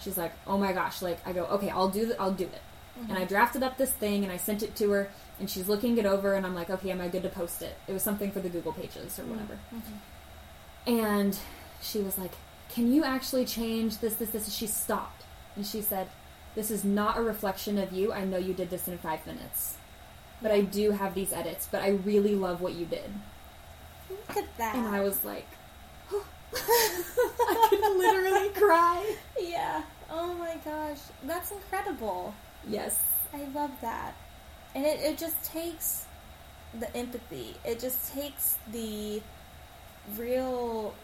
She's 0.00 0.16
like, 0.16 0.32
oh 0.46 0.56
my 0.56 0.72
gosh. 0.72 1.02
Like 1.02 1.18
I 1.26 1.32
go, 1.32 1.44
okay, 1.46 1.68
I'll 1.68 1.88
do. 1.88 2.06
The, 2.06 2.20
I'll 2.20 2.32
do 2.32 2.44
it. 2.44 2.62
And 3.08 3.18
I 3.18 3.24
drafted 3.24 3.62
up 3.64 3.76
this 3.76 3.90
thing 3.90 4.22
and 4.22 4.32
I 4.32 4.36
sent 4.36 4.62
it 4.62 4.76
to 4.76 4.90
her. 4.92 5.10
And 5.40 5.50
she's 5.50 5.68
looking 5.68 5.98
it 5.98 6.06
over. 6.06 6.34
And 6.34 6.46
I'm 6.46 6.54
like, 6.54 6.70
okay, 6.70 6.90
am 6.90 7.00
I 7.00 7.08
good 7.08 7.22
to 7.22 7.28
post 7.28 7.62
it? 7.62 7.76
It 7.88 7.92
was 7.92 8.02
something 8.02 8.30
for 8.30 8.40
the 8.40 8.48
Google 8.48 8.72
pages 8.72 9.18
or 9.18 9.22
mm-hmm. 9.22 9.30
whatever. 9.32 9.58
Mm-hmm. 9.74 10.94
And 10.94 11.38
she 11.80 12.00
was 12.00 12.18
like, 12.18 12.32
can 12.68 12.92
you 12.92 13.04
actually 13.04 13.44
change 13.44 13.98
this, 13.98 14.14
this, 14.14 14.30
this? 14.30 14.44
And 14.44 14.52
she 14.52 14.66
stopped 14.66 15.24
and 15.56 15.66
she 15.66 15.80
said, 15.80 16.08
this 16.54 16.70
is 16.70 16.84
not 16.84 17.18
a 17.18 17.22
reflection 17.22 17.78
of 17.78 17.92
you. 17.92 18.12
I 18.12 18.24
know 18.24 18.36
you 18.36 18.54
did 18.54 18.70
this 18.70 18.86
in 18.86 18.98
five 18.98 19.26
minutes. 19.26 19.76
But 20.42 20.52
I 20.52 20.60
do 20.60 20.90
have 20.90 21.14
these 21.14 21.32
edits, 21.32 21.68
but 21.70 21.82
I 21.82 21.90
really 21.90 22.34
love 22.34 22.60
what 22.60 22.74
you 22.74 22.84
did. 22.84 23.12
Look 24.10 24.36
at 24.36 24.56
that. 24.58 24.74
And 24.76 24.86
I 24.86 25.00
was 25.00 25.24
like, 25.24 25.46
I 26.54 27.66
could 27.70 27.96
literally 27.96 28.50
cry. 28.50 29.16
Yeah. 29.40 29.82
Oh 30.10 30.34
my 30.34 30.56
gosh. 30.64 30.98
That's 31.24 31.50
incredible. 31.50 32.34
Yes. 32.68 33.02
I 33.32 33.44
love 33.54 33.70
that. 33.80 34.14
And 34.74 34.84
it, 34.84 35.00
it 35.00 35.18
just 35.18 35.42
takes 35.44 36.06
the 36.78 36.94
empathy. 36.96 37.54
It 37.64 37.78
just 37.80 38.12
takes 38.12 38.58
the 38.72 39.22
real 40.16 40.94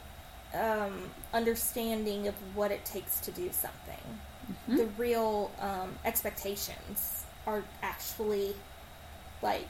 um, 0.54 1.10
understanding 1.32 2.26
of 2.28 2.34
what 2.54 2.70
it 2.70 2.84
takes 2.84 3.20
to 3.20 3.30
do 3.30 3.50
something. 3.52 4.18
The 4.66 4.86
real 4.98 5.52
um, 5.60 5.90
expectations 6.04 7.24
are 7.46 7.62
actually 7.82 8.54
like 9.42 9.68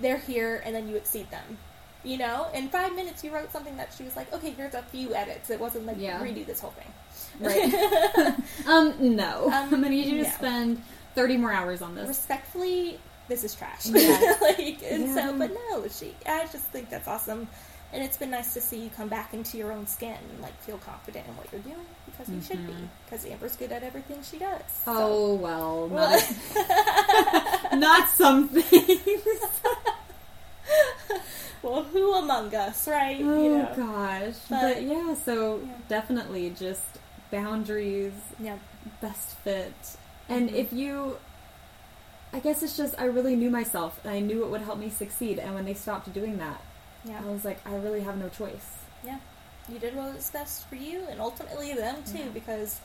they're 0.00 0.18
here 0.18 0.60
and 0.64 0.74
then 0.74 0.88
you 0.88 0.96
exceed 0.96 1.30
them. 1.30 1.58
You 2.02 2.18
know, 2.18 2.48
in 2.52 2.68
five 2.68 2.94
minutes 2.96 3.22
you 3.22 3.32
wrote 3.32 3.52
something 3.52 3.76
that 3.76 3.94
she 3.96 4.02
was 4.02 4.16
like, 4.16 4.32
okay, 4.32 4.50
here's 4.50 4.74
a 4.74 4.82
few 4.82 5.14
edits. 5.14 5.50
It 5.50 5.60
wasn't 5.60 5.86
like 5.86 5.96
Yeah. 6.00 6.20
redo 6.20 6.44
this 6.44 6.58
whole 6.60 6.72
thing. 6.72 6.92
Right. 7.40 8.34
um, 8.66 9.16
no. 9.16 9.46
Um, 9.46 9.52
I'm 9.52 9.70
gonna 9.70 9.90
need 9.90 10.06
you 10.06 10.16
to 10.18 10.22
no. 10.24 10.30
spend 10.30 10.82
30 11.14 11.36
more 11.36 11.52
hours 11.52 11.80
on 11.80 11.94
this. 11.94 12.08
respectfully, 12.08 12.98
this 13.28 13.44
is 13.44 13.54
trash. 13.54 13.86
Yeah. 13.86 14.34
like, 14.42 14.82
and 14.82 15.06
Yeah. 15.08 15.14
so, 15.14 15.38
but 15.38 15.50
no, 15.52 15.86
she. 15.88 16.14
I 16.26 16.42
just 16.52 16.64
think 16.72 16.90
that's 16.90 17.08
awesome 17.08 17.48
And 17.92 18.02
it's 18.02 18.16
been 18.16 18.30
nice 18.30 18.52
to 18.54 18.60
see 18.60 18.78
you 18.82 18.90
come 18.90 19.08
back 19.08 19.32
into 19.32 19.56
your 19.58 19.70
own 19.72 19.86
skin 19.86 20.16
and 20.30 20.42
like 20.42 20.56
feel 20.62 20.78
confident 20.78 21.26
in 21.28 21.36
what 21.36 21.46
you're 21.52 21.60
doing 21.62 21.86
because 22.06 22.28
you 22.28 22.40
should 22.42 22.66
be. 22.66 22.74
Because 23.04 23.24
Amber's 23.24 23.56
good 23.56 23.70
at 23.72 23.82
everything 23.84 24.18
she 24.22 24.38
does. 24.38 24.60
so. 24.84 24.92
Oh 24.92 25.34
well, 25.36 25.88
not, 27.72 27.72
not 27.78 28.08
some 28.08 28.48
things. 28.48 29.22
well, 31.62 31.82
who 31.84 32.14
among 32.14 32.54
us, 32.54 32.86
right? 32.88 33.18
Oh 33.20 33.42
you 33.42 33.58
know. 33.58 33.72
gosh, 33.76 34.34
But- 34.50 34.74
but, 34.74 34.82
yeah, 34.82 35.14
so 35.14 35.60
Yeah. 35.64 35.72
definitely 35.88 36.50
just 36.50 36.82
boundaries, 37.30 38.12
Yeah. 38.38 38.58
best 39.00 39.36
fit, 39.44 39.74
and 40.28 40.50
Mhm. 40.50 40.54
if 40.54 40.72
you, 40.72 41.18
I 42.36 42.38
guess 42.40 42.62
it's 42.62 42.76
just 42.76 42.94
I 42.98 43.06
really 43.06 43.34
knew 43.34 43.50
myself 43.50 43.98
and 44.04 44.12
I 44.12 44.20
knew 44.20 44.44
it 44.44 44.50
would 44.50 44.60
help 44.60 44.78
me 44.78 44.90
succeed, 44.90 45.38
and 45.38 45.54
when 45.54 45.64
they 45.64 45.72
stopped 45.72 46.12
doing 46.12 46.36
that, 46.36 46.60
Yeah. 47.02 47.22
I 47.24 47.30
was 47.30 47.46
like, 47.46 47.66
I 47.66 47.74
really 47.76 48.00
have 48.02 48.18
no 48.18 48.28
choice. 48.28 48.74
Yeah. 49.02 49.18
You 49.70 49.78
did 49.78 49.96
what 49.96 50.14
was 50.14 50.30
best 50.30 50.68
for 50.68 50.74
you 50.74 51.02
and 51.10 51.18
ultimately 51.18 51.72
them 51.72 51.96
too 52.04 52.18
Yeah. 52.18 52.28
because 52.34 52.80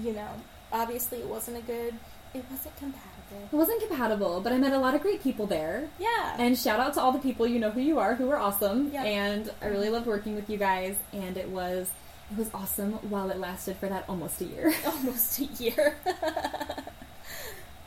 you 0.00 0.14
know, 0.14 0.30
obviously 0.72 1.18
it 1.18 1.26
wasn't 1.26 1.58
a 1.58 1.60
good 1.60 1.94
it 2.34 2.44
wasn't 2.50 2.74
compatible. 2.78 3.48
It 3.52 3.54
wasn't 3.54 3.86
compatible, 3.86 4.40
but 4.40 4.54
I 4.54 4.56
met 4.56 4.72
a 4.72 4.78
lot 4.78 4.94
of 4.94 5.02
great 5.02 5.22
people 5.22 5.46
there. 5.46 5.90
Yeah. 5.98 6.36
And 6.38 6.56
shout 6.56 6.80
out 6.80 6.94
to 6.94 7.02
all 7.02 7.12
the 7.12 7.18
people 7.18 7.46
you 7.46 7.58
know 7.58 7.70
who 7.70 7.82
you 7.82 7.98
are, 7.98 8.14
who 8.14 8.28
were 8.28 8.38
awesome. 8.38 8.90
Yeah. 8.90 9.04
And 9.04 9.50
I 9.60 9.66
really 9.66 9.86
mm-hmm. 9.86 9.94
loved 9.96 10.06
working 10.06 10.34
with 10.34 10.48
you 10.48 10.56
guys, 10.56 10.96
and 11.12 11.36
it 11.36 11.50
was 11.50 11.90
it 12.30 12.38
was 12.38 12.48
awesome 12.54 12.92
while 13.10 13.28
it 13.28 13.38
lasted 13.38 13.76
for 13.76 13.90
that 13.90 14.06
almost 14.08 14.40
a 14.40 14.46
year. 14.46 14.72
almost 14.86 15.38
a 15.40 15.44
year. 15.44 15.96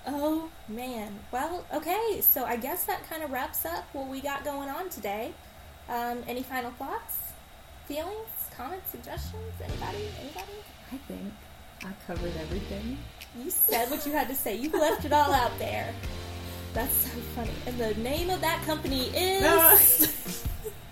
oh 0.08 0.50
man. 0.68 1.20
Well, 1.32 1.66
okay, 1.74 2.22
so 2.22 2.46
I 2.46 2.56
guess 2.56 2.86
that 2.86 3.08
kind 3.10 3.24
of 3.24 3.32
wraps 3.32 3.66
up 3.66 3.86
what 3.94 4.08
we 4.08 4.22
got 4.22 4.44
going 4.44 4.70
on 4.70 4.90
today. 4.90 5.34
Um, 5.90 6.24
any 6.28 6.44
final 6.44 6.72
thoughts? 6.72 7.18
Feelings? 7.86 8.30
Comments? 8.56 8.90
Suggestions? 8.90 9.54
Anybody? 9.64 10.10
Anybody? 10.20 10.58
I 10.92 10.98
think 10.98 11.34
I 11.84 11.92
covered 12.08 12.36
everything. 12.40 12.98
You 13.38 13.50
said 13.50 13.92
what 13.92 14.06
you 14.06 14.14
had 14.14 14.28
to 14.30 14.36
say. 14.36 14.56
You 14.56 14.72
left 14.72 15.06
it 15.06 15.14
all 15.14 15.32
out 15.34 15.58
there. 15.60 15.94
That's 16.74 16.96
so 16.96 17.20
funny. 17.36 17.52
And 17.68 17.78
the 17.78 17.94
name 17.96 18.30
of 18.30 18.42
that 18.42 18.64
company 18.66 19.08
is 19.16 20.44